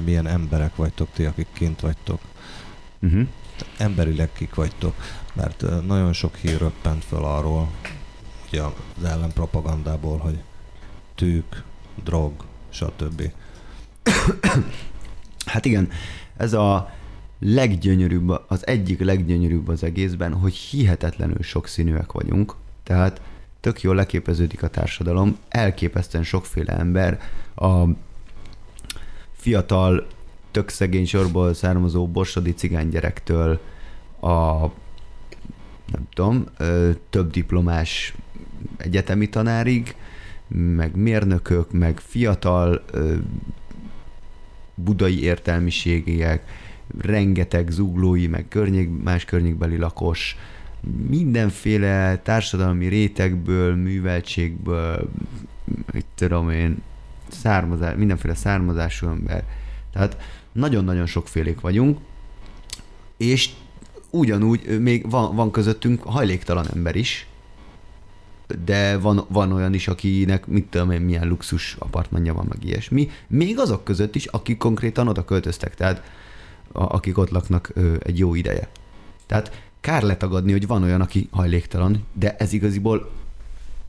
milyen 0.09 0.27
emberek 0.27 0.77
vagytok 0.77 1.09
ti, 1.13 1.25
akik 1.25 1.47
kint 1.53 1.81
vagytok. 1.81 2.21
Uh-huh. 3.01 3.27
Emberileg 3.79 4.33
kik 4.33 4.55
vagytok. 4.55 4.95
Mert 5.35 5.65
nagyon 5.87 6.13
sok 6.13 6.37
hír 6.37 6.59
röppent 6.59 7.05
föl 7.05 7.25
arról, 7.25 7.69
ugye 8.47 8.63
az 8.63 9.05
ellenpropagandából, 9.05 10.19
hogy 10.19 10.39
tűk, 11.15 11.63
drog, 12.05 12.33
stb. 12.69 13.23
Hát 15.47 15.65
igen, 15.65 15.91
ez 16.37 16.53
a 16.53 16.91
leggyönyörűbb, 17.41 18.29
az 18.49 18.67
egyik 18.67 19.01
leggyönyörűbb 19.01 19.69
az 19.69 19.83
egészben, 19.83 20.35
hogy 20.35 20.55
hihetetlenül 20.55 21.43
sokszínűek 21.43 22.13
vagyunk, 22.13 22.55
tehát 22.83 23.21
tök 23.61 23.83
jól 23.83 23.95
leképeződik 23.95 24.63
a 24.63 24.69
társadalom, 24.69 25.37
elképesztően 25.49 26.25
sokféle 26.25 26.73
ember, 26.73 27.21
a 27.55 27.85
fiatal, 29.39 30.07
tök 30.51 30.69
szegény 30.69 31.07
sorból 31.07 31.55
származó 31.55 32.09
borsodi 32.09 32.55
cigánygyerektől 32.55 33.61
a 34.21 34.67
nem 35.93 36.07
tudom, 36.15 36.45
több 37.11 37.31
diplomás 37.31 38.15
egyetemi 38.77 39.29
tanárig, 39.29 39.97
meg 40.49 40.97
mérnökök, 40.97 41.73
meg 41.73 42.01
fiatal 42.01 42.85
budai 44.75 45.23
értelmiségiek, 45.23 46.51
rengeteg 47.01 47.71
zuglói, 47.71 48.27
meg 48.27 48.49
környék, 48.49 49.03
más 49.03 49.25
környékbeli 49.25 49.77
lakos, 49.77 50.37
mindenféle 51.09 52.17
társadalmi 52.23 52.87
rétegből, 52.87 53.75
műveltségből, 53.77 55.11
mit 55.93 56.07
tudom 56.15 56.51
én, 56.51 56.83
származás, 57.33 57.95
mindenféle 57.97 58.35
származású 58.35 59.09
ember. 59.09 59.45
Tehát 59.93 60.17
nagyon-nagyon 60.53 61.07
sokfélék 61.07 61.61
vagyunk, 61.61 61.99
és 63.17 63.51
ugyanúgy 64.11 64.81
még 64.81 65.11
van, 65.11 65.35
van 65.35 65.51
közöttünk 65.51 66.03
hajléktalan 66.03 66.67
ember 66.75 66.97
is, 66.97 67.27
de 68.65 68.99
van, 68.99 69.25
van 69.29 69.53
olyan 69.53 69.75
is, 69.75 69.89
akinek 69.89 70.47
mit 70.47 70.67
tudom 70.67 70.91
én, 70.91 71.01
milyen 71.01 71.29
luxus 71.29 71.77
apartmanja 71.79 72.35
van, 72.35 72.47
meg 72.49 72.65
ilyesmi. 72.65 73.11
Még 73.27 73.59
azok 73.59 73.85
között 73.85 74.15
is, 74.15 74.27
akik 74.27 74.59
konkrétan 74.59 75.09
oda 75.09 75.25
költöztek, 75.25 75.75
tehát 75.75 76.03
a, 76.73 76.83
akik 76.83 77.19
ott 77.19 77.31
laknak 77.31 77.71
ö, 77.75 77.95
egy 78.03 78.19
jó 78.19 78.35
ideje. 78.35 78.69
Tehát 79.27 79.67
kár 79.81 80.03
letagadni, 80.03 80.53
hogy 80.53 80.67
van 80.67 80.83
olyan, 80.83 81.01
aki 81.01 81.29
hajléktalan, 81.31 82.07
de 82.13 82.37
ez 82.37 82.53
igaziból 82.53 83.11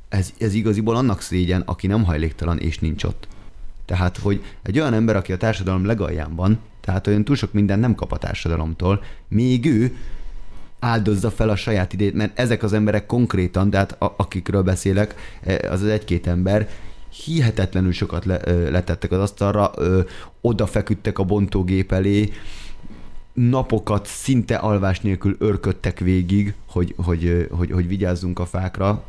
ez, 0.10 0.34
ez 0.40 0.54
igaziból 0.54 0.96
annak 0.96 1.22
szégyen, 1.22 1.62
aki 1.62 1.88
nem 1.88 2.04
hajléktalan 2.04 2.60
és 2.60 2.80
nincs 2.80 3.04
ott. 3.04 3.28
Tehát, 3.86 4.18
hogy 4.18 4.44
egy 4.64 4.80
olyan 4.80 4.94
ember, 4.94 5.16
aki 5.16 5.32
a 5.32 5.38
társadalom 5.38 5.86
legalján 5.86 6.36
van, 6.36 6.60
tehát 6.82 7.08
olyan 7.08 7.24
túl 7.24 7.36
sok 7.36 7.54
minden 7.54 7.80
nem 7.80 7.96
kap 7.96 8.12
a 8.12 8.18
társadalomtól, 8.18 9.04
még 9.28 9.66
ő 9.66 9.98
áldozza 10.80 11.32
fel 11.32 11.50
a 11.50 11.56
saját 11.56 11.94
idejét, 11.94 12.14
mert 12.14 12.40
ezek 12.40 12.64
az 12.64 12.74
emberek 12.74 13.06
konkrétan, 13.06 13.70
de 13.70 13.78
hát 13.78 13.96
akikről 14.00 14.64
beszélek, 14.64 15.16
az 15.70 15.82
az 15.82 15.88
egy-két 15.88 16.28
ember, 16.28 16.70
hihetetlenül 17.26 17.92
sokat 17.92 18.26
le, 18.26 18.40
ö, 18.44 18.72
letettek 18.72 19.12
az 19.12 19.20
asztalra, 19.20 19.72
ö, 19.76 20.02
odafeküdtek 20.42 21.20
a 21.20 21.24
bontógép 21.24 21.92
elé, 21.92 22.30
napokat 23.34 24.06
szinte 24.06 24.56
alvás 24.56 25.00
nélkül 25.00 25.36
örködtek 25.40 26.00
végig, 26.00 26.54
hogy, 26.66 26.94
hogy, 26.98 27.48
hogy, 27.52 27.72
hogy 27.72 27.88
vigyázzunk 27.88 28.40
a 28.40 28.46
fákra, 28.46 29.04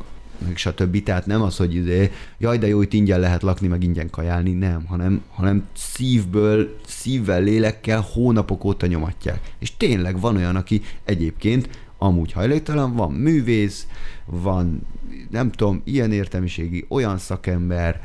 stb. 0.55 1.03
Tehát 1.03 1.27
nem 1.27 1.43
az, 1.43 1.57
hogy 1.57 1.75
izé, 1.75 2.11
jaj, 2.39 2.59
de 2.59 2.67
jó, 2.67 2.83
itt 2.83 2.93
ingyen 2.93 3.21
lehet 3.21 3.43
lakni, 3.43 3.69
meg 3.69 3.83
ingyen 3.83 4.11
kajálni, 4.11 4.53
nem, 4.53 4.85
hanem, 4.87 5.23
hanem 5.31 5.67
szívből, 5.77 6.77
szívvel, 6.87 7.43
lélekkel 7.43 8.07
hónapok 8.13 8.65
óta 8.65 8.87
nyomatják. 8.87 9.53
És 9.59 9.77
tényleg 9.77 10.21
van 10.21 10.37
olyan, 10.37 10.57
aki 10.57 10.83
egyébként 11.05 11.69
amúgy 11.99 12.33
hajléktalan, 12.33 12.95
van 12.95 13.13
művész, 13.13 13.87
van 14.25 14.87
nem 15.31 15.51
tudom, 15.51 15.81
ilyen 15.85 16.13
értelmiségi, 16.13 16.87
olyan 16.89 17.19
szakember, 17.19 18.01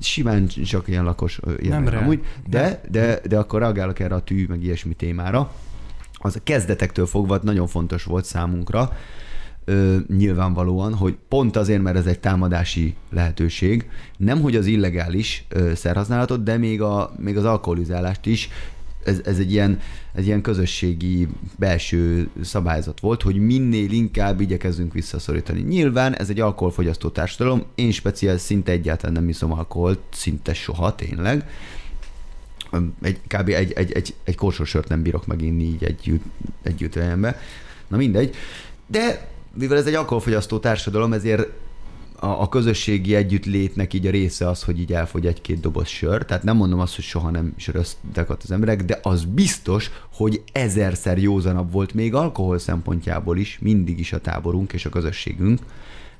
simán 0.00 0.46
csak 0.46 0.88
ilyen 0.88 1.04
lakos 1.04 1.40
ilyen 1.58 1.82
Nem 1.82 1.96
amúgy, 1.96 2.24
de, 2.48 2.80
de, 2.90 3.20
de 3.28 3.38
akkor 3.38 3.60
reagálok 3.60 3.98
erre 3.98 4.14
a 4.14 4.22
tű, 4.22 4.46
meg 4.48 4.62
ilyesmi 4.62 4.94
témára. 4.94 5.52
Az 6.12 6.36
a 6.36 6.40
kezdetektől 6.42 7.06
fogva 7.06 7.38
nagyon 7.42 7.66
fontos 7.66 8.04
volt 8.04 8.24
számunkra, 8.24 8.92
ö, 9.68 9.96
nyilvánvalóan, 10.16 10.94
hogy 10.94 11.16
pont 11.28 11.56
azért, 11.56 11.82
mert 11.82 11.96
ez 11.96 12.06
egy 12.06 12.18
támadási 12.18 12.94
lehetőség, 13.10 13.88
nem 14.16 14.40
hogy 14.40 14.56
az 14.56 14.66
illegális 14.66 15.44
ö, 15.48 15.74
szerhasználatot, 15.74 16.42
de 16.42 16.56
még, 16.56 16.82
a, 16.82 17.14
még 17.18 17.36
az 17.36 17.44
alkoholizálást 17.44 18.26
is, 18.26 18.48
ez, 19.06 19.20
ez 19.24 19.38
egy 19.38 19.52
ilyen, 19.52 19.80
egy 20.12 20.26
ilyen 20.26 20.40
közösségi 20.40 21.28
belső 21.58 22.28
szabályzat 22.42 23.00
volt, 23.00 23.22
hogy 23.22 23.36
minél 23.36 23.90
inkább 23.92 24.40
igyekezzünk 24.40 24.92
visszaszorítani. 24.92 25.60
Nyilván 25.60 26.16
ez 26.16 26.30
egy 26.30 26.40
alkoholfogyasztó 26.40 27.08
társadalom, 27.08 27.62
én 27.74 27.90
speciál 27.90 28.38
szinte 28.38 28.72
egyáltalán 28.72 29.14
nem 29.14 29.28
iszom 29.28 29.52
alkoholt, 29.52 29.98
szinte 30.12 30.54
soha 30.54 30.94
tényleg. 30.94 31.48
Egy, 33.02 33.20
kb. 33.26 33.48
egy, 33.48 33.72
egy, 33.72 33.92
egy, 33.92 34.14
egy 34.24 34.34
korsósört 34.34 34.88
nem 34.88 35.02
bírok 35.02 35.26
meginni 35.26 35.62
így 35.62 35.84
egy, 35.84 36.20
egy 36.62 36.82
ütembe. 36.82 37.40
Na 37.88 37.96
mindegy. 37.96 38.34
De 38.86 39.28
mivel 39.58 39.78
ez 39.78 39.86
egy 39.86 39.94
alkoholfogyasztó 39.94 40.58
társadalom, 40.58 41.12
ezért 41.12 41.48
a, 42.18 42.26
a 42.26 42.48
közösségi 42.48 43.14
együttlétnek 43.14 43.94
így 43.94 44.06
a 44.06 44.10
része 44.10 44.48
az, 44.48 44.62
hogy 44.62 44.80
így 44.80 44.92
elfogy 44.92 45.26
egy-két 45.26 45.60
doboz 45.60 45.86
sör. 45.86 46.24
Tehát 46.24 46.42
nem 46.42 46.56
mondom 46.56 46.80
azt, 46.80 46.94
hogy 46.94 47.04
soha 47.04 47.30
nem 47.30 47.54
söröztek 47.56 48.30
az 48.30 48.50
emberek, 48.50 48.84
de 48.84 48.98
az 49.02 49.24
biztos, 49.24 49.90
hogy 50.12 50.42
ezerszer 50.52 51.18
józanabb 51.18 51.72
volt 51.72 51.94
még 51.94 52.14
alkohol 52.14 52.58
szempontjából 52.58 53.38
is, 53.38 53.58
mindig 53.60 53.98
is 53.98 54.12
a 54.12 54.20
táborunk 54.20 54.72
és 54.72 54.86
a 54.86 54.90
közösségünk, 54.90 55.60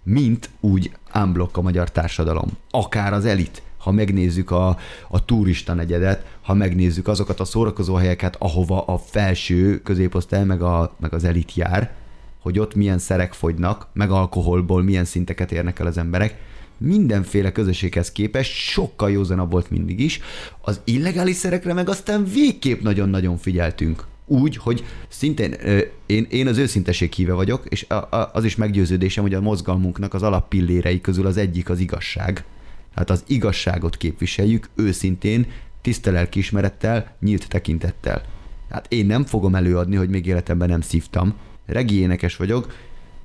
mint 0.03 0.51
úgy 0.61 0.91
unblock 1.15 1.57
a 1.57 1.63
magyar 1.63 1.91
társadalom. 1.91 2.49
Akár 2.71 3.13
az 3.13 3.25
elit 3.25 3.63
ha 3.87 3.93
megnézzük 3.93 4.51
a, 4.51 4.79
a 5.09 5.25
turista 5.25 5.75
negyedet, 5.75 6.27
ha 6.43 6.55
megnézzük 6.55 7.09
azokat 7.09 7.41
a 7.41 7.45
szórakozóhelyeket, 7.45 8.37
ahova 8.39 8.85
a 8.85 8.99
felső 8.99 9.81
középosztály 9.83 10.45
meg, 10.45 10.63
a, 10.63 10.95
meg 11.01 11.15
az 11.15 11.25
elit 11.25 11.55
jár, 11.55 11.95
hogy 12.47 12.59
ott 12.59 12.75
milyen 12.75 12.99
szerek 12.99 13.33
fogynak, 13.33 13.87
meg 13.93 14.11
alkoholból 14.11 14.83
milyen 14.83 15.05
szinteket 15.05 15.53
érnek 15.53 15.79
el 15.79 15.87
az 15.87 15.99
emberek, 15.99 16.39
mindenféle 16.79 17.53
közösséghez 17.53 18.13
képest 18.13 18.53
sokkal 18.53 19.11
józanabb 19.11 19.51
volt 19.51 19.71
mindig 19.71 20.01
is. 20.01 20.21
Az 20.61 20.81
illegális 20.85 21.37
szerekre 21.37 21.73
meg 21.73 21.89
aztán 21.89 22.25
végképp 22.25 22.83
nagyon-nagyon 22.83 23.37
figyeltünk. 23.37 24.05
Úgy, 24.27 24.57
hogy 24.57 24.85
szintén 25.09 25.55
én, 26.07 26.27
én 26.31 26.47
az 26.47 26.59
őszinteség 26.59 27.13
híve 27.13 27.33
vagyok, 27.33 27.65
és 27.69 27.87
az 28.33 28.45
is 28.45 28.57
meggyőződésem, 28.57 29.23
hogy 29.23 29.35
a 29.35 29.41
mozgalmunknak 29.41 30.15
az 30.15 30.23
alappillérei 30.23 31.01
közül 31.01 31.27
az 31.27 31.37
egyik 31.37 31.71
az 31.71 31.79
igazság. 31.79 32.45
Hát 32.95 33.11
az 33.11 33.25
igazságot 33.27 33.97
képviseljük 33.97 34.69
őszintén, 34.75 35.47
tiszta 35.83 36.11
lelkiismerettel, 36.11 37.17
nyílt 37.21 37.49
tekintettel. 37.49 38.23
Hát 38.71 38.93
én 38.93 39.07
nem 39.07 39.25
fogom 39.25 39.55
előadni, 39.55 39.97
hogy 39.97 40.09
még 40.09 40.27
életemben 40.27 40.69
nem 40.69 40.81
szívtam. 40.81 41.35
Regi 41.67 41.99
énekes 41.99 42.37
vagyok, 42.37 42.73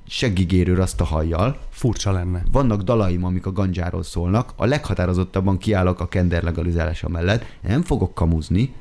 seggigérő 0.08 0.76
azt 0.76 1.00
a 1.00 1.04
hajjal. 1.04 1.60
Furcsa 1.70 2.12
lenne. 2.12 2.42
Vannak 2.52 2.82
dalaim, 2.82 3.24
amik 3.24 3.46
a 3.46 3.52
gandzsáról 3.52 4.02
szólnak. 4.02 4.52
A 4.56 4.64
leghatározottabban 4.64 5.58
kiállok 5.58 6.00
a 6.00 6.08
kender 6.08 6.42
legalizálása 6.42 7.08
mellett. 7.08 7.44
Nem 7.60 7.82
fogok 7.82 8.14
kamuzni, 8.14 8.72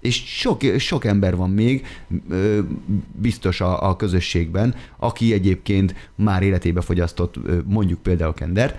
és 0.00 0.22
sok, 0.26 0.60
sok 0.78 1.04
ember 1.04 1.36
van 1.36 1.50
még 1.50 1.86
ö, 2.28 2.58
biztos 3.20 3.60
a, 3.60 3.88
a 3.88 3.96
közösségben, 3.96 4.74
aki 4.96 5.32
egyébként 5.32 5.94
már 6.14 6.42
életébe 6.42 6.80
fogyasztott 6.80 7.34
mondjuk 7.64 8.02
például 8.02 8.34
kendert, 8.34 8.78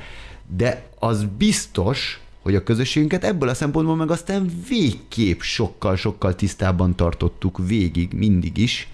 de 0.55 0.89
az 0.99 1.25
biztos, 1.37 2.21
hogy 2.41 2.55
a 2.55 2.63
közösségünket 2.63 3.23
ebből 3.23 3.49
a 3.49 3.53
szempontból 3.53 3.95
meg 3.95 4.11
aztán 4.11 4.51
végképp 4.69 5.39
sokkal-sokkal 5.39 6.35
tisztábban 6.35 6.95
tartottuk 6.95 7.57
végig, 7.67 8.13
mindig 8.13 8.57
is, 8.57 8.87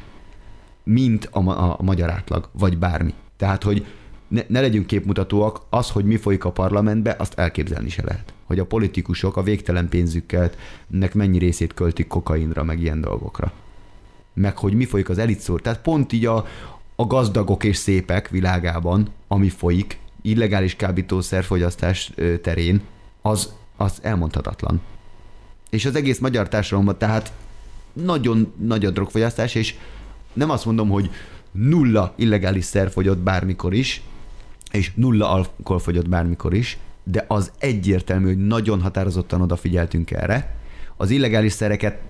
mint 0.91 1.27
a, 1.31 1.39
ma- 1.39 1.77
a, 1.77 1.83
magyar 1.83 2.09
átlag, 2.09 2.49
vagy 2.51 2.77
bármi. 2.77 3.13
Tehát, 3.37 3.63
hogy 3.63 3.85
ne, 4.27 4.41
ne 4.47 4.61
legyünk 4.61 4.85
képmutatóak, 4.85 5.61
az, 5.69 5.89
hogy 5.89 6.05
mi 6.05 6.17
folyik 6.17 6.45
a 6.45 6.51
parlamentbe, 6.51 7.15
azt 7.19 7.39
elképzelni 7.39 7.89
se 7.89 8.03
lehet. 8.05 8.33
Hogy 8.45 8.59
a 8.59 8.65
politikusok 8.65 9.37
a 9.37 9.43
végtelen 9.43 9.89
pénzükkel 9.89 10.51
nek 10.87 11.13
mennyi 11.13 11.37
részét 11.37 11.73
költik 11.73 12.07
kokainra, 12.07 12.63
meg 12.63 12.81
ilyen 12.81 13.01
dolgokra. 13.01 13.51
Meg 14.33 14.57
hogy 14.57 14.73
mi 14.73 14.85
folyik 14.85 15.09
az 15.09 15.17
elitszór. 15.17 15.61
Tehát 15.61 15.81
pont 15.81 16.13
így 16.13 16.25
a, 16.25 16.45
a 16.95 17.07
gazdagok 17.07 17.63
és 17.63 17.77
szépek 17.77 18.29
világában, 18.29 19.07
ami 19.27 19.49
folyik, 19.49 19.99
illegális 20.21 20.75
kábítószerfogyasztás 20.75 22.11
terén, 22.41 22.81
az, 23.21 23.53
az 23.77 23.99
elmondhatatlan. 24.01 24.81
És 25.69 25.85
az 25.85 25.95
egész 25.95 26.19
magyar 26.19 26.47
társadalomban 26.47 26.97
tehát 26.97 27.33
nagyon 27.93 28.53
nagy 28.57 28.85
a 28.85 28.89
drogfogyasztás, 28.89 29.55
és 29.55 29.75
nem 30.39 30.49
azt 30.49 30.65
mondom, 30.65 30.89
hogy 30.89 31.09
nulla 31.51 32.13
illegális 32.15 32.65
szer 32.65 32.91
fogyott 32.91 33.17
bármikor 33.17 33.73
is, 33.73 34.01
és 34.71 34.91
nulla 34.95 35.29
alkohol 35.29 35.79
fogyott 35.79 36.09
bármikor 36.09 36.53
is, 36.53 36.77
de 37.03 37.25
az 37.27 37.51
egyértelmű, 37.59 38.25
hogy 38.25 38.47
nagyon 38.47 38.81
határozottan 38.81 39.41
odafigyeltünk 39.41 40.11
erre. 40.11 40.55
Az 40.97 41.09
illegális 41.09 41.51
szereket 41.51 42.01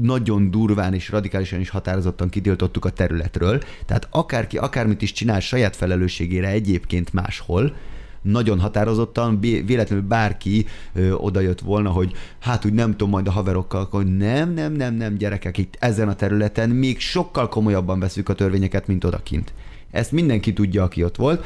nagyon 0.00 0.50
durván 0.50 0.94
és 0.94 1.08
radikálisan 1.08 1.60
is 1.60 1.68
határozottan 1.68 2.28
kitiltottuk 2.28 2.84
a 2.84 2.90
területről, 2.90 3.62
tehát 3.86 4.08
akárki 4.10 4.58
akármit 4.58 5.02
is 5.02 5.12
csinál 5.12 5.40
saját 5.40 5.76
felelősségére 5.76 6.48
egyébként 6.48 7.12
máshol, 7.12 7.76
nagyon 8.22 8.60
határozottan, 8.60 9.40
véletlenül 9.40 10.04
bárki 10.04 10.66
ö, 10.94 11.12
odajött 11.12 11.60
volna, 11.60 11.90
hogy 11.90 12.12
hát 12.38 12.64
úgy 12.64 12.72
nem 12.72 12.90
tudom, 12.90 13.10
majd 13.10 13.26
a 13.26 13.30
haverokkal, 13.30 13.80
akkor 13.80 14.04
nem, 14.04 14.52
nem, 14.52 14.72
nem, 14.72 14.94
nem, 14.94 15.14
gyerekek, 15.14 15.58
itt 15.58 15.76
ezen 15.78 16.08
a 16.08 16.14
területen 16.14 16.70
még 16.70 16.98
sokkal 16.98 17.48
komolyabban 17.48 18.00
veszük 18.00 18.28
a 18.28 18.34
törvényeket, 18.34 18.86
mint 18.86 19.04
odakint. 19.04 19.52
Ezt 19.90 20.12
mindenki 20.12 20.52
tudja, 20.52 20.82
aki 20.82 21.04
ott 21.04 21.16
volt. 21.16 21.44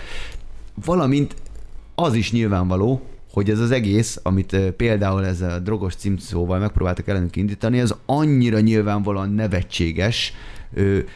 Valamint 0.84 1.34
az 1.94 2.14
is 2.14 2.32
nyilvánvaló, 2.32 3.02
hogy 3.32 3.50
ez 3.50 3.58
az 3.58 3.70
egész, 3.70 4.20
amit 4.22 4.56
például 4.76 5.26
ez 5.26 5.40
a 5.40 5.58
drogos 5.58 5.94
címszóval 5.94 6.58
megpróbáltak 6.58 7.08
ellenünk 7.08 7.36
indítani, 7.36 7.80
az 7.80 7.94
annyira 8.06 8.60
nyilvánvalóan 8.60 9.30
nevetséges, 9.30 10.32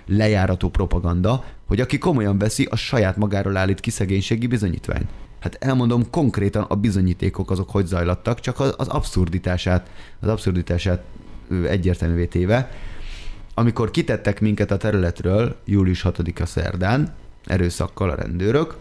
lejárató 0.07 0.68
propaganda, 0.68 1.44
hogy 1.66 1.80
aki 1.80 1.98
komolyan 1.98 2.38
veszi, 2.38 2.66
a 2.70 2.76
saját 2.76 3.16
magáról 3.16 3.57
állít 3.57 3.80
ki 3.80 3.90
szegénységi 3.90 4.46
bizonyítványt. 4.46 5.09
Hát 5.47 5.57
elmondom 5.61 6.11
konkrétan 6.11 6.62
a 6.62 6.74
bizonyítékok 6.74 7.51
azok 7.51 7.70
hogy 7.70 7.86
zajlattak, 7.86 8.40
csak 8.40 8.61
az, 8.61 8.88
abszurditását, 8.88 9.90
az 10.20 10.28
abszurditását 10.28 11.03
egyértelművé 11.66 12.26
téve. 12.26 12.70
Amikor 13.55 13.90
kitettek 13.90 14.40
minket 14.40 14.70
a 14.70 14.76
területről 14.76 15.57
július 15.64 16.03
6-a 16.05 16.47
szerdán, 16.47 17.14
erőszakkal 17.44 18.11
a 18.11 18.14
rendőrök, 18.14 18.76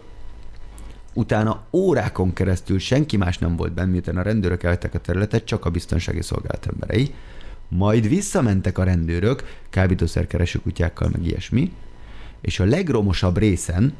utána 1.14 1.62
órákon 1.72 2.32
keresztül 2.32 2.78
senki 2.78 3.16
más 3.16 3.38
nem 3.38 3.56
volt 3.56 3.72
benne, 3.72 3.90
miután 3.90 4.16
a 4.16 4.22
rendőrök 4.22 4.62
elvettek 4.62 4.94
a 4.94 4.98
területet, 4.98 5.44
csak 5.44 5.64
a 5.64 5.70
biztonsági 5.70 6.22
szolgálat 6.22 6.66
emberei. 6.66 7.14
Majd 7.68 8.08
visszamentek 8.08 8.78
a 8.78 8.84
rendőrök, 8.84 9.58
kábítószerkereső 9.70 10.58
kutyákkal, 10.58 11.08
meg 11.12 11.26
ilyesmi, 11.26 11.72
és 12.40 12.60
a 12.60 12.64
legromosabb 12.64 13.38
részen, 13.38 13.94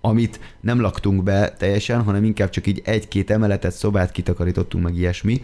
amit 0.00 0.40
nem 0.60 0.80
laktunk 0.80 1.22
be 1.22 1.52
teljesen, 1.52 2.02
hanem 2.02 2.24
inkább 2.24 2.50
csak 2.50 2.66
így 2.66 2.82
egy-két 2.84 3.30
emeletet, 3.30 3.72
szobát 3.72 4.12
kitakarítottunk, 4.12 4.84
meg 4.84 4.96
ilyesmi, 4.96 5.42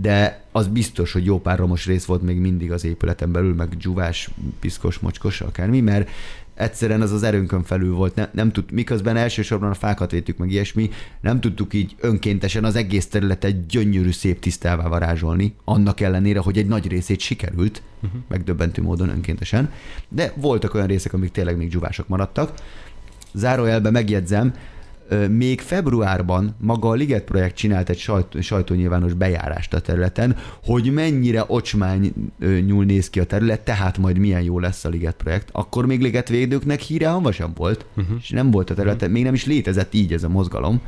de 0.00 0.44
az 0.52 0.66
biztos, 0.66 1.12
hogy 1.12 1.24
jó 1.24 1.40
pár 1.40 1.58
romos 1.58 1.86
rész 1.86 2.04
volt 2.04 2.22
még 2.22 2.38
mindig 2.38 2.72
az 2.72 2.84
épületen 2.84 3.32
belül, 3.32 3.54
meg 3.54 3.76
dzsuvás, 3.76 4.30
piszkos, 4.60 4.98
mocskos, 4.98 5.40
akármi, 5.40 5.80
mert 5.80 6.10
egyszerűen 6.54 7.00
az 7.00 7.12
az 7.12 7.22
erőnkön 7.22 7.62
felül 7.62 7.94
volt, 7.94 8.14
ne, 8.14 8.28
nem 8.32 8.52
tud, 8.52 8.72
miközben 8.72 9.16
elsősorban 9.16 9.70
a 9.70 9.74
fákat 9.74 10.10
védtük 10.10 10.36
meg 10.36 10.50
ilyesmi, 10.50 10.90
nem 11.20 11.40
tudtuk 11.40 11.74
így 11.74 11.94
önkéntesen 12.00 12.64
az 12.64 12.76
egész 12.76 13.08
területet 13.08 13.66
gyönyörű, 13.66 14.10
szép 14.10 14.40
tisztává 14.40 14.88
varázsolni, 14.88 15.54
annak 15.64 16.00
ellenére, 16.00 16.38
hogy 16.38 16.58
egy 16.58 16.66
nagy 16.66 16.88
részét 16.88 17.20
sikerült, 17.20 17.82
uh-huh. 18.00 18.20
megdöbbentő 18.28 18.82
módon 18.82 19.08
önkéntesen, 19.08 19.72
de 20.08 20.32
voltak 20.36 20.74
olyan 20.74 20.86
részek, 20.86 21.12
amik 21.12 21.30
tényleg 21.30 21.56
még 21.56 21.68
dzsuvások 21.68 22.08
maradtak. 22.08 22.52
Zárójelben 23.32 23.92
megjegyzem, 23.92 24.52
még 25.28 25.60
februárban 25.60 26.56
maga 26.58 26.88
a 26.88 26.94
Liget 26.94 27.24
projekt 27.24 27.56
csinált 27.56 27.88
egy 27.88 27.98
sajt, 27.98 28.42
sajtónyilvános 28.42 29.12
bejárást 29.12 29.74
a 29.74 29.80
területen, 29.80 30.36
hogy 30.64 30.92
mennyire 30.92 31.44
ocsmány 31.46 32.12
nyúl 32.66 32.84
néz 32.84 33.10
ki 33.10 33.20
a 33.20 33.24
terület, 33.24 33.60
tehát 33.60 33.98
majd 33.98 34.18
milyen 34.18 34.42
jó 34.42 34.58
lesz 34.58 34.84
a 34.84 34.88
Liget 34.88 35.14
projekt. 35.14 35.48
Akkor 35.52 35.86
még 35.86 36.00
ligetvédőknek 36.00 36.80
híre 36.80 37.08
hava 37.08 37.32
sem 37.32 37.52
volt, 37.56 37.86
uh-huh. 37.96 38.16
és 38.20 38.30
nem 38.30 38.50
volt 38.50 38.70
a 38.70 38.74
területen, 38.74 39.10
még 39.10 39.24
nem 39.24 39.34
is 39.34 39.46
létezett 39.46 39.94
így 39.94 40.12
ez 40.12 40.24
a 40.24 40.28
mozgalom. 40.28 40.80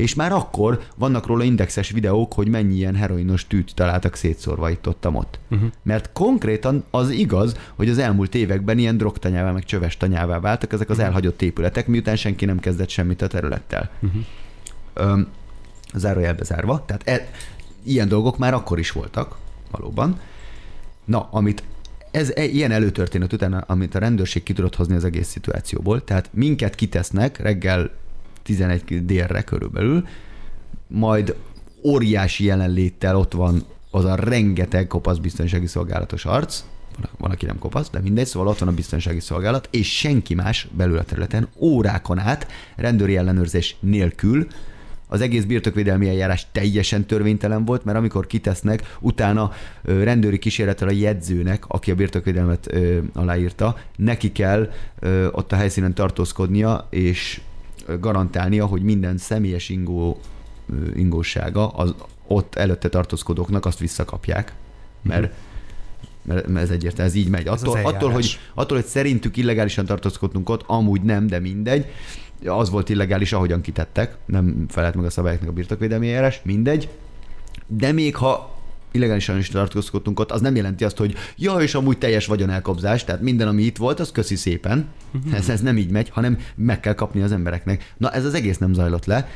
És 0.00 0.14
már 0.14 0.32
akkor 0.32 0.80
vannak 0.96 1.26
róla 1.26 1.44
indexes 1.44 1.90
videók, 1.90 2.32
hogy 2.32 2.48
mennyi 2.48 2.74
ilyen 2.74 2.94
heroinos 2.94 3.46
tűt 3.46 3.74
találtak 3.74 4.14
szétszórva 4.14 4.70
itt 4.70 4.88
ott, 4.88 5.08
ott. 5.08 5.38
Uh-huh. 5.50 5.68
Mert 5.82 6.12
konkrétan 6.12 6.84
az 6.90 7.10
igaz, 7.10 7.56
hogy 7.74 7.88
az 7.88 7.98
elmúlt 7.98 8.34
években 8.34 8.78
ilyen 8.78 8.96
drogtanyává, 8.96 9.50
meg 9.52 9.64
csöves 9.64 9.96
tanyává 9.96 10.40
váltak 10.40 10.72
ezek 10.72 10.90
az 10.90 10.98
elhagyott 10.98 11.42
épületek, 11.42 11.86
miután 11.86 12.16
senki 12.16 12.44
nem 12.44 12.58
kezdett 12.58 12.88
semmit 12.88 13.22
a 13.22 13.26
területtel. 13.26 13.90
Uh-huh. 14.00 14.22
Öm, 14.94 15.26
zárójelbe 15.94 16.44
zárva. 16.44 16.84
Tehát 16.86 17.08
e, 17.08 17.28
ilyen 17.82 18.08
dolgok 18.08 18.38
már 18.38 18.54
akkor 18.54 18.78
is 18.78 18.90
voltak, 18.90 19.36
valóban. 19.70 20.20
Na, 21.04 21.28
amit 21.30 21.62
ez 22.10 22.32
e, 22.34 22.44
ilyen 22.44 22.70
előtörténet 22.70 23.32
után, 23.32 23.52
amit 23.52 23.94
a 23.94 23.98
rendőrség 23.98 24.42
ki 24.42 24.52
tudott 24.52 24.76
hozni 24.76 24.94
az 24.94 25.04
egész 25.04 25.28
szituációból, 25.28 26.04
tehát 26.04 26.30
minket 26.32 26.74
kitesznek 26.74 27.38
reggel 27.38 27.90
11 28.56 29.04
délre 29.04 29.42
körülbelül, 29.42 30.06
majd 30.86 31.34
óriási 31.84 32.44
jelenléttel 32.44 33.16
ott 33.16 33.32
van 33.32 33.64
az 33.90 34.04
a 34.04 34.14
rengeteg 34.14 34.86
kopasz 34.86 35.16
biztonsági 35.16 35.66
szolgálatos 35.66 36.24
arc, 36.24 36.64
van, 37.18 37.30
aki 37.30 37.46
nem 37.46 37.58
kopasz, 37.58 37.90
de 37.90 38.00
mindegy, 38.00 38.26
szóval 38.26 38.48
ott 38.48 38.58
van 38.58 38.68
a 38.68 38.72
biztonsági 38.72 39.20
szolgálat, 39.20 39.68
és 39.72 39.96
senki 39.96 40.34
más 40.34 40.68
belül 40.76 40.98
a 40.98 41.04
területen 41.04 41.48
órákon 41.56 42.18
át 42.18 42.46
rendőri 42.76 43.16
ellenőrzés 43.16 43.76
nélkül. 43.80 44.46
Az 45.06 45.20
egész 45.20 45.44
birtokvédelmi 45.44 46.08
eljárás 46.08 46.46
teljesen 46.52 47.06
törvénytelen 47.06 47.64
volt, 47.64 47.84
mert 47.84 47.98
amikor 47.98 48.26
kitesznek, 48.26 48.96
utána 49.00 49.52
rendőri 49.82 50.38
kísérlettel 50.38 50.88
a 50.88 50.92
jegyzőnek, 50.92 51.64
aki 51.66 51.90
a 51.90 51.94
birtokvédelmet 51.94 52.74
aláírta, 53.12 53.76
neki 53.96 54.32
kell 54.32 54.70
ott 55.32 55.52
a 55.52 55.56
helyszínen 55.56 55.94
tartózkodnia, 55.94 56.86
és 56.90 57.40
garantálnia, 58.00 58.66
hogy 58.66 58.82
minden 58.82 59.18
személyes 59.18 59.68
ingó, 59.68 60.20
ingósága 60.94 61.68
az 61.68 61.94
ott 62.26 62.54
előtte 62.54 62.88
tartózkodóknak 62.88 63.66
azt 63.66 63.78
visszakapják, 63.78 64.54
mert 65.02 65.32
mert 66.22 66.46
mert 66.46 66.64
ez 66.64 66.70
egyértelmű, 66.70 67.10
ez 67.10 67.16
így 67.16 67.28
megy. 67.28 67.46
Attól, 67.46 67.78
attól, 67.82 68.10
hogy, 68.10 68.38
attól, 68.54 68.76
hogy 68.76 68.86
szerintük 68.86 69.36
illegálisan 69.36 69.84
tartózkodtunk 69.84 70.48
ott, 70.48 70.62
amúgy 70.66 71.02
nem, 71.02 71.26
de 71.26 71.38
mindegy. 71.38 71.86
Az 72.44 72.70
volt 72.70 72.88
illegális, 72.88 73.32
ahogyan 73.32 73.60
kitettek, 73.60 74.16
nem 74.24 74.66
felelt 74.68 74.94
meg 74.94 75.04
a 75.04 75.10
szabályoknak 75.10 75.48
a 75.48 75.52
birtokvédelmi 75.52 76.08
eljárás, 76.08 76.40
mindegy. 76.44 76.88
De 77.66 77.92
még 77.92 78.16
ha 78.16 78.59
illegálisan 78.92 79.38
is 79.38 79.48
tartózkodtunk 79.48 80.20
ott, 80.20 80.30
az 80.30 80.40
nem 80.40 80.56
jelenti 80.56 80.84
azt, 80.84 80.96
hogy 80.96 81.14
ja, 81.36 81.56
és 81.56 81.74
amúgy 81.74 81.98
teljes 81.98 82.26
vagyonelkobzás, 82.26 83.04
tehát 83.04 83.20
minden, 83.20 83.48
ami 83.48 83.62
itt 83.62 83.76
volt, 83.76 84.00
az 84.00 84.12
köszi 84.12 84.36
szépen. 84.36 84.88
Ez, 85.32 85.48
ez 85.48 85.60
nem 85.60 85.76
így 85.76 85.90
megy, 85.90 86.08
hanem 86.08 86.38
meg 86.54 86.80
kell 86.80 86.94
kapni 86.94 87.20
az 87.20 87.32
embereknek. 87.32 87.94
Na 87.96 88.10
ez 88.10 88.24
az 88.24 88.34
egész 88.34 88.58
nem 88.58 88.72
zajlott 88.72 89.04
le. 89.04 89.28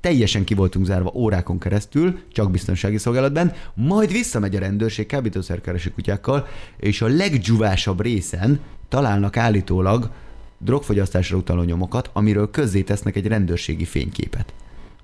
Teljesen 0.00 0.44
ki 0.44 0.54
voltunk 0.54 0.86
zárva 0.86 1.12
órákon 1.14 1.58
keresztül, 1.58 2.18
csak 2.32 2.50
biztonsági 2.50 2.98
szolgálatban, 2.98 3.52
majd 3.74 4.12
visszamegy 4.12 4.56
a 4.56 4.58
rendőrség 4.58 5.06
kábítószerkeresi 5.06 5.90
kutyákkal, 5.90 6.46
és 6.76 7.02
a 7.02 7.06
leggyuvásabb 7.06 8.00
részen 8.00 8.60
találnak 8.88 9.36
állítólag 9.36 10.10
drogfogyasztásra 10.58 11.36
utaló 11.36 11.62
nyomokat, 11.62 12.10
amiről 12.12 12.50
közzé 12.50 12.82
tesznek 12.82 13.16
egy 13.16 13.26
rendőrségi 13.26 13.84
fényképet. 13.84 14.54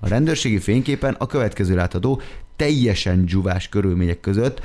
A 0.03 0.07
rendőrségi 0.07 0.59
fényképen 0.59 1.13
a 1.19 1.25
következő 1.25 1.75
látható, 1.75 2.21
teljesen 2.55 3.25
dzsuvás 3.25 3.69
körülmények 3.69 4.19
között 4.19 4.61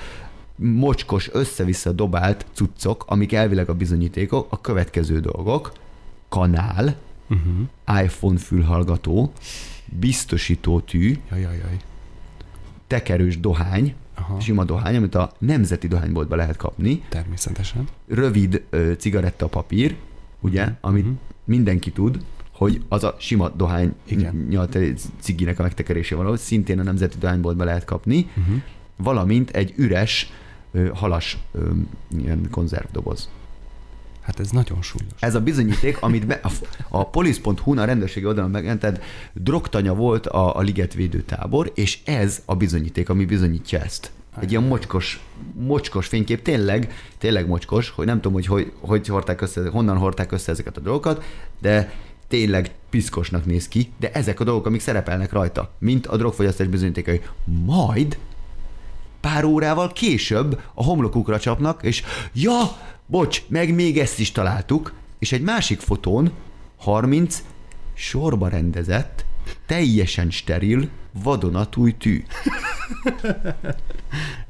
mocskos, 0.56 1.28
össze-vissza 1.32 1.92
dobált 1.92 2.46
cuccok, 2.52 3.04
amik 3.06 3.32
elvileg 3.32 3.68
a 3.68 3.74
bizonyítékok, 3.74 4.46
a 4.50 4.60
következő 4.60 5.20
dolgok, 5.20 5.72
kanál, 6.28 6.96
uh-huh. 7.30 8.02
iPhone 8.04 8.38
fülhallgató, 8.38 9.32
biztosító 9.84 10.80
tű, 10.80 11.18
tekerős 12.86 13.40
dohány, 13.40 13.94
Aha. 14.14 14.40
Sima 14.40 14.64
dohány, 14.64 14.96
amit 14.96 15.14
a 15.14 15.32
nemzeti 15.38 15.88
dohányboltba 15.88 16.36
lehet 16.36 16.56
kapni, 16.56 17.02
Természetesen. 17.08 17.88
rövid 18.08 18.62
ö, 18.70 18.92
cigarettapapír, 18.92 19.96
ugye, 20.40 20.64
Mhm. 20.64 20.72
amit 20.80 21.06
mindenki 21.44 21.90
tud, 21.92 22.20
hogy 22.58 22.82
az 22.88 23.04
a 23.04 23.16
sima 23.18 23.48
dohány 23.48 23.94
nyalt 24.48 24.78
ciginek 25.20 25.58
a 25.58 25.62
megtekerése 25.62 26.14
való, 26.16 26.36
szintén 26.36 26.78
a 26.78 26.82
nemzeti 26.82 27.18
dohányboltba 27.18 27.64
lehet 27.64 27.84
kapni, 27.84 28.30
Uh-huh. 28.38 28.62
valamint 28.96 29.50
egy 29.50 29.72
üres 29.76 30.32
halas 30.94 31.38
ilyen 32.18 32.48
konzervdoboz. 32.50 33.28
Hát 34.20 34.40
ez 34.40 34.50
nagyon 34.50 34.82
súlyos. 34.82 35.12
Ez 35.18 35.34
a 35.34 35.40
bizonyíték, 35.40 36.02
amit 36.02 36.26
be, 36.26 36.40
a, 36.42 36.50
a 36.88 37.08
police.hu-n 37.08 37.78
a 37.78 37.84
rendőrségi 37.84 38.26
oldalon 38.26 38.50
megjelented, 38.50 39.02
drogtanya 39.32 39.94
volt 39.94 40.26
a, 40.26 40.56
a 40.56 40.60
ligetvédő 40.60 41.22
tábor, 41.22 41.72
és 41.74 41.98
ez 42.04 42.42
a 42.44 42.54
bizonyíték, 42.56 43.08
ami 43.08 43.24
bizonyítja 43.24 43.80
ezt. 43.80 44.10
Egy 44.40 44.50
ilyen 44.50 44.62
mocskos, 44.62 45.20
mocskos 45.54 46.06
fénykép, 46.06 46.42
tényleg, 46.42 46.92
tényleg 47.18 47.46
mocskos, 47.46 47.90
hogy 47.90 48.06
nem 48.06 48.16
tudom, 48.16 48.32
hogy, 48.32 48.46
hogy, 48.46 48.72
hogy 48.80 49.06
hordták 49.06 49.40
össze, 49.40 49.68
honnan 49.68 49.96
hordták 49.96 50.32
össze 50.32 50.52
ezeket 50.52 50.76
a 50.76 50.80
dolgokat, 50.80 51.24
de 51.60 51.92
tényleg 52.28 52.70
piszkosnak 52.90 53.44
néz 53.44 53.68
ki, 53.68 53.92
de 53.98 54.12
ezek 54.12 54.40
a 54.40 54.44
dolgok, 54.44 54.66
amik 54.66 54.80
szerepelnek 54.80 55.32
rajta, 55.32 55.74
mint 55.78 56.06
a 56.06 56.16
drogfogyasztás 56.16 56.66
bizonyítékai. 56.66 57.20
Majd 57.64 58.18
pár 59.20 59.44
órával 59.44 59.92
később 59.92 60.60
a 60.74 60.84
homlokukra 60.84 61.38
csapnak, 61.38 61.82
és 61.82 62.02
ja, 62.32 62.76
bocs, 63.06 63.42
meg 63.48 63.74
még 63.74 63.98
ezt 63.98 64.18
is 64.18 64.32
találtuk, 64.32 64.92
és 65.18 65.32
egy 65.32 65.42
másik 65.42 65.80
fotón 65.80 66.30
30 66.76 67.42
sorba 67.94 68.48
rendezett, 68.48 69.24
teljesen 69.68 70.30
steril, 70.30 70.88
vadonatúj 71.22 71.92
tű. 71.96 72.22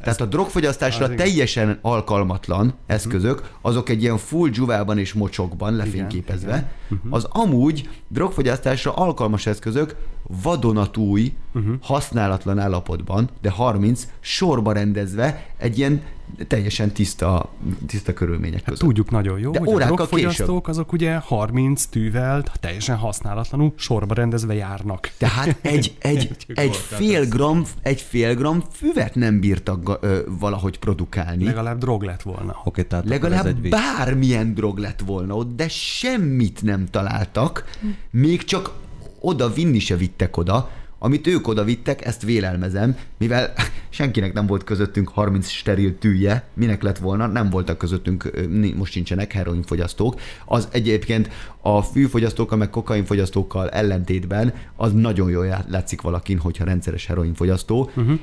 Tehát 0.02 0.20
a 0.20 0.24
drogfogyasztásra 0.26 1.04
az 1.04 1.10
igen. 1.12 1.24
teljesen 1.26 1.78
alkalmatlan 1.82 2.74
eszközök, 2.86 3.50
azok 3.60 3.88
egy 3.88 4.02
ilyen 4.02 4.16
full 4.18 4.48
dzsuvában 4.48 4.98
és 4.98 5.12
mocsokban 5.12 5.74
lefényképezve, 5.76 6.48
igen. 6.56 6.68
Mhm. 7.02 7.12
az 7.14 7.24
amúgy 7.30 7.88
drogfogyasztásra 8.08 8.92
alkalmas 8.94 9.46
eszközök 9.46 9.96
vadonatúj, 10.42 11.32
Mhm. 11.52 11.72
használatlan 11.80 12.58
állapotban, 12.58 13.28
de 13.42 13.50
30 13.50 14.08
sorba 14.20 14.72
rendezve 14.72 15.46
egy 15.56 15.78
ilyen 15.78 16.02
teljesen 16.48 16.90
tiszta, 16.92 17.50
tiszta 17.86 18.12
körülmények 18.12 18.58
Hát 18.60 18.68
között. 18.68 18.84
tudjuk 18.86 19.10
nagyon 19.10 19.38
jó, 19.38 19.50
De 19.50 19.58
hogy 19.64 19.82
a 19.82 19.86
drogfogyasztók 19.86 20.68
azok 20.68 20.92
ugye 20.92 21.16
30 21.16 21.84
tűvel, 21.86 22.42
teljesen 22.60 22.96
használatlanul 22.96 23.72
sorba 23.76 24.14
rendezve 24.14 24.54
járnak. 24.54 25.07
Tehát 25.16 25.56
egy, 25.62 25.96
egy, 25.98 26.36
egy, 26.46 26.68
orkát 26.68 26.76
fél 26.76 27.26
gram, 27.26 27.64
egy 27.82 28.00
fél 28.00 28.34
gram 28.34 28.64
füvet 28.72 29.14
nem 29.14 29.40
bírtak 29.40 29.98
ö, 30.00 30.18
valahogy 30.26 30.78
produkálni. 30.78 31.44
Legalább 31.44 31.78
drog 31.78 32.02
lett 32.02 32.22
volna. 32.22 32.60
Oké, 32.64 32.82
tehát 32.82 33.08
Legalább 33.08 33.46
egy 33.46 33.68
bármilyen 33.68 34.54
drog 34.54 34.78
lett 34.78 35.00
volna 35.06 35.36
ott, 35.36 35.56
de 35.56 35.68
semmit 35.68 36.62
nem 36.62 36.86
találtak, 36.90 37.64
még 38.10 38.44
csak 38.44 38.72
oda 39.20 39.52
vinni 39.52 39.78
se 39.78 39.96
vittek 39.96 40.36
oda, 40.36 40.70
amit 40.98 41.26
ők 41.26 41.48
oda 41.48 41.64
vittek, 41.64 42.04
ezt 42.04 42.22
vélelmezem, 42.22 42.96
mivel 43.18 43.52
senkinek 43.88 44.32
nem 44.32 44.46
volt 44.46 44.64
közöttünk 44.64 45.08
30 45.08 45.48
steril 45.48 45.98
tűje, 45.98 46.48
minek 46.54 46.82
lett 46.82 46.98
volna, 46.98 47.26
nem 47.26 47.50
voltak 47.50 47.78
közöttünk, 47.78 48.30
most 48.76 48.92
sincsenek 48.92 49.32
heroinfogyasztók. 49.32 50.20
Az 50.44 50.68
egyébként 50.72 51.28
a 51.60 51.82
fűfogyasztókkal, 51.82 52.58
meg 52.58 52.70
kokainfogyasztókkal 52.70 53.70
ellentétben 53.70 54.54
az 54.76 54.92
nagyon 54.92 55.30
jól 55.30 55.64
látszik 55.68 56.00
valakin, 56.00 56.38
hogyha 56.38 56.64
rendszeres 56.64 57.06
heroinfogyasztó. 57.06 57.90
Uh-huh. 57.96 58.18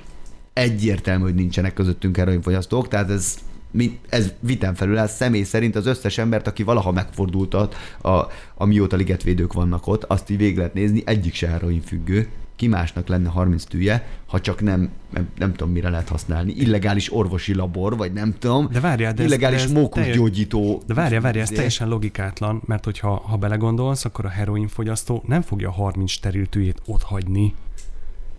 Egyértelmű, 0.54 1.24
hogy 1.24 1.36
nincsenek 1.36 1.74
közöttünk 1.74 2.18
heroinfogyasztók, 2.18 2.88
tehát 2.88 3.10
ez 3.10 3.36
mi, 3.72 4.00
ez 4.10 4.34
vitán 4.40 4.76
felül 4.76 4.98
áll 4.98 5.08
személy 5.08 5.44
szerint 5.44 5.76
az 5.76 5.86
összes 5.86 6.18
embert, 6.18 6.48
aki 6.48 6.64
valaha 6.64 6.92
megfordult 6.92 7.54
a, 7.54 7.70
a, 8.10 8.28
amióta 8.56 8.96
ligetvédők 8.96 9.54
vannak 9.54 9.88
ott, 9.88 10.04
azt 10.04 10.30
így 10.30 10.38
végig 10.38 10.58
lehet 10.58 10.74
nézni, 10.74 11.04
egyik 11.06 11.34
se 11.34 11.48
heroin 11.48 11.82
függő, 11.82 12.28
ki 12.56 12.68
másnak 12.68 13.08
lenne 13.08 13.30
30 13.30 13.64
tűje, 13.64 14.08
ha 14.26 14.42
csak 14.42 14.62
nem, 14.62 14.90
nem, 15.14 15.28
nem 15.38 15.54
tudom 15.54 15.74
mire 15.74 15.90
lehet 15.90 16.08
használni, 16.10 16.52
illegális 16.52 17.14
orvosi 17.14 17.54
labor, 17.54 17.98
vagy 17.98 18.14
nem 18.14 18.36
tudom, 18.40 18.68
De 18.72 18.80
várjál, 18.80 19.14
de 19.14 19.24
ez- 19.24 19.28
illegális 19.30 19.60
de 19.60 19.66
ez 19.66 19.72
mókusgyógyító. 19.72 20.82
De 20.88 20.94
várjál, 20.94 21.22
várjál, 21.22 21.42
ez 21.44 21.48
izé. 21.48 21.56
teljesen 21.56 21.88
logikátlan, 21.88 22.62
mert 22.66 22.86
hogyha 22.86 23.16
ha 23.16 23.38
belegondolsz, 23.38 24.06
akkor 24.06 24.26
a 24.26 24.30
heroinfogyasztó 24.30 25.24
nem 25.28 25.42
fogja 25.42 25.70
a 25.70 25.72
30 25.72 26.12
steril 26.12 26.46
tűjét 26.48 26.82
ott 26.86 27.02
hagyni. 27.04 27.54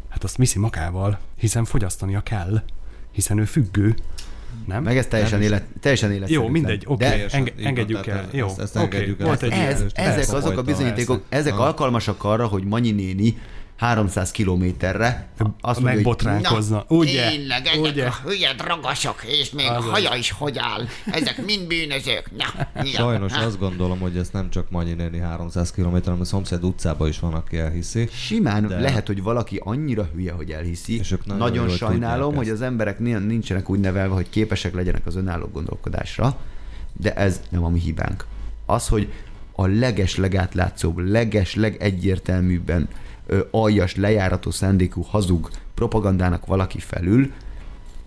Hát 0.08 0.24
azt 0.24 0.36
viszi 0.36 0.58
magával, 0.58 1.18
hiszen 1.38 1.64
fogyasztania 1.64 2.20
kell, 2.20 2.62
hiszen 3.12 3.38
ő 3.38 3.44
függő. 3.44 3.94
Nem? 4.66 4.82
Meg 4.82 4.96
ez 4.96 5.06
teljesen, 5.06 5.38
Nem? 5.38 5.46
élet, 5.48 5.64
teljesen 5.80 6.10
életszerűtlen. 6.12 6.46
Jó, 6.46 6.52
mindegy, 6.52 6.84
oké, 6.86 7.08
Teljesen, 7.08 7.38
enge- 7.38 7.64
engedjük 7.66 8.06
el. 8.06 8.28
Jó, 8.32 8.46
ezt- 8.46 8.60
ezt 8.60 8.76
oké, 8.76 8.84
engedjük 8.84 9.20
el. 9.20 9.26
volt 9.26 9.42
egy 9.42 9.50
ez, 9.52 9.84
ezek 9.94 10.34
azok 10.36 10.58
a 10.58 10.62
bizonyítékok, 10.62 11.22
ezek 11.28 11.58
alkalmasak 11.58 12.24
arra, 12.24 12.46
hogy 12.46 12.64
Manyi 12.64 12.90
néni 12.90 13.38
300 13.76 14.30
kilométerre 14.30 15.28
azt 15.38 15.50
mondja, 15.60 15.80
hogy 15.80 15.94
Megbotránkozna. 15.94 16.84
Ugye? 16.88 17.28
Tényleg, 17.30 17.66
ezek 17.66 17.80
Ugye? 17.92 18.06
a 18.06 18.14
hülye 18.24 18.54
drogosok, 18.54 19.22
és 19.26 19.50
még 19.50 19.66
Azaz. 19.66 19.86
a 19.86 19.90
haja 19.90 20.14
is 20.14 20.30
hogy 20.30 20.58
áll. 20.58 20.86
Ezek 21.12 21.44
mind 21.44 21.66
bűnözők. 21.66 22.30
Na, 22.36 22.44
ja. 22.74 22.84
Sajnos 22.84 23.32
Ha. 23.32 23.44
azt 23.44 23.58
gondolom, 23.58 23.98
hogy 23.98 24.16
ez 24.16 24.28
nem 24.32 24.50
csak 24.50 24.70
Manyi 24.70 24.92
néni 24.92 25.18
300 25.18 25.70
km, 25.70 25.96
hanem 26.04 26.20
a 26.20 26.24
szomszéd 26.24 26.64
utcában 26.64 27.08
is 27.08 27.18
van, 27.18 27.34
aki 27.34 27.58
elhiszi. 27.58 28.08
Simán 28.12 28.66
De- 28.66 28.80
lehet, 28.80 29.06
hogy 29.06 29.22
valaki 29.22 29.60
annyira 29.64 30.08
hülye, 30.14 30.32
hogy 30.32 30.50
elhiszi. 30.50 30.98
És 30.98 31.10
ők 31.12 31.26
nagyon 31.26 31.48
nagyon 31.48 31.66
jól 31.68 31.76
sajnálom, 31.76 32.34
hogy 32.34 32.46
ezt. 32.46 32.54
az 32.54 32.62
emberek 32.62 32.98
ni- 32.98 33.12
nincsenek 33.12 33.70
úgy 33.70 33.80
nevelve, 33.80 34.14
hogy 34.14 34.28
képesek 34.28 34.74
legyenek 34.74 35.06
az 35.06 35.16
önálló 35.16 35.46
gondolkodásra, 35.52 36.36
de 36.92 37.14
ez 37.14 37.40
nem 37.48 37.64
a 37.64 37.68
mi 37.68 37.80
hibánk. 37.80 38.24
Az, 38.66 38.88
hogy 38.88 39.12
a 39.52 39.66
leges 39.66 40.16
legátlátszóbb, 40.16 40.98
leges 40.98 41.54
legegyértelműbben 41.54 42.88
aljas, 43.50 43.96
lejárató 43.96 44.50
szándékú, 44.50 45.02
hazug 45.02 45.50
propagandának 45.74 46.46
valaki 46.46 46.78
felül, 46.78 47.32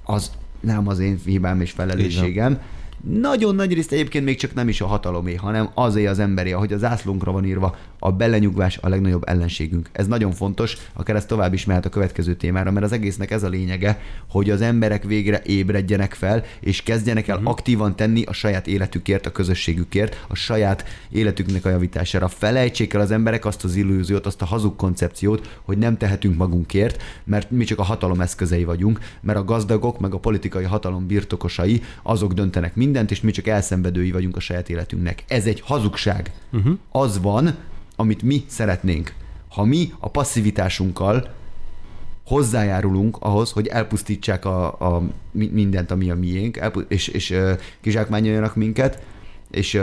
az 0.04 0.32
nem 0.60 0.88
az 0.88 1.00
én 1.00 1.20
hibám 1.26 1.62
és 1.62 1.72
felelősségem. 1.72 2.62
Nagyon 3.04 3.56
nagy 3.56 3.74
részt 3.74 3.92
egyébként 3.92 4.26
még 4.26 4.38
csak 4.38 4.54
nem 4.54 4.70
is 4.70 4.82
a 4.82 4.88
hatalomé, 4.88 5.36
hanem 5.36 5.70
azé 5.74 6.06
az 6.06 6.20
emberé, 6.20 6.52
ahogy 6.52 6.74
az 6.74 6.80
zászlónkra 6.80 7.32
van 7.32 7.46
írva, 7.46 7.76
a 8.00 8.12
belenyugvás 8.12 8.78
a 8.82 8.90
legnagyobb 8.90 9.30
ellenségünk. 9.30 9.90
Ez 9.92 10.08
nagyon 10.08 10.32
fontos, 10.32 10.78
akár 10.94 11.16
ez 11.16 11.26
tovább 11.26 11.54
is 11.54 11.66
mehet 11.66 11.86
a 11.86 11.90
következő 11.90 12.36
témára, 12.36 12.72
mert 12.72 12.86
az 12.86 12.92
egésznek 12.92 13.32
ez 13.32 13.44
a 13.44 13.50
lényege, 13.50 14.02
hogy 14.30 14.50
az 14.50 14.62
emberek 14.62 15.04
végre 15.04 15.42
ébredjenek 15.46 16.14
fel, 16.14 16.44
és 16.60 16.84
kezdjenek 16.84 17.28
el 17.28 17.36
uh-huh. 17.36 17.52
aktívan 17.52 17.96
tenni 17.96 18.24
a 18.24 18.34
saját 18.34 18.68
életükért, 18.68 19.26
a 19.26 19.32
közösségükért, 19.32 20.26
a 20.28 20.36
saját 20.36 20.86
életüknek 21.10 21.66
a 21.66 21.70
javítására. 21.70 22.28
Felejtsék 22.28 22.94
el 22.94 23.02
az 23.02 23.12
emberek 23.12 23.46
azt 23.46 23.64
az 23.64 23.76
illúziót, 23.76 24.26
azt 24.26 24.42
a 24.42 24.46
hazug 24.46 24.76
koncepciót, 24.76 25.60
hogy 25.64 25.78
nem 25.78 25.98
tehetünk 25.98 26.38
magunkért, 26.38 27.02
mert 27.24 27.52
mi 27.52 27.64
csak 27.64 27.80
a 27.80 27.84
hatalom 27.84 28.22
eszközei 28.22 28.64
vagyunk, 28.64 29.00
mert 29.22 29.38
a 29.38 29.44
gazdagok, 29.44 30.00
meg 30.00 30.14
a 30.14 30.20
politikai 30.20 30.64
hatalom 30.64 31.08
birtokosai, 31.08 31.82
azok 32.04 32.34
döntenek 32.34 32.76
mindent, 32.76 33.12
és 33.12 33.22
mi 33.22 33.32
csak 33.32 33.48
elszenvedői 33.48 34.12
vagyunk 34.12 34.36
a 34.36 34.40
saját 34.40 34.70
életünknek. 34.70 35.24
Ez 35.28 35.46
egy 35.46 35.62
hazugság. 35.62 36.32
Uh-huh. 36.52 36.78
Az 36.92 37.22
van, 37.22 37.56
amit 38.00 38.22
mi 38.22 38.44
szeretnénk. 38.48 39.14
Ha 39.50 39.64
mi 39.64 39.94
a 40.00 40.10
passzivitásunkkal 40.10 41.34
hozzájárulunk 42.26 43.18
ahhoz, 43.20 43.52
hogy 43.52 43.68
elpusztítsák 43.68 44.46
a, 44.46 44.66
a 44.66 45.02
mi- 45.32 45.50
mindent, 45.54 45.92
ami 45.92 46.10
a 46.10 46.16
miénk, 46.16 46.60
és, 46.88 47.08
és 47.08 47.38
kizsákmányoljanak 47.82 48.56
minket, 48.56 49.04
és 49.52 49.82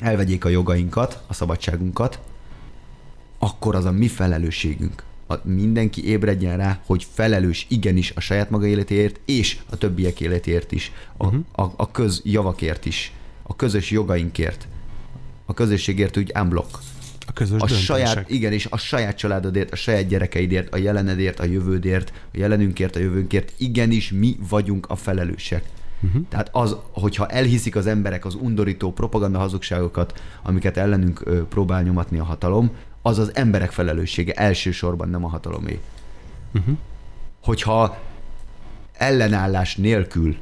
elvegyék 0.00 0.44
a 0.44 0.48
jogainkat, 0.48 1.22
a 1.26 1.34
szabadságunkat, 1.34 2.20
akkor 3.38 3.74
az 3.74 3.84
a 3.84 3.92
mi 3.92 4.08
felelősségünk. 4.08 5.02
A, 5.26 5.34
mindenki 5.42 6.06
ébredjen 6.06 6.56
rá, 6.56 6.80
hogy 6.86 7.06
felelős 7.12 7.66
igenis 7.68 8.12
a 8.16 8.20
saját 8.20 8.50
maga 8.50 8.66
életéért, 8.66 9.20
és 9.24 9.58
a 9.70 9.76
többiek 9.76 10.20
életéért 10.20 10.72
is, 10.72 10.92
a, 11.16 11.26
uh-huh. 11.26 11.44
a, 11.52 11.72
a 11.76 11.90
közjavakért 11.90 12.84
is, 12.84 13.12
a 13.42 13.56
közös 13.56 13.90
jogainkért, 13.90 14.68
a 15.46 15.54
közösségért 15.54 16.16
úgy 16.16 16.32
unblock. 16.40 16.78
A 17.30 17.32
közös 17.32 17.60
A 17.60 17.66
döntések. 17.66 17.96
saját, 17.96 18.30
igen, 18.30 18.52
és 18.52 18.66
a 18.70 18.76
saját 18.76 19.16
családodért, 19.16 19.72
a 19.72 19.76
saját 19.76 20.06
gyerekeidért, 20.06 20.74
a 20.74 20.76
jelenedért, 20.76 21.40
a 21.40 21.44
jövődért, 21.44 22.12
a 22.14 22.36
jelenünkért, 22.38 22.96
a 22.96 22.98
jövőnkért, 22.98 23.52
igenis 23.58 24.10
mi 24.12 24.36
vagyunk 24.48 24.86
a 24.88 24.96
felelősek. 24.96 25.64
Uh-huh. 26.02 26.22
Tehát 26.28 26.48
az, 26.52 26.76
hogyha 26.90 27.26
elhiszik 27.26 27.76
az 27.76 27.86
emberek 27.86 28.24
az 28.24 28.34
undorító 28.34 28.92
propaganda 28.92 29.38
hazugságokat, 29.38 30.22
amiket 30.42 30.76
ellenünk 30.76 31.20
ö, 31.24 31.46
próbál 31.46 31.82
nyomatni 31.82 32.18
a 32.18 32.24
hatalom, 32.24 32.70
az 33.02 33.18
az 33.18 33.30
emberek 33.34 33.70
felelőssége 33.70 34.32
elsősorban, 34.32 35.08
nem 35.08 35.24
a 35.24 35.28
hatalomé. 35.28 35.80
Uh-huh. 36.54 36.76
Hogyha 37.42 37.98
ellenállás 38.92 39.76
nélkül 39.76 40.36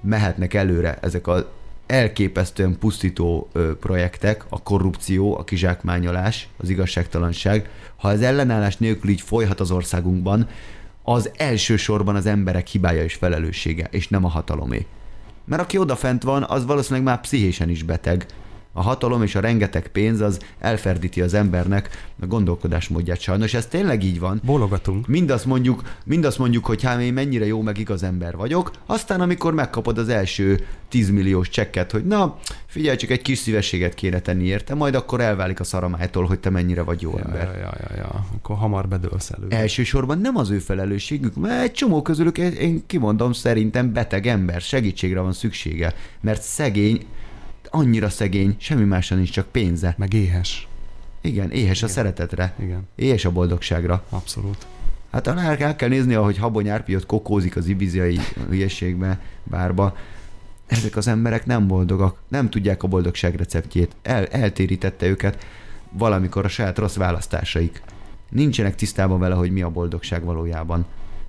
mehetnek 0.00 0.54
előre 0.54 0.98
ezek 1.00 1.26
a 1.26 1.52
elképesztően 1.88 2.78
pusztító 2.78 3.50
projektek, 3.80 4.44
a 4.48 4.62
korrupció, 4.62 5.38
a 5.38 5.44
kizsákmányolás, 5.44 6.48
az 6.56 6.68
igazságtalanság, 6.68 7.70
ha 7.96 8.08
az 8.08 8.22
ellenállás 8.22 8.76
nélkül 8.76 9.10
így 9.10 9.20
folyhat 9.20 9.60
az 9.60 9.70
országunkban, 9.70 10.48
az 11.02 11.30
elsősorban 11.36 12.16
az 12.16 12.26
emberek 12.26 12.66
hibája 12.66 13.02
és 13.02 13.14
felelőssége, 13.14 13.88
és 13.90 14.08
nem 14.08 14.24
a 14.24 14.28
hatalomé. 14.28 14.86
Mert 15.44 15.62
aki 15.62 15.78
odafent 15.78 16.22
van, 16.22 16.42
az 16.42 16.66
valószínűleg 16.66 17.04
már 17.04 17.20
pszichésen 17.20 17.68
is 17.68 17.82
beteg. 17.82 18.26
A 18.78 18.82
hatalom 18.82 19.22
és 19.22 19.34
a 19.34 19.40
rengeteg 19.40 19.88
pénz 19.88 20.20
az 20.20 20.38
elferdíti 20.58 21.20
az 21.20 21.34
embernek 21.34 22.06
a 22.20 22.26
gondolkodásmódját 22.26 23.20
sajnos. 23.20 23.54
Ez 23.54 23.66
tényleg 23.66 24.04
így 24.04 24.20
van. 24.20 24.40
Bólogatunk. 24.44 25.06
Mindazt 25.06 25.44
mondjuk, 25.44 25.82
mindazt 26.04 26.38
mondjuk, 26.38 26.64
hogy 26.66 26.82
hát 26.82 27.00
én 27.00 27.12
mennyire 27.12 27.46
jó, 27.46 27.62
meg 27.62 27.78
igaz 27.78 28.02
ember 28.02 28.36
vagyok, 28.36 28.70
aztán 28.86 29.20
amikor 29.20 29.54
megkapod 29.54 29.98
az 29.98 30.08
első 30.08 30.66
10 30.88 31.10
milliós 31.10 31.48
csekket, 31.48 31.90
hogy 31.92 32.04
na, 32.06 32.38
figyelj, 32.66 32.96
csak 32.96 33.10
egy 33.10 33.22
kis 33.22 33.38
szívességet 33.38 33.94
kéne 33.94 34.20
tenni 34.20 34.44
érte, 34.44 34.74
majd 34.74 34.94
akkor 34.94 35.20
elválik 35.20 35.60
a 35.60 35.64
szaramájtól, 35.64 36.24
hogy 36.26 36.38
te 36.38 36.50
mennyire 36.50 36.82
vagy 36.82 37.02
jó 37.02 37.12
Ja, 37.16 37.24
ember. 37.24 37.42
ja, 37.42 37.58
ja, 37.60 37.72
ja, 37.80 37.96
ja. 37.96 38.24
Akkor 38.36 38.56
hamar 38.56 38.88
bedőlsz 38.88 39.30
elő. 39.30 39.46
Elsősorban 39.48 40.18
nem 40.18 40.36
az 40.36 40.50
ő 40.50 40.58
felelősségük, 40.58 41.34
mert 41.34 41.62
egy 41.62 41.72
csomó 41.72 42.02
közülük, 42.02 42.38
én- 42.38 42.82
kimondom, 42.86 43.32
szerintem 43.32 43.92
beteg 43.92 44.26
ember, 44.26 44.60
segítségre 44.60 45.20
van 45.20 45.32
szüksége, 45.32 45.94
mert 46.20 46.42
szegény, 46.42 47.06
annyira 47.70 48.08
szegény, 48.08 48.56
semmi 48.58 48.84
másra 48.84 49.16
nincs, 49.16 49.30
csak 49.30 49.46
pénze. 49.46 49.94
Meg 49.98 50.12
éhes. 50.12 50.68
Igen, 51.20 51.50
éhes 51.50 51.82
a 51.82 51.88
szeretetre, 51.88 52.54
Igen, 52.58 52.88
éhes 52.94 53.24
a 53.24 53.30
boldogságra. 53.30 54.04
abszolút. 54.08 54.66
Hát 55.10 55.26
el, 55.26 55.38
el 55.38 55.76
kell 55.76 55.88
nézni, 55.88 56.14
ahogy 56.14 56.38
Habony 56.38 56.68
Árpi 56.68 56.96
ott 56.96 57.06
kokózik 57.06 57.56
az 57.56 57.66
ibiziai 57.66 58.18
hülyeségbe, 58.48 59.20
bárba. 59.44 59.96
Ezek 60.66 60.96
az 60.96 61.06
emberek 61.06 61.46
nem 61.46 61.66
boldogak, 61.66 62.18
nem 62.28 62.50
tudják 62.50 62.82
a 62.82 62.88
boldogság 62.88 63.34
receptjét. 63.34 63.96
El, 64.02 64.26
eltérítette 64.26 65.06
őket 65.06 65.46
valamikor 65.90 66.44
a 66.44 66.48
saját 66.48 66.78
rossz 66.78 66.96
választásaik. 66.96 67.82
Nincsenek 68.28 68.74
tisztában 68.74 69.18
vele, 69.18 69.34
hogy 69.34 69.50
mi 69.50 69.62
a 69.62 69.70
boldogság 69.70 70.24
valójában. 70.24 70.86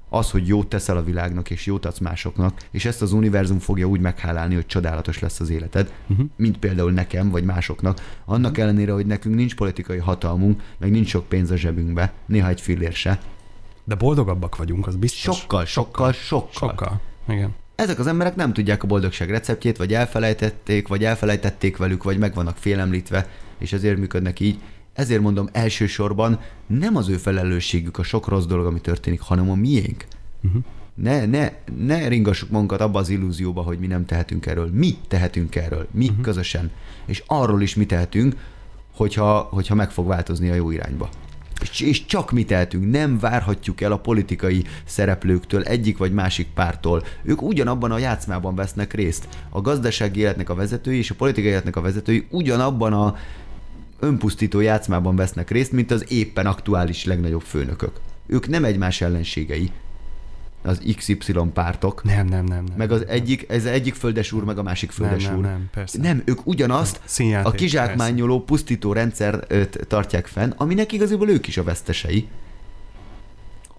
Az, 0.09 0.31
hogy 0.31 0.47
jót 0.47 0.67
teszel 0.67 0.97
a 0.97 1.03
világnak, 1.03 1.49
és 1.49 1.65
jót 1.65 1.85
adsz 1.85 1.99
másoknak, 1.99 2.59
és 2.71 2.85
ezt 2.85 3.01
az 3.01 3.11
univerzum 3.11 3.59
fogja 3.59 3.85
úgy 3.85 3.99
meghálálni, 3.99 4.55
hogy 4.55 4.65
csodálatos 4.65 5.19
lesz 5.19 5.39
az 5.39 5.49
életed, 5.49 5.93
uh-huh. 6.07 6.25
mint 6.35 6.57
például 6.57 6.91
nekem, 6.91 7.29
vagy 7.29 7.43
másoknak, 7.43 8.17
annak 8.25 8.57
ellenére, 8.57 8.91
hogy 8.91 9.05
nekünk 9.05 9.35
nincs 9.35 9.55
politikai 9.55 9.97
hatalmunk, 9.97 10.61
meg 10.77 10.91
nincs 10.91 11.07
sok 11.07 11.27
pénz 11.27 11.51
a 11.51 11.55
zsebünkbe, 11.55 12.13
néha 12.25 12.47
egy 12.47 12.61
fillér 12.61 12.93
se. 12.93 13.19
De 13.83 13.95
boldogabbak 13.95 14.55
vagyunk, 14.55 14.87
az 14.87 14.95
biztos. 14.95 15.37
Sokkal, 15.37 15.65
sokkal, 15.65 16.11
sokkal. 16.11 16.69
Sokkal. 16.69 17.01
Igen. 17.27 17.55
Ezek 17.75 17.99
az 17.99 18.07
emberek 18.07 18.35
nem 18.35 18.53
tudják 18.53 18.83
a 18.83 18.87
boldogság 18.87 19.29
receptjét, 19.29 19.77
vagy 19.77 19.93
elfelejtették, 19.93 20.87
vagy 20.87 21.03
elfelejtették 21.03 21.77
velük, 21.77 22.03
vagy 22.03 22.17
meg 22.17 22.33
vannak 22.33 22.57
félemlítve, 22.57 23.27
és 23.57 23.73
ezért 23.73 23.97
működnek 23.97 24.39
így. 24.39 24.59
Ezért 24.99 25.21
mondom, 25.21 25.49
elsősorban 25.51 26.39
nem 26.67 26.95
az 26.95 27.09
ő 27.09 27.17
felelősségük 27.17 27.97
a 27.97 28.03
sok 28.03 28.27
rossz 28.27 28.45
dolog, 28.45 28.65
ami 28.65 28.81
történik, 28.81 29.19
hanem 29.19 29.49
a 29.49 29.55
miénk. 29.55 30.05
Uh-huh. 30.43 30.63
Ne, 30.93 31.25
ne, 31.25 31.51
ne 31.77 32.07
ringassuk 32.07 32.49
magunkat 32.49 32.81
abba 32.81 32.99
az 32.99 33.09
illúzióba, 33.09 33.61
hogy 33.61 33.79
mi 33.79 33.87
nem 33.87 34.05
tehetünk 34.05 34.45
erről. 34.45 34.69
Mi 34.73 34.95
tehetünk 35.07 35.55
erről, 35.55 35.87
mi 35.91 36.07
uh-huh. 36.07 36.21
közösen. 36.21 36.71
És 37.05 37.23
arról 37.27 37.61
is 37.61 37.75
mi 37.75 37.85
tehetünk, 37.85 38.35
hogyha, 38.95 39.39
hogyha 39.39 39.75
meg 39.75 39.91
fog 39.91 40.07
változni 40.07 40.49
a 40.49 40.53
jó 40.53 40.71
irányba. 40.71 41.09
És, 41.61 41.79
és 41.79 42.05
csak 42.05 42.31
mi 42.31 42.45
tehetünk, 42.45 42.91
nem 42.91 43.19
várhatjuk 43.19 43.81
el 43.81 43.91
a 43.91 43.99
politikai 43.99 44.63
szereplőktől, 44.85 45.63
egyik 45.63 45.97
vagy 45.97 46.13
másik 46.13 46.47
pártól. 46.53 47.03
Ők 47.23 47.41
ugyanabban 47.41 47.91
a 47.91 47.97
játszmában 47.97 48.55
vesznek 48.55 48.93
részt. 48.93 49.27
A 49.49 49.61
gazdasági 49.61 50.19
életnek 50.19 50.49
a 50.49 50.55
vezetői 50.55 50.97
és 50.97 51.09
a 51.09 51.15
politikai 51.15 51.49
életnek 51.49 51.75
a 51.75 51.81
vezetői 51.81 52.27
ugyanabban 52.29 52.93
a 52.93 53.15
önpusztító 53.99 54.59
játszmában 54.59 55.15
vesznek 55.15 55.49
részt, 55.49 55.71
mint 55.71 55.91
az 55.91 56.11
éppen 56.11 56.45
aktuális 56.45 57.05
legnagyobb 57.05 57.41
főnökök. 57.41 57.91
Ők 58.27 58.47
nem 58.47 58.63
egymás 58.63 59.01
ellenségei, 59.01 59.71
az 60.61 60.81
XY 60.95 61.33
pártok, 61.53 62.03
Nem, 62.03 62.27
nem, 62.27 62.45
nem. 62.45 62.63
nem. 62.63 62.75
meg 62.77 62.91
az 62.91 63.07
egyik, 63.07 63.45
ez 63.49 63.65
egyik 63.65 63.95
földes 63.95 64.31
úr, 64.31 64.43
meg 64.43 64.57
a 64.57 64.63
másik 64.63 64.97
nem, 64.97 65.07
földes 65.07 65.27
nem, 65.27 65.37
úr. 65.37 65.43
nem, 65.43 65.69
persze. 65.71 66.01
Nem, 66.01 66.21
ők 66.25 66.47
ugyanazt 66.47 67.01
Színjáték, 67.05 67.47
a 67.47 67.51
kizsákmányoló, 67.51 68.43
pusztító 68.43 68.93
rendszert 68.93 69.87
tartják 69.87 70.27
fenn, 70.27 70.53
aminek 70.57 70.91
igazából 70.91 71.29
ők 71.29 71.47
is 71.47 71.57
a 71.57 71.63
vesztesei. 71.63 72.27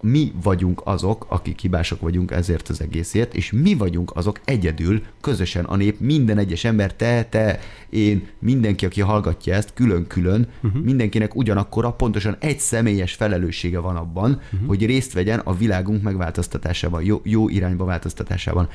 Mi 0.01 0.31
vagyunk 0.43 0.81
azok, 0.83 1.25
akik 1.29 1.59
hibások 1.59 2.01
vagyunk 2.01 2.31
ezért 2.31 2.69
az 2.69 2.81
egészért, 2.81 3.33
és 3.35 3.51
mi 3.51 3.73
vagyunk 3.73 4.15
azok 4.15 4.39
egyedül, 4.45 5.01
közösen 5.21 5.65
a 5.65 5.75
nép, 5.75 5.99
minden 5.99 6.37
egyes 6.37 6.63
ember, 6.63 6.93
te, 6.93 7.23
te, 7.23 7.59
én, 7.89 8.27
mindenki, 8.39 8.85
aki 8.85 9.01
hallgatja 9.01 9.53
ezt, 9.53 9.73
külön-külön, 9.73 10.47
uh-huh. 10.63 10.83
mindenkinek 10.83 11.35
ugyanakkora, 11.35 11.91
pontosan 11.91 12.35
egy 12.39 12.59
személyes 12.59 13.13
felelőssége 13.13 13.79
van 13.79 13.95
abban, 13.95 14.31
uh-huh. 14.31 14.67
hogy 14.67 14.85
részt 14.85 15.13
vegyen 15.13 15.39
a 15.39 15.55
világunk 15.55 16.01
megváltoztatásában, 16.01 17.03
jó, 17.03 17.21
jó 17.23 17.49
irányba 17.49 17.85
változtatásában 17.85 18.69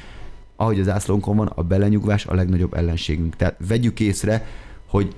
ahogy 0.57 0.81
az 0.81 0.89
ászlónkon 0.89 1.37
van, 1.37 1.47
a 1.47 1.62
belenyugvás 1.62 2.27
a 2.27 2.35
legnagyobb 2.35 2.74
ellenségünk. 2.74 3.37
Tehát 3.37 3.57
vegyük 3.68 4.01
észre, 4.01 4.47
hogy 4.87 5.14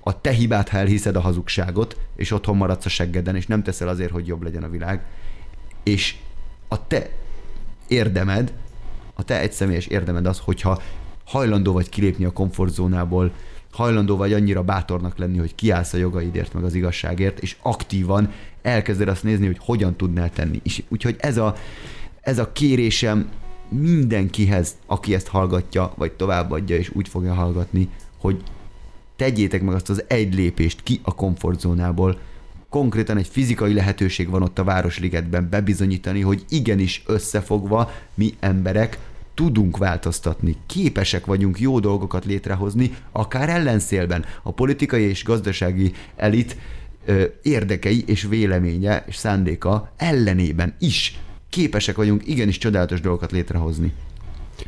a 0.00 0.20
te 0.20 0.30
hibát, 0.30 0.68
ha 0.68 0.78
elhiszed 0.78 1.16
a 1.16 1.20
hazugságot, 1.20 1.96
és 2.16 2.30
otthon 2.30 2.56
maradsz 2.56 2.84
a 2.84 2.88
seggeden, 2.88 3.36
és 3.36 3.46
nem 3.46 3.62
teszel 3.62 3.88
azért, 3.88 4.10
hogy 4.10 4.26
jobb 4.26 4.42
legyen 4.42 4.62
a 4.62 4.68
világ, 4.68 5.04
és 5.82 6.16
a 6.68 6.86
te 6.86 7.10
érdemed, 7.88 8.52
a 9.14 9.24
te 9.24 9.40
egyszemélyes 9.40 9.86
érdemed 9.86 10.26
az, 10.26 10.38
hogyha 10.38 10.82
hajlandó 11.24 11.72
vagy 11.72 11.88
kilépni 11.88 12.24
a 12.24 12.32
komfortzónából, 12.32 13.32
hajlandó 13.72 14.16
vagy 14.16 14.32
annyira 14.32 14.62
bátornak 14.62 15.18
lenni, 15.18 15.38
hogy 15.38 15.54
kiállsz 15.54 15.92
a 15.92 15.96
jogaidért, 15.96 16.54
meg 16.54 16.64
az 16.64 16.74
igazságért, 16.74 17.38
és 17.38 17.56
aktívan 17.62 18.32
elkezded 18.62 19.08
azt 19.08 19.22
nézni, 19.22 19.46
hogy 19.46 19.58
hogyan 19.60 19.96
tudnál 19.96 20.30
tenni. 20.30 20.60
És 20.62 20.82
úgyhogy 20.88 21.16
ez 21.18 21.36
a, 21.36 21.54
ez 22.20 22.38
a 22.38 22.52
kérésem 22.52 23.30
mindenkihez, 23.68 24.76
aki 24.86 25.14
ezt 25.14 25.28
hallgatja, 25.28 25.92
vagy 25.96 26.12
továbbadja, 26.12 26.76
és 26.76 26.90
úgy 26.94 27.08
fogja 27.08 27.34
hallgatni, 27.34 27.88
hogy 28.18 28.42
tegyétek 29.16 29.62
meg 29.62 29.74
azt 29.74 29.90
az 29.90 30.04
egy 30.06 30.34
lépést 30.34 30.82
ki 30.82 31.00
a 31.02 31.14
komfortzónából. 31.14 32.18
Konkrétan 32.70 33.16
egy 33.16 33.28
fizikai 33.28 33.72
lehetőség 33.72 34.28
van 34.28 34.42
ott 34.42 34.58
a 34.58 34.64
Városligetben 34.64 35.48
bebizonyítani, 35.50 36.20
hogy 36.20 36.44
igenis 36.48 37.02
összefogva 37.06 37.92
mi 38.14 38.34
emberek 38.40 38.98
tudunk 39.34 39.76
változtatni, 39.76 40.56
képesek 40.66 41.26
vagyunk 41.26 41.60
jó 41.60 41.80
dolgokat 41.80 42.24
létrehozni, 42.24 42.94
akár 43.12 43.48
ellenszélben. 43.48 44.24
A 44.42 44.52
politikai 44.52 45.02
és 45.02 45.24
gazdasági 45.24 45.92
elit 46.16 46.56
ö, 47.04 47.24
érdekei 47.42 48.04
és 48.06 48.22
véleménye 48.22 49.04
és 49.06 49.16
szándéka 49.16 49.92
ellenében 49.96 50.74
is 50.78 51.18
képesek 51.48 51.96
vagyunk 51.96 52.26
igenis 52.26 52.58
csodálatos 52.58 53.00
dolgokat 53.00 53.32
létrehozni. 53.32 53.92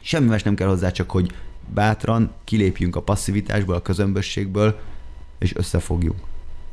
Semmi 0.00 0.28
más 0.28 0.42
nem 0.42 0.55
kell 0.55 0.68
hozzá, 0.68 0.90
csak 0.90 1.11
hogy 1.11 1.30
bátran 1.74 2.32
kilépjünk 2.44 2.96
a 2.96 3.03
passzivitásból, 3.03 3.74
a 3.74 3.82
közömbösségből, 3.82 4.80
és 5.38 5.57
összefogjunk. 5.57 6.18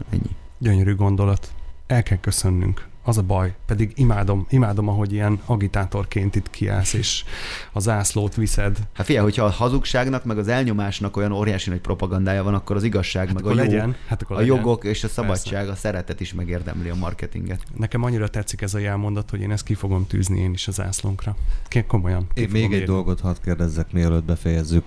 Ennyi. 0.09 0.36
Gyönyörű 0.60 0.95
gondolat. 0.95 1.51
El 1.88 2.03
kell 2.03 2.18
köszönnünk 2.20 2.88
az 3.03 3.18
a 3.18 3.22
baj. 3.22 3.53
Pedig 3.66 3.91
imádom, 3.95 4.45
imádom, 4.49 4.88
ahogy 4.88 5.14
ilyen 5.14 5.39
agitátorként 5.45 6.36
itt 6.36 6.49
kiállsz, 6.49 6.93
és 6.93 7.24
a 7.72 7.80
zászlót 7.80 8.36
viszed. 8.36 8.78
Hát 8.93 9.05
figyelj, 9.05 9.24
hogyha 9.24 9.45
a 9.45 9.49
hazugságnak, 9.49 10.26
meg 10.26 10.38
az 10.38 10.47
elnyomásnak 10.47 11.18
olyan 11.18 11.32
óriási 11.32 11.70
nagy 11.70 11.80
propagandája 11.80 12.43
van, 12.43 12.53
akkor 12.53 12.76
az 12.76 12.84
igazság, 12.84 13.34
meg 13.34 13.45
a, 13.45 13.49
jó, 13.49 13.55
legyen, 13.55 13.95
hát 14.07 14.22
akkor 14.22 14.36
a 14.36 14.39
legyen. 14.39 14.55
jogok 14.55 14.84
és 14.84 15.03
a 15.03 15.07
szabadság, 15.07 15.70
a 15.70 15.76
szeretet 15.76 16.20
is 16.20 16.34
megérdemli 16.34 16.89
a 16.89 16.95
marketinget. 16.95 17.64
Nekem 17.78 18.03
annyira 18.03 18.28
tetszik 18.28 18.62
ez 18.62 18.74
a 18.74 18.80
jelmondat, 18.80 19.30
hogy 19.30 19.41
én 19.41 19.51
ezt 19.51 19.64
ki 19.64 19.74
fogom 19.74 20.07
tűzni 20.07 20.39
én 20.39 20.53
is 20.53 20.68
az 20.68 20.74
zászlónkra. 20.74 21.36
Ki- 21.68 21.86
Komolyan. 21.88 22.28
Én 22.34 22.49
még 22.51 22.64
egy 22.64 22.72
írni. 22.72 22.86
dolgot 22.86 23.20
hadd 23.20 23.36
kérdezzek, 23.43 23.91
mielőtt 23.91 24.24
befejezzük. 24.24 24.84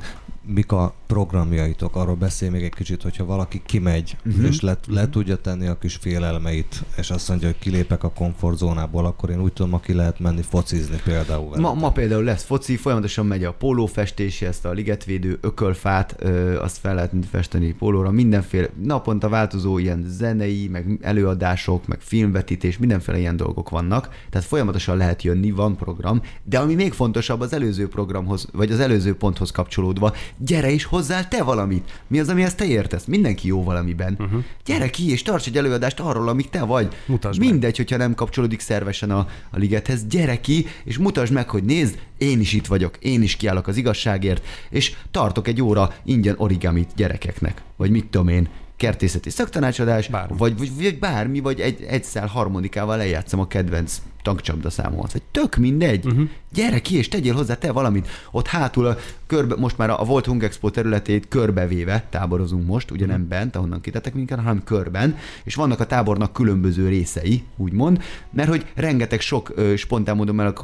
Mik 0.47 0.73
a 0.73 0.95
programjaitok? 1.07 1.97
Arról 1.97 2.15
beszélj 2.15 2.51
még 2.51 2.63
egy 2.63 2.75
kicsit, 2.75 3.03
hogyha 3.03 3.25
valaki 3.25 3.63
kimegy, 3.67 4.17
Mhm. 4.23 4.35
uh-huh. 4.35 4.51
és 4.51 4.61
le, 4.61 4.79
le 4.89 5.09
tudja 5.09 5.37
tenni 5.37 5.67
a 5.67 5.79
kis 5.79 5.95
félelmeit, 5.95 6.83
és 6.97 7.11
azt 7.11 7.29
mondja, 7.29 7.47
hogy 7.47 7.59
kilépek 7.59 8.05
a 8.05 8.09
komfortzónából, 8.11 9.07
akkor 9.07 9.31
én 9.31 9.41
úgy 9.43 9.53
tudom, 9.53 9.75
aki 9.75 9.93
lehet 9.93 10.19
menni 10.19 10.43
focizni 10.43 10.97
például. 11.05 11.57
Ma, 11.61 11.75
ma 11.75 11.91
például 11.93 12.23
lesz 12.25 12.43
foci, 12.45 12.77
folyamatosan 12.77 13.27
megy 13.27 13.45
a 13.45 13.53
pólófestés, 13.53 14.43
ezt 14.43 14.65
a 14.65 14.71
ligetvédő 14.73 15.39
ökölfát, 15.41 16.17
ö, 16.19 16.61
azt 16.61 16.77
fel 16.79 16.95
lehet 16.95 17.13
festeni 17.31 17.73
pólóra, 17.73 18.11
mindenféle, 18.11 18.69
naponta 18.83 19.29
változó 19.29 19.79
ilyen 19.79 20.05
zenei, 20.09 20.69
meg 20.69 20.99
előadások, 21.01 21.87
meg 21.87 22.01
filmvetítés, 22.01 22.79
mindenféle 22.79 23.19
ilyen 23.19 23.37
dolgok 23.37 23.71
vannak, 23.71 24.09
tehát 24.31 24.47
folyamatosan 24.47 24.97
lehet 24.97 25.23
jönni, 25.23 25.51
van 25.51 25.77
program, 25.77 26.23
de 26.45 26.59
ami 26.59 26.75
még 26.75 26.93
fontosabb 26.93 27.41
az 27.41 27.53
előző 27.53 27.89
programhoz, 27.89 28.49
vagy 28.53 28.71
az 28.73 28.81
előző 28.81 29.15
ponthoz 29.15 29.51
kapcsolódva, 29.51 30.13
gyere 30.39 30.71
és 30.71 30.85
hozzá 30.85 31.29
te 31.29 31.43
valamit. 31.43 32.03
Mi 32.07 32.19
az, 32.19 32.29
amihez 32.29 32.55
te 32.55 32.65
értesz? 32.65 33.05
Mindenki 33.05 33.47
jó 33.47 33.65
valamiben. 33.65 34.17
Uh-huh. 34.19 34.45
Gyere 34.65 34.91
ki 34.91 35.11
és 35.11 35.23
tarts 35.23 35.47
egy 35.47 35.57
előadást 35.57 36.01
arról, 36.01 36.29
amik 36.29 36.51
te 36.51 36.63
vagy. 36.63 36.95
Mutasd 37.07 37.39
meg. 37.39 37.49
Mindegy, 37.49 37.77
hogyha 37.77 37.97
nem 37.97 38.15
kapcsolódik 38.15 38.61
szervesen 38.61 39.11
a, 39.11 39.27
a 39.51 39.59
ligethez, 39.59 40.07
gyere 40.07 40.41
ki, 40.41 40.67
és 40.85 40.99
mutasd 40.99 41.33
meg, 41.33 41.49
hogy 41.49 41.65
nézd, 41.65 41.99
én 42.19 42.41
is 42.41 42.53
itt 42.53 42.67
vagyok, 42.67 42.97
én 43.01 43.23
is 43.23 43.37
kiállok 43.37 43.67
az 43.67 43.77
igazságért, 43.77 44.47
és 44.71 44.95
tartok 45.11 45.49
egy 45.49 45.63
óra 45.63 45.95
ingyen 46.05 46.35
origamit 46.39 46.91
gyerekeknek, 46.97 47.63
vagy 47.77 47.91
mit 47.91 48.07
tudom 48.07 48.29
én, 48.29 48.49
kertészeti 48.77 49.31
szaktanácsadás, 49.31 50.09
Bármi. 50.09 50.37
vagy, 50.39 50.59
vagy, 50.59 50.75
vagy 50.77 50.99
bármi, 50.99 51.41
vagy 51.41 51.61
egy, 51.61 51.83
egy 51.83 52.05
szál 52.05 52.27
harmonikával 52.27 52.97
lejátszom 52.97 53.41
a 53.41 53.47
kedvenc 53.47 54.03
tankcsapda 54.23 54.71
számomat, 54.71 55.13
vagy 55.13 55.23
tök 55.31 55.57
mindegy. 55.57 56.07
Uh-huh. 56.07 56.29
Gyere 56.53 56.81
ki, 56.81 56.97
és 56.97 57.09
tegyél 57.09 57.35
hozzá 57.35 57.55
te 57.55 57.73
valamit. 57.73 58.09
Ott 58.31 58.47
hátul 58.47 58.87
a 58.87 58.97
körbe, 59.27 59.55
most 59.57 59.79
már 59.79 59.91
a, 59.91 60.01
a 60.01 60.05
Volt 60.05 60.27
Hung 60.27 60.43
Expo 60.43 60.71
területét 60.71 61.29
körbevéve 61.29 62.07
táborozunk 62.11 62.67
most, 62.67 62.91
ugye 62.91 63.07
nem 63.07 63.29
bent, 63.29 63.57
ahonnan 63.57 63.81
kitettek 63.81 64.15
minket, 64.15 64.39
hanem 64.39 64.65
körben, 64.65 65.17
és 65.45 65.55
vannak 65.55 65.81
a 65.81 65.87
tábornak 65.87 66.33
különböző 66.33 66.89
részei, 66.89 67.43
úgymond, 67.57 68.03
mert 68.31 68.49
hogy 68.49 68.67
rengeteg 68.75 69.21
sok 69.21 69.53
ö, 69.55 69.77
spontán 69.77 70.17
módon 70.17 70.55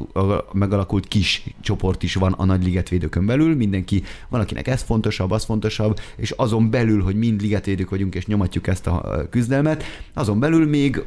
megalakult 0.53 1.09
kis 1.09 1.45
csoport 1.61 2.03
is 2.03 2.15
van 2.15 2.33
a 2.33 2.45
nagy 2.45 2.65
ligetvédőkön 2.65 3.27
belül, 3.27 3.57
mindenki, 3.57 4.03
van 4.29 4.41
akinek 4.41 4.69
ez 4.69 4.83
fontosabb, 4.83 5.31
az 5.31 5.45
fontosabb, 5.45 6.01
és 6.17 6.31
azon 6.31 6.71
belül, 6.71 7.03
hogy 7.03 7.15
mind 7.15 7.41
ligetvédők 7.41 7.91
vagyunk, 7.91 8.15
és 8.15 8.27
nyomatjuk 8.27 8.67
ezt 8.67 8.87
a 8.87 9.27
küzdelmet, 9.31 9.85
azon 10.15 10.41
belül 10.41 10.69
még 10.69 11.03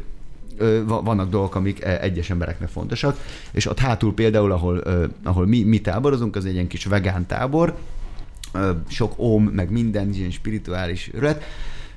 vannak 0.86 1.30
dolgok, 1.30 1.56
amik 1.56 1.84
e, 1.84 2.00
egyes 2.02 2.30
embereknek 2.30 2.70
fontosak, 2.70 3.18
és 3.52 3.66
ott 3.66 3.80
hátul 3.80 4.14
például, 4.14 4.52
ahol, 4.52 4.84
ahol 5.24 5.46
mi, 5.48 5.64
mi 5.64 5.82
táborozunk, 5.82 6.36
az 6.36 6.46
egy 6.46 6.54
ilyen 6.54 6.68
kis 6.68 6.86
vegán 6.86 7.26
tábor, 7.26 7.76
sok 8.88 9.20
óm, 9.20 9.44
meg 9.44 9.72
minden, 9.72 10.14
ilyen 10.14 10.32
spirituális 10.32 11.10
rölet, 11.14 11.44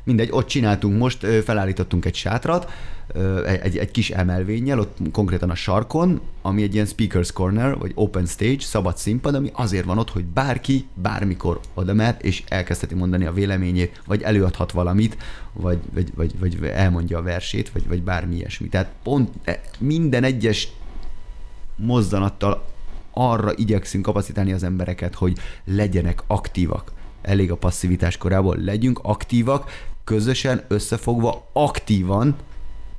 mindegy, 0.05 0.29
ott 0.31 0.47
csináltunk 0.47 0.99
most, 0.99 1.27
felállítottunk 1.45 2.05
egy 2.05 2.15
sátrat, 2.15 2.71
egy, 3.63 3.79
egy 3.79 3.91
kis 3.91 4.11
emelvénnyel, 4.11 4.79
ott 4.79 4.99
konkrétan 5.13 5.51
a 5.51 5.55
sarkon, 5.55 6.21
ami 6.43 6.63
egy 6.63 6.75
ilyen 6.75 6.87
speakers 6.87 7.33
corner, 7.33 7.79
vagy 7.79 7.93
open 7.95 8.27
stage, 8.27 8.61
szabad 8.61 8.97
színpad, 8.97 9.35
ami 9.35 9.51
azért 9.53 9.85
van 9.85 9.99
ott, 9.99 10.11
hogy 10.11 10.25
bárki 10.25 10.87
bármikor 10.95 11.61
oda 11.75 11.95
mehet, 11.95 12.23
és 12.23 12.43
elkezdheti 12.49 12.95
mondani 12.95 13.25
a 13.25 13.33
véleményét, 13.33 14.03
vagy 14.07 14.23
előadhat 14.23 14.73
valamit, 14.73 15.17
vagy, 15.53 15.79
vagy, 15.93 16.13
vagy, 16.15 16.39
vagy 16.39 16.59
elmondja 16.65 17.19
a 17.19 17.23
versét, 17.23 17.71
vagy, 17.71 17.89
vagy 17.89 18.03
bármi 18.03 18.35
ilyesmi. 18.35 18.69
Tehát 18.69 18.91
pont 19.03 19.31
e, 19.45 19.61
minden 19.79 20.25
egyes 20.25 20.69
mozzanattal 21.77 22.67
arra 23.11 23.53
igyekszünk 23.57 24.05
kapacitálni 24.05 24.53
az 24.53 24.63
embereket, 24.63 25.15
hogy 25.15 25.39
legyenek 25.65 26.23
aktívak. 26.27 26.93
Elég 27.23 27.51
a 27.51 27.57
passzivitás 27.57 28.17
korából, 28.17 28.57
legyünk 28.57 28.99
aktívak, 29.03 29.71
közösen, 30.05 30.65
összefogva, 30.69 31.49
aktívan, 31.53 32.37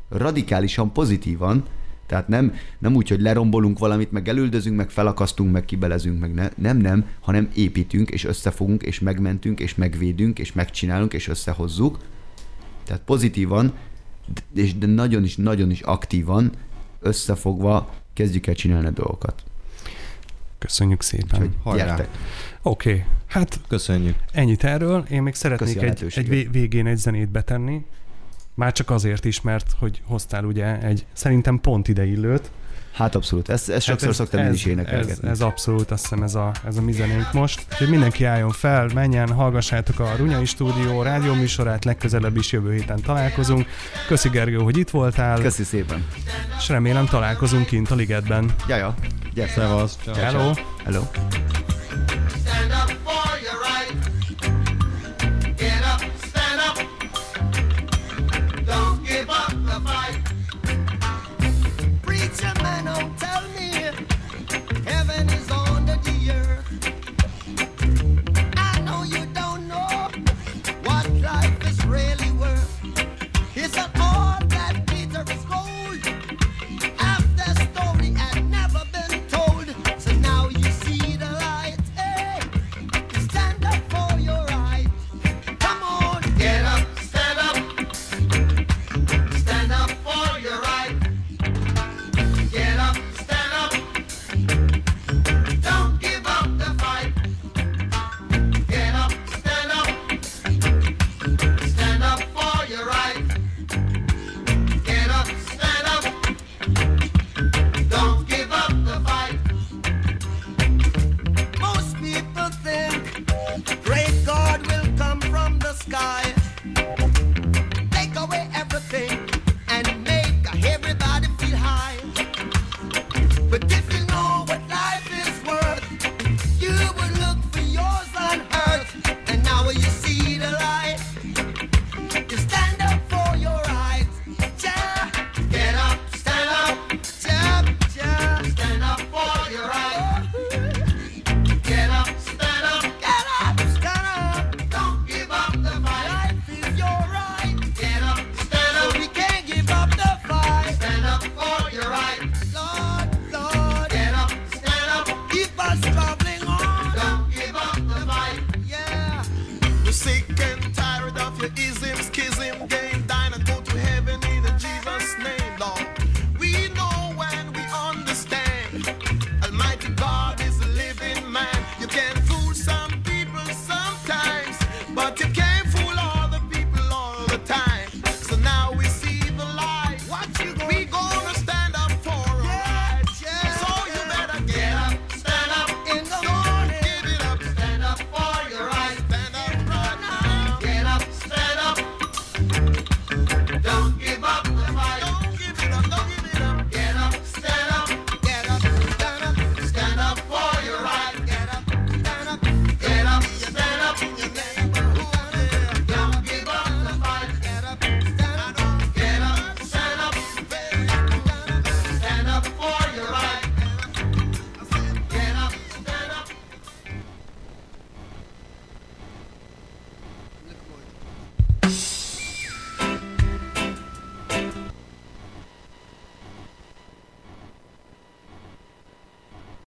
radikálisan 0.10 0.91
pozitívan, 0.91 1.64
tehát 2.06 2.28
nem, 2.28 2.53
nem 2.80 2.95
úgy, 2.95 3.10
hogy 3.10 3.22
lerombolunk 3.22 3.80
valamit, 3.80 4.12
meg 4.12 4.28
elüldözünk, 4.28 4.76
meg 4.76 4.89
felakasztunk, 4.89 5.51
meg 5.51 5.66
kibelezünk, 5.66 6.20
meg 6.20 6.34
ne, 6.34 6.49
nem, 6.56 6.78
nem, 6.78 7.06
hanem 7.20 7.49
építünk, 7.56 8.10
és 8.10 8.24
összefogunk, 8.24 8.84
és 8.84 8.99
megmentünk, 8.99 9.60
és 9.60 9.76
megvédünk, 9.76 10.39
és 10.39 10.53
megcsinálunk, 10.53 11.14
és 11.14 11.28
összehozzuk. 11.28 11.97
Tehát 12.84 13.01
pozitívan, 13.06 13.74
és 14.56 14.78
de 14.78 14.86
nagyon 14.86 15.24
is, 15.24 15.36
nagyon 15.36 15.72
is 15.72 15.82
aktívan, 15.82 16.51
összefogva 16.99 17.93
kezdjük 18.14 18.47
el 18.47 18.56
csinálni 18.56 18.88
a 18.88 18.91
dolgokat. 18.91 19.43
Köszönjük 20.58 21.01
szépen. 21.01 21.41
Úgyhogy 21.41 21.76
gyertek! 21.76 22.08
Oké, 22.62 22.89
okay. 22.89 23.03
hát 23.28 23.60
Köszönjük. 23.68 24.16
ennyit 24.32 24.64
erről. 24.64 25.06
Én 25.10 25.22
még 25.22 25.34
szeretnék 25.34 25.82
egy, 25.82 26.06
egy 26.16 26.51
végén 26.51 26.88
egy 26.88 26.97
zenét 26.97 27.30
betenni. 27.30 27.86
Már 28.56 28.72
csak 28.72 28.89
azért 28.89 29.26
is, 29.26 29.41
mert 29.41 29.72
hogy 29.80 30.01
hoztál 30.06 30.43
ugye 30.43 30.80
egy 30.82 31.06
szerintem 31.14 31.60
pont 31.60 31.88
ideillőt. 31.88 32.51
Hát 32.95 33.16
abszolút, 33.16 33.49
ezt, 33.49 33.70
ezt 33.70 33.86
sokszor 33.86 34.10
ez, 34.10 34.16
szoktam 34.16 34.45
én 34.45 34.53
is 34.53 34.66
ez, 34.66 34.72
énekelgetni. 34.72 35.30
ez 35.30 35.41
abszolút, 35.41 35.91
azt 35.91 36.01
hiszem 36.01 36.24
ez 36.24 36.36
a, 36.36 36.51
ez 36.68 36.78
a 36.78 36.82
mi 36.82 36.91
zenénk 36.91 37.34
most. 37.34 37.66
Úgyhogy 37.72 37.89
mindenki 37.89 38.24
álljon 38.24 38.51
fel, 38.51 38.89
menjen, 38.93 39.30
hallgassátok 39.30 39.99
a 39.99 40.16
Runyai 40.18 40.45
Stúdió 40.45 41.01
rádióműsorát, 41.01 41.86
legközelebb 41.86 42.38
is 42.38 42.51
jövő 42.51 42.74
héten 42.74 43.01
találkozunk. 43.01 43.68
Köszi 44.08 44.30
Gergő, 44.30 44.58
hogy 44.58 44.78
itt 44.78 44.89
voltál, 44.89 45.39
Köszi 45.39 45.64
szépen. 45.64 46.06
és 46.58 46.70
remélem 46.70 47.06
találkozunk 47.06 47.66
kint 47.66 47.91
a 47.91 47.95
ligetben. 47.95 48.53
Jaja, 48.68 48.95
gyere. 49.34 49.51
Szevasz. 49.51 49.97
Ciao, 50.03 50.14
ciao. 50.14 50.24
Hello! 50.24 50.53
Hello. 50.84 51.01